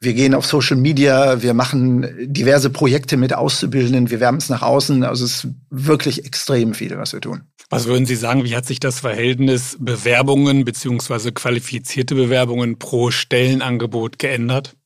Wir 0.00 0.14
gehen 0.14 0.34
auf 0.34 0.46
Social 0.46 0.76
Media, 0.76 1.42
wir 1.42 1.54
machen 1.54 2.06
diverse 2.20 2.70
Projekte 2.70 3.16
mit 3.16 3.32
Auszubildenden, 3.32 4.10
wir 4.10 4.20
wärmen 4.20 4.38
es 4.38 4.48
nach 4.48 4.62
außen. 4.62 5.02
Also 5.02 5.24
es 5.24 5.44
ist 5.44 5.48
wirklich 5.70 6.24
extrem 6.24 6.74
viel, 6.74 6.96
was 6.96 7.12
wir 7.12 7.20
tun. 7.20 7.42
Was 7.70 7.86
würden 7.86 8.06
Sie 8.06 8.14
sagen, 8.14 8.44
wie 8.44 8.54
hat 8.54 8.64
sich 8.64 8.80
das 8.80 9.00
Verhältnis 9.00 9.76
Bewerbungen 9.80 10.64
beziehungsweise 10.64 11.32
qualifizierte 11.32 12.14
Bewerbungen 12.14 12.78
pro 12.78 13.10
Stellenangebot 13.10 14.18
geändert? 14.18 14.76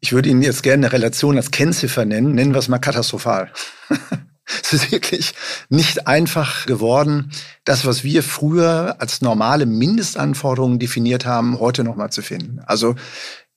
Ich 0.00 0.12
würde 0.12 0.30
Ihnen 0.30 0.42
jetzt 0.42 0.62
gerne 0.62 0.86
eine 0.86 0.92
Relation 0.92 1.36
als 1.36 1.50
Kennziffer 1.50 2.04
nennen, 2.04 2.34
nennen 2.34 2.54
wir 2.54 2.58
es 2.58 2.68
mal 2.68 2.78
katastrophal. 2.78 3.52
es 4.62 4.72
ist 4.72 4.92
wirklich 4.92 5.34
nicht 5.68 6.06
einfach 6.06 6.66
geworden, 6.66 7.30
das, 7.64 7.84
was 7.84 8.04
wir 8.04 8.22
früher 8.22 8.96
als 8.98 9.20
normale 9.20 9.66
Mindestanforderungen 9.66 10.78
definiert 10.78 11.26
haben, 11.26 11.60
heute 11.60 11.84
nochmal 11.84 12.10
zu 12.10 12.22
finden. 12.22 12.60
Also 12.60 12.94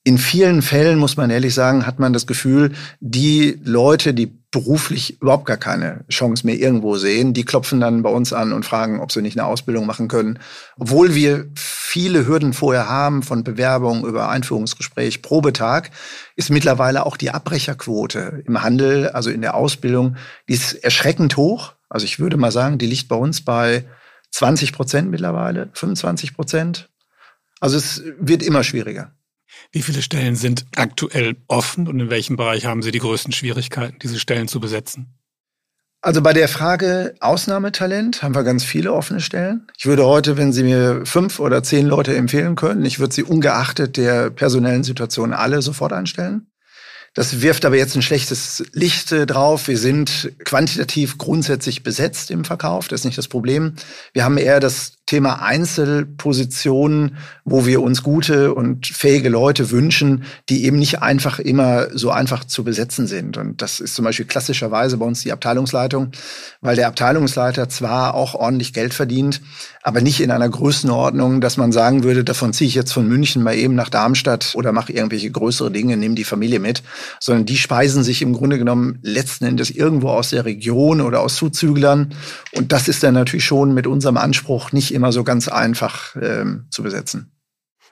in 0.03 0.17
vielen 0.17 0.61
Fällen, 0.61 0.99
muss 0.99 1.17
man 1.17 1.29
ehrlich 1.29 1.53
sagen, 1.53 1.85
hat 1.87 1.99
man 1.99 2.13
das 2.13 2.27
Gefühl, 2.27 2.73
die 2.99 3.59
Leute, 3.63 4.13
die 4.13 4.42
beruflich 4.53 5.19
überhaupt 5.19 5.47
gar 5.47 5.57
keine 5.57 6.05
Chance 6.09 6.45
mehr 6.45 6.55
irgendwo 6.55 6.95
sehen, 6.95 7.33
die 7.33 7.43
klopfen 7.43 7.81
dann 7.81 8.03
bei 8.03 8.09
uns 8.11 8.33
an 8.33 8.53
und 8.53 8.65
fragen, 8.65 8.99
ob 8.99 9.11
sie 9.11 9.23
nicht 9.23 9.37
eine 9.37 9.47
Ausbildung 9.47 9.87
machen 9.87 10.07
können. 10.07 10.37
Obwohl 10.77 11.15
wir 11.15 11.47
viele 11.55 12.27
Hürden 12.27 12.53
vorher 12.53 12.87
haben, 12.87 13.23
von 13.23 13.43
Bewerbung 13.43 14.05
über 14.05 14.29
Einführungsgespräch, 14.29 15.23
Probetag, 15.23 15.89
ist 16.35 16.51
mittlerweile 16.51 17.07
auch 17.07 17.17
die 17.17 17.31
Abbrecherquote 17.31 18.43
im 18.45 18.61
Handel, 18.61 19.09
also 19.09 19.31
in 19.31 19.41
der 19.41 19.55
Ausbildung, 19.55 20.17
die 20.47 20.53
ist 20.53 20.73
erschreckend 20.73 21.35
hoch. 21.35 21.73
Also 21.89 22.05
ich 22.05 22.19
würde 22.19 22.37
mal 22.37 22.51
sagen, 22.51 22.77
die 22.77 22.87
liegt 22.87 23.07
bei 23.07 23.15
uns 23.15 23.43
bei 23.43 23.85
20 24.29 24.71
Prozent 24.71 25.09
mittlerweile, 25.09 25.71
25 25.73 26.35
Prozent. 26.35 26.89
Also 27.59 27.75
es 27.75 28.03
wird 28.19 28.43
immer 28.43 28.63
schwieriger. 28.63 29.15
Wie 29.71 29.81
viele 29.81 30.01
Stellen 30.01 30.35
sind 30.35 30.65
aktuell 30.75 31.35
offen 31.47 31.87
und 31.87 31.99
in 31.99 32.09
welchem 32.09 32.35
Bereich 32.35 32.65
haben 32.65 32.81
Sie 32.81 32.91
die 32.91 32.99
größten 32.99 33.31
Schwierigkeiten, 33.31 33.97
diese 34.01 34.19
Stellen 34.19 34.47
zu 34.47 34.59
besetzen? 34.59 35.17
Also 36.01 36.21
bei 36.21 36.33
der 36.33 36.49
Frage 36.49 37.15
Ausnahmetalent 37.21 38.23
haben 38.23 38.35
wir 38.35 38.43
ganz 38.43 38.65
viele 38.65 38.91
offene 38.91 39.21
Stellen. 39.21 39.67
Ich 39.77 39.85
würde 39.85 40.05
heute, 40.05 40.35
wenn 40.35 40.51
Sie 40.51 40.63
mir 40.63 41.05
fünf 41.05 41.39
oder 41.39 41.63
zehn 41.63 41.87
Leute 41.87 42.13
empfehlen 42.13 42.55
können, 42.55 42.83
ich 42.83 42.99
würde 42.99 43.15
sie 43.15 43.23
ungeachtet 43.23 43.95
der 43.95 44.29
personellen 44.29 44.83
Situation 44.83 45.31
alle 45.31 45.61
sofort 45.61 45.93
einstellen. 45.93 46.47
Das 47.13 47.41
wirft 47.41 47.63
aber 47.63 47.77
jetzt 47.77 47.95
ein 47.95 48.01
schlechtes 48.01 48.63
Licht 48.73 49.11
äh, 49.11 49.25
drauf. 49.25 49.67
Wir 49.67 49.77
sind 49.77 50.33
quantitativ 50.45 51.17
grundsätzlich 51.17 51.83
besetzt 51.83 52.31
im 52.31 52.43
Verkauf. 52.43 52.87
Das 52.87 53.01
ist 53.01 53.05
nicht 53.05 53.17
das 53.17 53.27
Problem. 53.27 53.75
Wir 54.13 54.25
haben 54.25 54.37
eher 54.37 54.59
das 54.59 54.93
Thema 55.05 55.41
Einzelpositionen, 55.41 57.17
wo 57.43 57.65
wir 57.65 57.81
uns 57.81 58.03
gute 58.03 58.53
und 58.53 58.87
fähige 58.87 59.27
Leute 59.27 59.69
wünschen, 59.69 60.23
die 60.47 60.63
eben 60.63 60.79
nicht 60.79 61.01
einfach 61.01 61.39
immer 61.39 61.87
so 61.93 62.09
einfach 62.09 62.45
zu 62.45 62.63
besetzen 62.63 63.05
sind. 63.05 63.35
Und 63.35 63.61
das 63.61 63.81
ist 63.81 63.95
zum 63.95 64.05
Beispiel 64.05 64.25
klassischerweise 64.25 64.97
bei 64.97 65.05
uns 65.05 65.21
die 65.21 65.33
Abteilungsleitung, 65.33 66.11
weil 66.61 66.77
der 66.77 66.87
Abteilungsleiter 66.87 67.67
zwar 67.67 68.13
auch 68.13 68.33
ordentlich 68.33 68.71
Geld 68.71 68.93
verdient, 68.93 69.41
aber 69.81 69.99
nicht 69.99 70.21
in 70.21 70.31
einer 70.31 70.47
Größenordnung, 70.47 71.41
dass 71.41 71.57
man 71.57 71.73
sagen 71.73 72.03
würde, 72.03 72.23
davon 72.23 72.53
ziehe 72.53 72.69
ich 72.69 72.75
jetzt 72.75 72.93
von 72.93 73.05
München 73.05 73.43
mal 73.43 73.55
eben 73.55 73.75
nach 73.75 73.89
Darmstadt 73.89 74.53
oder 74.55 74.71
mache 74.71 74.93
irgendwelche 74.93 75.29
größere 75.29 75.69
Dinge, 75.69 75.97
nehme 75.97 76.15
die 76.15 76.23
Familie 76.23 76.59
mit, 76.59 76.81
sondern 77.19 77.45
die 77.45 77.57
speisen 77.57 78.03
sich 78.05 78.21
im 78.21 78.31
Grunde 78.31 78.57
genommen 78.57 78.99
letzten 79.01 79.43
Endes 79.43 79.69
irgendwo 79.69 80.09
aus 80.09 80.29
der 80.29 80.45
Region 80.45 81.01
oder 81.01 81.19
aus 81.19 81.35
Zuzüglern. 81.35 82.13
Und 82.53 82.71
das 82.71 82.87
ist 82.87 83.03
dann 83.03 83.15
natürlich 83.15 83.43
schon 83.43 83.73
mit 83.73 83.85
unserem 83.85 84.15
Anspruch 84.15 84.71
nicht 84.71 84.92
immer 84.93 85.11
so 85.11 85.23
ganz 85.23 85.47
einfach 85.47 86.15
ähm, 86.15 86.67
zu 86.69 86.83
besetzen. 86.83 87.31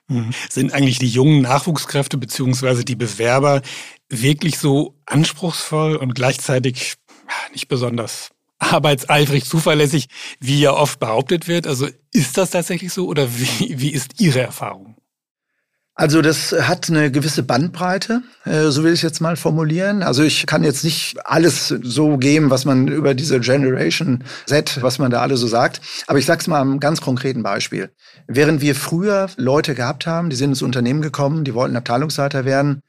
Mhm. 0.07 0.31
Sind 0.49 0.73
eigentlich 0.73 0.99
die 0.99 1.09
jungen 1.09 1.41
Nachwuchskräfte 1.41 2.17
beziehungsweise 2.17 2.85
die 2.85 2.95
Bewerber 2.95 3.61
wirklich 4.09 4.57
so 4.57 4.99
anspruchsvoll 5.05 5.95
und 5.95 6.15
gleichzeitig 6.15 6.95
nicht 7.53 7.67
besonders 7.67 8.29
arbeitseifrig, 8.59 9.45
zuverlässig, 9.45 10.07
wie 10.39 10.59
ja 10.59 10.73
oft 10.73 10.99
behauptet 10.99 11.47
wird. 11.47 11.65
Also 11.65 11.87
ist 12.11 12.37
das 12.37 12.51
tatsächlich 12.51 12.93
so 12.93 13.07
oder 13.07 13.27
wie, 13.37 13.79
wie 13.79 13.89
ist 13.89 14.19
Ihre 14.19 14.41
Erfahrung? 14.41 14.95
Also 15.93 16.21
das 16.21 16.54
hat 16.54 16.89
eine 16.89 17.12
gewisse 17.12 17.43
Bandbreite, 17.43 18.21
äh, 18.45 18.69
so 18.69 18.84
will 18.84 18.93
ich 18.93 19.01
jetzt 19.01 19.19
mal 19.19 19.36
formulieren. 19.36 20.04
Also 20.04 20.23
ich 20.23 20.45
kann 20.45 20.63
jetzt 20.63 20.86
nicht 20.86 21.17
alles 21.25 21.67
so 21.67 22.17
geben, 22.17 22.49
was 22.49 22.63
man 22.63 22.88
über 22.88 23.13
diese 23.13 23.39
Generation 23.41 24.23
Z, 24.45 24.82
was 24.82 24.99
man 24.99 25.12
da 25.12 25.21
alle 25.21 25.36
so 25.36 25.47
sagt. 25.47 25.82
Aber 26.08 26.17
ich 26.17 26.25
sage 26.25 26.39
es 26.39 26.47
mal 26.47 26.62
am 26.62 26.80
ganz 26.80 27.01
konkreten 27.01 27.43
Beispiel. 27.43 27.89
Während 28.25 28.62
wir 28.62 28.73
früher 28.73 29.30
Leute 29.36 29.75
gehabt 29.75 30.08
haben, 30.08 30.30
die 30.30 30.38
sind 30.38 30.51
ins 30.51 30.62
Unternehmen 30.62 31.01
gekommen, 31.01 31.43
die 31.43 31.54
wollten 31.54 31.75
Abteilungsleiter 31.75 32.45
werden, 32.45 32.82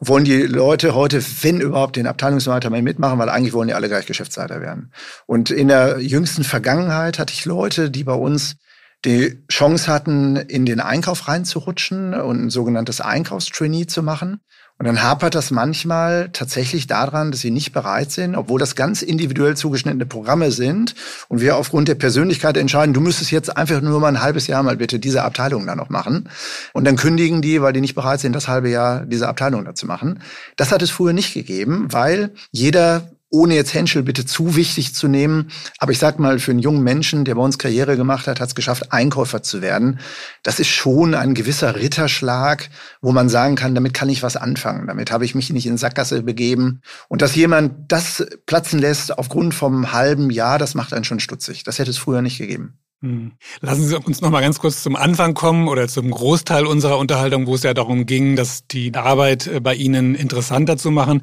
wollen 0.00 0.24
die 0.24 0.42
Leute 0.42 0.94
heute, 0.94 1.22
wenn 1.42 1.60
überhaupt, 1.60 1.96
den 1.96 2.06
Abteilungsleiter 2.06 2.68
mal 2.70 2.82
mitmachen, 2.82 3.18
weil 3.18 3.28
eigentlich 3.28 3.52
wollen 3.52 3.68
die 3.68 3.74
alle 3.74 3.88
gleich 3.88 4.06
Geschäftsleiter 4.06 4.60
werden. 4.60 4.92
Und 5.26 5.50
in 5.50 5.68
der 5.68 6.00
jüngsten 6.00 6.42
Vergangenheit 6.42 7.18
hatte 7.18 7.32
ich 7.32 7.44
Leute, 7.44 7.90
die 7.90 8.02
bei 8.02 8.14
uns 8.14 8.56
die 9.04 9.42
Chance 9.50 9.90
hatten, 9.92 10.36
in 10.36 10.66
den 10.66 10.80
Einkauf 10.80 11.28
reinzurutschen 11.28 12.14
und 12.14 12.44
ein 12.44 12.50
sogenanntes 12.50 13.00
Einkaufstrainee 13.00 13.86
zu 13.86 14.02
machen. 14.02 14.40
Und 14.80 14.86
dann 14.86 15.02
hapert 15.02 15.34
das 15.34 15.50
manchmal 15.50 16.30
tatsächlich 16.32 16.86
daran, 16.86 17.30
dass 17.30 17.40
sie 17.40 17.50
nicht 17.50 17.72
bereit 17.72 18.12
sind, 18.12 18.34
obwohl 18.34 18.58
das 18.58 18.74
ganz 18.74 19.02
individuell 19.02 19.54
zugeschnittene 19.54 20.06
Programme 20.06 20.50
sind 20.50 20.94
und 21.28 21.42
wir 21.42 21.58
aufgrund 21.58 21.88
der 21.88 21.96
Persönlichkeit 21.96 22.56
entscheiden, 22.56 22.94
du 22.94 23.02
müsstest 23.02 23.30
jetzt 23.30 23.54
einfach 23.54 23.82
nur 23.82 24.00
mal 24.00 24.08
ein 24.08 24.22
halbes 24.22 24.46
Jahr 24.46 24.62
mal 24.62 24.78
bitte 24.78 24.98
diese 24.98 25.22
Abteilung 25.22 25.66
da 25.66 25.76
noch 25.76 25.90
machen. 25.90 26.30
Und 26.72 26.86
dann 26.86 26.96
kündigen 26.96 27.42
die, 27.42 27.60
weil 27.60 27.74
die 27.74 27.82
nicht 27.82 27.94
bereit 27.94 28.20
sind, 28.20 28.32
das 28.32 28.48
halbe 28.48 28.70
Jahr 28.70 29.04
diese 29.04 29.28
Abteilung 29.28 29.66
da 29.66 29.74
zu 29.74 29.84
machen. 29.84 30.22
Das 30.56 30.72
hat 30.72 30.80
es 30.80 30.90
früher 30.90 31.12
nicht 31.12 31.34
gegeben, 31.34 31.88
weil 31.90 32.32
jeder 32.50 33.10
ohne 33.30 33.54
jetzt 33.54 33.72
Henschel 33.74 34.02
bitte 34.02 34.26
zu 34.26 34.56
wichtig 34.56 34.94
zu 34.94 35.08
nehmen. 35.08 35.50
Aber 35.78 35.92
ich 35.92 35.98
sag 35.98 36.18
mal, 36.18 36.38
für 36.40 36.50
einen 36.50 36.60
jungen 36.60 36.82
Menschen, 36.82 37.24
der 37.24 37.36
bei 37.36 37.42
uns 37.42 37.58
Karriere 37.58 37.96
gemacht 37.96 38.26
hat, 38.26 38.40
hat 38.40 38.48
es 38.48 38.54
geschafft, 38.54 38.92
Einkäufer 38.92 39.42
zu 39.42 39.62
werden. 39.62 40.00
Das 40.42 40.58
ist 40.58 40.68
schon 40.68 41.14
ein 41.14 41.34
gewisser 41.34 41.76
Ritterschlag, 41.76 42.68
wo 43.00 43.12
man 43.12 43.28
sagen 43.28 43.54
kann, 43.54 43.74
damit 43.74 43.94
kann 43.94 44.08
ich 44.08 44.22
was 44.22 44.36
anfangen. 44.36 44.88
Damit 44.88 45.10
habe 45.12 45.24
ich 45.24 45.34
mich 45.34 45.50
nicht 45.50 45.66
in 45.66 45.78
Sackgasse 45.78 46.22
begeben. 46.22 46.82
Und 47.08 47.22
dass 47.22 47.36
jemand 47.36 47.90
das 47.90 48.26
platzen 48.46 48.80
lässt 48.80 49.16
aufgrund 49.16 49.54
vom 49.54 49.92
halben 49.92 50.30
Jahr, 50.30 50.58
das 50.58 50.74
macht 50.74 50.92
einen 50.92 51.04
schon 51.04 51.20
stutzig. 51.20 51.62
Das 51.62 51.78
hätte 51.78 51.90
es 51.90 51.98
früher 51.98 52.22
nicht 52.22 52.38
gegeben. 52.38 52.78
Hm. 53.02 53.32
Lassen 53.60 53.88
Sie 53.88 53.98
uns 53.98 54.20
noch 54.20 54.30
mal 54.30 54.42
ganz 54.42 54.58
kurz 54.58 54.82
zum 54.82 54.94
Anfang 54.94 55.32
kommen 55.32 55.68
oder 55.68 55.88
zum 55.88 56.10
Großteil 56.10 56.66
unserer 56.66 56.98
Unterhaltung, 56.98 57.46
wo 57.46 57.54
es 57.54 57.62
ja 57.62 57.72
darum 57.72 58.04
ging, 58.04 58.36
dass 58.36 58.66
die 58.66 58.94
Arbeit 58.94 59.46
äh, 59.46 59.60
bei 59.60 59.74
Ihnen 59.74 60.14
interessanter 60.14 60.76
zu 60.76 60.90
machen. 60.90 61.22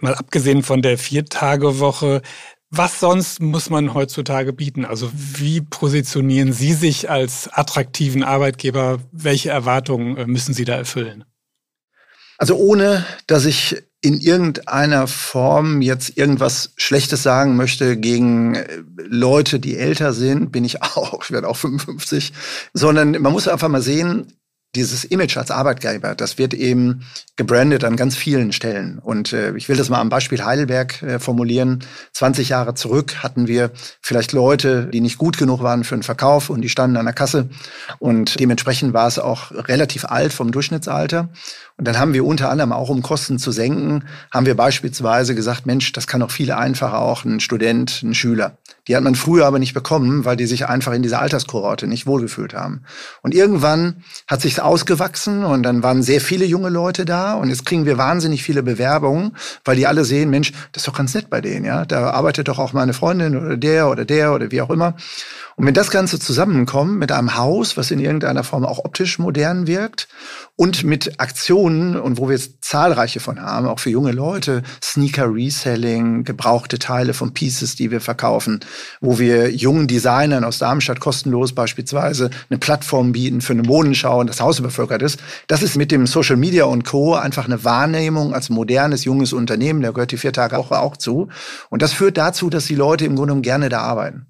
Mal 0.00 0.14
abgesehen 0.14 0.62
von 0.62 0.82
der 0.82 0.98
Viertagewoche, 0.98 2.20
was 2.76 3.00
sonst 3.00 3.40
muss 3.40 3.70
man 3.70 3.94
heutzutage 3.94 4.52
bieten? 4.52 4.84
Also 4.84 5.10
wie 5.14 5.60
positionieren 5.62 6.52
Sie 6.52 6.74
sich 6.74 7.08
als 7.08 7.48
attraktiven 7.48 8.22
Arbeitgeber? 8.22 8.98
Welche 9.12 9.50
Erwartungen 9.50 10.16
äh, 10.18 10.26
müssen 10.26 10.52
Sie 10.52 10.64
da 10.66 10.74
erfüllen? 10.74 11.24
Also 12.36 12.56
ohne, 12.56 13.06
dass 13.26 13.46
ich 13.46 13.76
in 14.04 14.20
irgendeiner 14.20 15.06
Form 15.06 15.80
jetzt 15.80 16.18
irgendwas 16.18 16.74
Schlechtes 16.76 17.22
sagen 17.22 17.56
möchte 17.56 17.96
gegen 17.96 18.54
äh, 18.54 18.66
Leute, 18.96 19.58
die 19.58 19.78
älter 19.78 20.12
sind, 20.12 20.52
bin 20.52 20.64
ich 20.64 20.82
auch, 20.82 21.24
ich 21.24 21.30
werde 21.30 21.48
auch 21.48 21.56
55, 21.56 22.34
sondern 22.74 23.12
man 23.12 23.32
muss 23.32 23.48
einfach 23.48 23.68
mal 23.68 23.80
sehen, 23.80 24.34
dieses 24.74 25.04
Image 25.04 25.36
als 25.36 25.50
Arbeitgeber, 25.50 26.14
das 26.14 26.36
wird 26.36 26.52
eben 26.52 27.04
gebrandet 27.36 27.84
an 27.84 27.96
ganz 27.96 28.16
vielen 28.16 28.52
Stellen. 28.52 28.98
Und 28.98 29.32
äh, 29.32 29.56
ich 29.56 29.68
will 29.68 29.76
das 29.76 29.88
mal 29.88 30.00
am 30.00 30.08
Beispiel 30.08 30.44
Heidelberg 30.44 31.02
äh, 31.02 31.18
formulieren. 31.18 31.84
20 32.12 32.48
Jahre 32.48 32.74
zurück 32.74 33.22
hatten 33.22 33.46
wir 33.46 33.70
vielleicht 34.02 34.32
Leute, 34.32 34.86
die 34.86 35.00
nicht 35.00 35.18
gut 35.18 35.38
genug 35.38 35.62
waren 35.62 35.84
für 35.84 35.96
den 35.96 36.02
Verkauf 36.02 36.50
und 36.50 36.62
die 36.62 36.68
standen 36.68 36.96
an 36.96 37.06
der 37.06 37.14
Kasse. 37.14 37.48
Und 37.98 38.38
dementsprechend 38.40 38.92
war 38.94 39.06
es 39.06 39.18
auch 39.18 39.52
relativ 39.52 40.04
alt 40.04 40.32
vom 40.32 40.50
Durchschnittsalter. 40.50 41.30
Und 41.76 41.88
dann 41.88 41.98
haben 41.98 42.14
wir 42.14 42.24
unter 42.24 42.50
anderem 42.50 42.72
auch, 42.72 42.88
um 42.88 43.02
Kosten 43.02 43.40
zu 43.40 43.50
senken, 43.50 44.04
haben 44.32 44.46
wir 44.46 44.56
beispielsweise 44.56 45.34
gesagt, 45.34 45.66
Mensch, 45.66 45.90
das 45.90 46.06
kann 46.06 46.22
auch 46.22 46.30
viel 46.30 46.52
einfacher 46.52 47.00
auch 47.00 47.24
ein 47.24 47.40
Student, 47.40 48.00
ein 48.04 48.14
Schüler. 48.14 48.58
Die 48.86 48.94
hat 48.94 49.02
man 49.02 49.16
früher 49.16 49.46
aber 49.46 49.58
nicht 49.58 49.74
bekommen, 49.74 50.24
weil 50.24 50.36
die 50.36 50.46
sich 50.46 50.68
einfach 50.68 50.92
in 50.92 51.02
dieser 51.02 51.20
Alterskohorte 51.20 51.88
nicht 51.88 52.06
wohlgefühlt 52.06 52.54
haben. 52.54 52.84
Und 53.22 53.34
irgendwann 53.34 54.04
hat 54.28 54.40
sich 54.40 54.62
ausgewachsen 54.62 55.42
und 55.42 55.64
dann 55.64 55.82
waren 55.82 56.04
sehr 56.04 56.20
viele 56.20 56.44
junge 56.44 56.68
Leute 56.68 57.04
da 57.04 57.34
und 57.34 57.48
jetzt 57.48 57.66
kriegen 57.66 57.86
wir 57.86 57.98
wahnsinnig 57.98 58.44
viele 58.44 58.62
Bewerbungen, 58.62 59.36
weil 59.64 59.76
die 59.76 59.88
alle 59.88 60.04
sehen, 60.04 60.30
Mensch, 60.30 60.52
das 60.72 60.82
ist 60.82 60.88
doch 60.88 60.96
ganz 60.96 61.14
nett 61.14 61.28
bei 61.28 61.40
denen, 61.40 61.64
ja. 61.64 61.84
Da 61.86 62.10
arbeitet 62.10 62.46
doch 62.46 62.60
auch 62.60 62.72
meine 62.72 62.92
Freundin 62.92 63.36
oder 63.36 63.56
der 63.56 63.90
oder 63.90 64.04
der 64.04 64.32
oder 64.32 64.52
wie 64.52 64.60
auch 64.60 64.70
immer. 64.70 64.94
Und 65.56 65.66
wenn 65.66 65.74
das 65.74 65.90
Ganze 65.90 66.18
zusammenkommt 66.18 66.98
mit 66.98 67.10
einem 67.10 67.36
Haus, 67.36 67.76
was 67.76 67.90
in 67.90 68.00
irgendeiner 68.00 68.44
Form 68.44 68.64
auch 68.64 68.84
optisch 68.84 69.18
modern 69.18 69.66
wirkt 69.66 70.08
und 70.56 70.84
mit 70.84 71.18
Aktionen 71.18 71.96
und 71.96 72.18
wo 72.18 72.28
wir 72.28 72.36
jetzt 72.36 72.64
zahlreiche 72.64 73.18
von 73.18 73.40
haben, 73.40 73.66
auch 73.66 73.80
für 73.80 73.90
junge 73.90 74.12
Leute, 74.12 74.62
Sneaker 74.82 75.34
Reselling, 75.34 76.22
gebrauchte 76.22 76.78
Teile 76.78 77.12
von 77.12 77.34
Pieces, 77.34 77.74
die 77.74 77.90
wir 77.90 78.00
verkaufen, 78.00 78.60
wo 79.00 79.18
wir 79.18 79.50
jungen 79.50 79.88
Designern 79.88 80.44
aus 80.44 80.58
Darmstadt 80.58 81.00
kostenlos 81.00 81.54
beispielsweise 81.54 82.30
eine 82.50 82.58
Plattform 82.58 83.10
bieten 83.10 83.40
für 83.40 83.52
eine 83.52 83.62
Modenschau 83.62 84.20
und 84.20 84.30
das 84.30 84.40
Haus 84.40 84.60
übervölkert 84.60 85.02
ist. 85.02 85.18
Das 85.48 85.62
ist 85.62 85.76
mit 85.76 85.90
dem 85.90 86.06
Social 86.06 86.36
Media 86.36 86.66
und 86.66 86.84
Co. 86.84 87.14
einfach 87.14 87.46
eine 87.46 87.64
Wahrnehmung 87.64 88.32
als 88.32 88.48
modernes, 88.48 89.04
junges 89.04 89.32
Unternehmen. 89.32 89.82
Da 89.82 89.90
gehört 89.90 90.12
die 90.12 90.18
vier 90.18 90.32
Tage 90.32 90.56
auch, 90.56 90.70
auch 90.70 90.96
zu. 90.96 91.28
Und 91.68 91.82
das 91.82 91.92
führt 91.92 92.16
dazu, 92.16 92.48
dass 92.48 92.66
die 92.66 92.76
Leute 92.76 93.04
im 93.04 93.16
Grunde 93.16 93.32
genommen 93.32 93.42
gerne 93.42 93.68
da 93.68 93.80
arbeiten. 93.80 94.26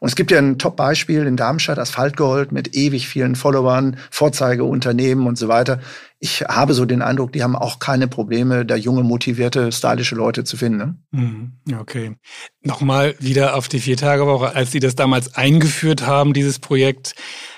Und 0.00 0.08
es 0.08 0.16
gibt 0.16 0.30
ja 0.30 0.38
ein 0.38 0.58
Top-Beispiel 0.58 1.26
in 1.26 1.36
Darmstadt, 1.36 1.78
Asphaltgold, 1.78 2.52
mit 2.52 2.74
ewig 2.74 3.08
vielen 3.08 3.34
Followern, 3.34 3.96
Vorzeigeunternehmen 4.10 5.26
und 5.26 5.38
so 5.38 5.48
weiter. 5.48 5.80
Ich 6.18 6.42
habe 6.42 6.72
so 6.72 6.86
den 6.86 7.02
Eindruck, 7.02 7.32
die 7.32 7.42
haben 7.42 7.56
auch 7.56 7.78
keine 7.78 8.08
Probleme, 8.08 8.64
da 8.64 8.74
junge, 8.74 9.02
motivierte, 9.02 9.70
stylische 9.70 10.14
Leute 10.14 10.44
zu 10.44 10.56
finden. 10.56 10.78
Ne? 10.78 10.96
Mhm. 11.10 11.78
Okay. 11.78 12.16
Nochmal 12.62 13.14
wieder 13.18 13.54
auf 13.54 13.68
die 13.68 13.80
Viertagewoche. 13.80 14.54
Als 14.54 14.72
Sie 14.72 14.80
das 14.80 14.94
damals 14.94 15.34
eingeführt 15.34 16.06
haben, 16.06 16.32
dieses 16.32 16.58
Projekt, 16.58 17.14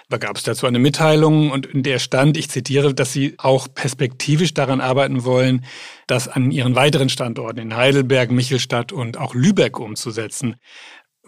da 0.09 0.17
gab 0.17 0.37
es 0.37 0.43
dazu 0.43 0.67
eine 0.67 0.79
Mitteilung 0.79 1.51
und 1.51 1.67
in 1.67 1.83
der 1.83 1.99
stand, 1.99 2.37
ich 2.37 2.51
zitiere, 2.51 2.95
dass 2.95 3.13
Sie 3.13 3.35
auch 3.39 3.69
perspektivisch 3.73 4.55
daran 4.55 4.81
arbeiten 4.81 5.25
wollen, 5.25 5.65
das 6.07 6.29
an 6.29 6.51
Ihren 6.51 6.75
weiteren 6.75 7.11
Standorten 7.11 7.61
in 7.61 7.77
Heidelberg, 7.77 8.31
Michelstadt 8.31 8.93
und 8.93 9.19
auch 9.19 9.35
Lübeck 9.35 9.79
umzusetzen. 9.79 10.57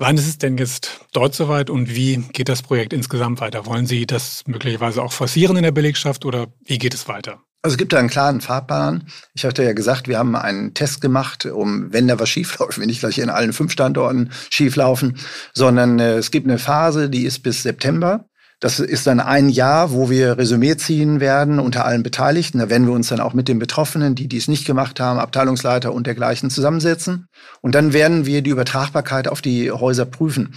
Wann 0.02 0.16
ist 0.16 0.26
es 0.26 0.38
denn 0.38 0.56
jetzt 0.56 1.02
dort 1.12 1.34
soweit 1.34 1.68
und 1.68 1.94
wie 1.94 2.16
geht 2.32 2.48
das 2.48 2.62
Projekt 2.62 2.94
insgesamt 2.94 3.42
weiter? 3.42 3.66
Wollen 3.66 3.84
Sie 3.84 4.06
das 4.06 4.44
möglicherweise 4.46 5.02
auch 5.02 5.12
forcieren 5.12 5.58
in 5.58 5.62
der 5.62 5.72
Belegschaft 5.72 6.24
oder 6.24 6.46
wie 6.64 6.78
geht 6.78 6.94
es 6.94 7.06
weiter? 7.06 7.42
Also 7.60 7.74
es 7.74 7.76
gibt 7.76 7.92
da 7.92 7.98
einen 7.98 8.08
klaren 8.08 8.40
Fahrplan. 8.40 9.06
Ich 9.34 9.44
hatte 9.44 9.62
ja 9.62 9.74
gesagt, 9.74 10.08
wir 10.08 10.16
haben 10.16 10.34
einen 10.36 10.72
Test 10.72 11.02
gemacht, 11.02 11.44
um, 11.44 11.92
wenn 11.92 12.08
da 12.08 12.18
was 12.18 12.30
schiefläuft, 12.30 12.78
wenn 12.78 12.86
nicht 12.86 13.00
gleich 13.00 13.18
in 13.18 13.28
allen 13.28 13.52
fünf 13.52 13.72
Standorten 13.72 14.30
schieflaufen, 14.48 15.18
sondern 15.52 15.98
äh, 15.98 16.14
es 16.14 16.30
gibt 16.30 16.46
eine 16.46 16.58
Phase, 16.58 17.10
die 17.10 17.24
ist 17.24 17.40
bis 17.40 17.62
September. 17.62 18.24
Das 18.60 18.78
ist 18.78 19.06
dann 19.06 19.20
ein 19.20 19.48
Jahr, 19.48 19.90
wo 19.90 20.10
wir 20.10 20.36
Resümee 20.36 20.76
ziehen 20.76 21.18
werden 21.18 21.58
unter 21.58 21.86
allen 21.86 22.02
Beteiligten. 22.02 22.58
Da 22.58 22.68
werden 22.68 22.86
wir 22.86 22.92
uns 22.92 23.08
dann 23.08 23.20
auch 23.20 23.32
mit 23.32 23.48
den 23.48 23.58
Betroffenen, 23.58 24.14
die 24.14 24.28
dies 24.28 24.48
nicht 24.48 24.66
gemacht 24.66 25.00
haben, 25.00 25.18
Abteilungsleiter 25.18 25.94
und 25.94 26.06
dergleichen 26.06 26.50
zusammensetzen. 26.50 27.26
Und 27.62 27.74
dann 27.74 27.94
werden 27.94 28.26
wir 28.26 28.42
die 28.42 28.50
Übertragbarkeit 28.50 29.28
auf 29.28 29.40
die 29.40 29.72
Häuser 29.72 30.04
prüfen. 30.04 30.54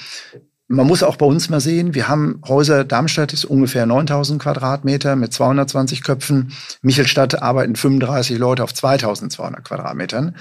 Man 0.68 0.88
muss 0.88 1.04
auch 1.04 1.16
bei 1.16 1.26
uns 1.26 1.50
mal 1.50 1.62
sehen, 1.62 1.94
wir 1.94 2.10
haben 2.10 2.42
Häuser, 2.46 2.84
Darmstadt 2.84 3.32
ist 3.32 3.46
ungefähr 3.46 3.86
9000 3.86 4.42
Quadratmeter 4.42 5.16
mit 5.16 5.32
220 5.32 6.04
Köpfen. 6.04 6.52
Michelstadt 6.82 7.42
arbeiten 7.42 7.76
35 7.76 8.38
Leute 8.38 8.64
auf 8.64 8.74
2200 8.74 9.64
Quadratmetern 9.64 10.36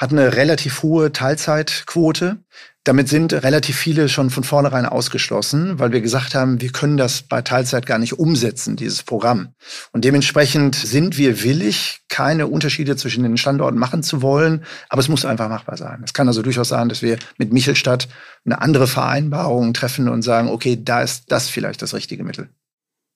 hat 0.00 0.12
eine 0.12 0.34
relativ 0.34 0.82
hohe 0.82 1.12
Teilzeitquote. 1.12 2.38
Damit 2.84 3.10
sind 3.10 3.34
relativ 3.34 3.76
viele 3.76 4.08
schon 4.08 4.30
von 4.30 4.42
vornherein 4.42 4.86
ausgeschlossen, 4.86 5.78
weil 5.78 5.92
wir 5.92 6.00
gesagt 6.00 6.34
haben, 6.34 6.62
wir 6.62 6.72
können 6.72 6.96
das 6.96 7.22
bei 7.22 7.42
Teilzeit 7.42 7.84
gar 7.84 7.98
nicht 7.98 8.18
umsetzen, 8.18 8.76
dieses 8.76 9.02
Programm. 9.02 9.54
Und 9.92 10.06
dementsprechend 10.06 10.76
sind 10.76 11.18
wir 11.18 11.42
willig, 11.42 12.00
keine 12.08 12.46
Unterschiede 12.46 12.96
zwischen 12.96 13.22
den 13.22 13.36
Standorten 13.36 13.78
machen 13.78 14.02
zu 14.02 14.22
wollen, 14.22 14.64
aber 14.88 15.00
es 15.00 15.08
muss 15.08 15.26
einfach 15.26 15.50
machbar 15.50 15.76
sein. 15.76 16.00
Es 16.04 16.14
kann 16.14 16.26
also 16.26 16.40
durchaus 16.40 16.68
sein, 16.68 16.88
dass 16.88 17.02
wir 17.02 17.18
mit 17.36 17.52
Michelstadt 17.52 18.08
eine 18.46 18.62
andere 18.62 18.86
Vereinbarung 18.86 19.74
treffen 19.74 20.08
und 20.08 20.22
sagen, 20.22 20.48
okay, 20.48 20.78
da 20.82 21.02
ist 21.02 21.24
das 21.28 21.50
vielleicht 21.50 21.82
das 21.82 21.92
richtige 21.92 22.24
Mittel. 22.24 22.48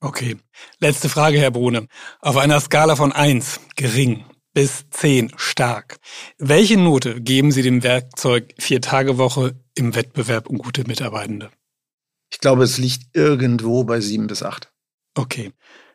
Okay. 0.00 0.36
Letzte 0.80 1.08
Frage, 1.08 1.38
Herr 1.38 1.50
Brune. 1.50 1.86
Auf 2.20 2.36
einer 2.36 2.60
Skala 2.60 2.96
von 2.96 3.12
eins 3.12 3.60
gering, 3.76 4.26
bis 4.54 4.88
10 4.90 5.32
stark. 5.36 5.98
Welche 6.38 6.78
Note 6.78 7.20
geben 7.20 7.50
Sie 7.52 7.62
dem 7.62 7.82
Werkzeug 7.82 8.54
Vier-Tage-Woche 8.58 9.60
im 9.74 9.94
Wettbewerb 9.94 10.48
um 10.48 10.58
gute 10.58 10.84
Mitarbeitende? 10.86 11.50
Ich 12.32 12.38
glaube, 12.38 12.64
es 12.64 12.78
liegt 12.78 13.14
irgendwo 13.14 13.84
bei 13.84 14.00
7 14.00 14.26
bis 14.26 14.42
8. 14.42 14.72
Okay. 15.14 15.52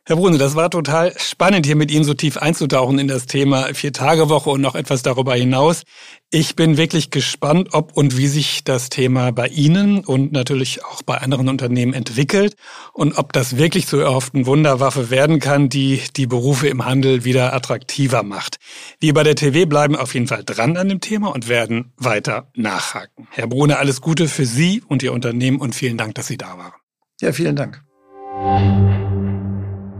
Herr 0.09 0.15
Brune, 0.15 0.39
das 0.39 0.55
war 0.55 0.71
total 0.71 1.13
spannend, 1.19 1.67
hier 1.67 1.75
mit 1.75 1.91
Ihnen 1.91 2.03
so 2.03 2.15
tief 2.15 2.37
einzutauchen 2.37 2.97
in 2.97 3.07
das 3.07 3.27
Thema 3.27 3.71
Vier-Tage-Woche 3.75 4.49
und 4.49 4.59
noch 4.59 4.73
etwas 4.73 5.03
darüber 5.03 5.35
hinaus. 5.35 5.83
Ich 6.31 6.55
bin 6.55 6.77
wirklich 6.77 7.11
gespannt, 7.11 7.69
ob 7.73 7.95
und 7.95 8.17
wie 8.17 8.25
sich 8.25 8.63
das 8.63 8.89
Thema 8.89 9.31
bei 9.31 9.49
Ihnen 9.49 10.03
und 10.03 10.31
natürlich 10.31 10.83
auch 10.83 11.03
bei 11.03 11.19
anderen 11.19 11.47
Unternehmen 11.47 11.93
entwickelt 11.93 12.55
und 12.91 13.19
ob 13.19 13.33
das 13.33 13.57
wirklich 13.57 13.85
zur 13.85 14.01
erhofften 14.01 14.47
Wunderwaffe 14.47 15.11
werden 15.11 15.39
kann, 15.39 15.69
die 15.69 16.01
die 16.17 16.25
Berufe 16.25 16.67
im 16.69 16.85
Handel 16.85 17.23
wieder 17.23 17.53
attraktiver 17.53 18.23
macht. 18.23 18.57
Wir 18.99 19.13
bei 19.13 19.21
der 19.21 19.35
TV 19.35 19.67
bleiben 19.67 19.95
auf 19.95 20.15
jeden 20.15 20.25
Fall 20.25 20.43
dran 20.43 20.75
an 20.75 20.89
dem 20.89 21.01
Thema 21.01 21.27
und 21.27 21.47
werden 21.49 21.93
weiter 21.97 22.49
nachhaken. 22.55 23.27
Herr 23.29 23.45
Brune, 23.45 23.77
alles 23.77 24.01
Gute 24.01 24.27
für 24.27 24.47
Sie 24.47 24.81
und 24.87 25.03
Ihr 25.03 25.13
Unternehmen 25.13 25.59
und 25.59 25.75
vielen 25.75 25.97
Dank, 25.97 26.15
dass 26.15 26.25
Sie 26.25 26.37
da 26.37 26.57
waren. 26.57 26.73
Ja, 27.21 27.31
vielen 27.31 27.55
Dank. 27.55 27.83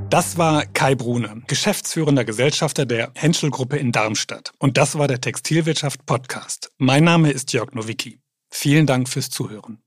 Das 0.10 0.40
war 0.40 0.66
Kai 0.66 0.96
Brune, 0.96 1.44
geschäftsführender 1.46 2.26
Gesellschafter 2.26 2.88
der 2.88 3.12
Henschel-Gruppe 3.14 3.78
in 3.78 3.92
Darmstadt. 3.92 4.52
Und 4.58 4.78
das 4.78 4.98
war 4.98 5.08
der 5.08 5.22
Textilwirtschaft 5.22 6.08
Podcast. 6.08 6.72
Mein 6.80 7.04
Name 7.04 7.30
ist 7.30 7.54
Jörg 7.54 7.74
Nowicki. 7.74 8.20
Vielen 8.50 8.88
Dank 8.88 9.08
fürs 9.08 9.30
Zuhören. 9.30 9.84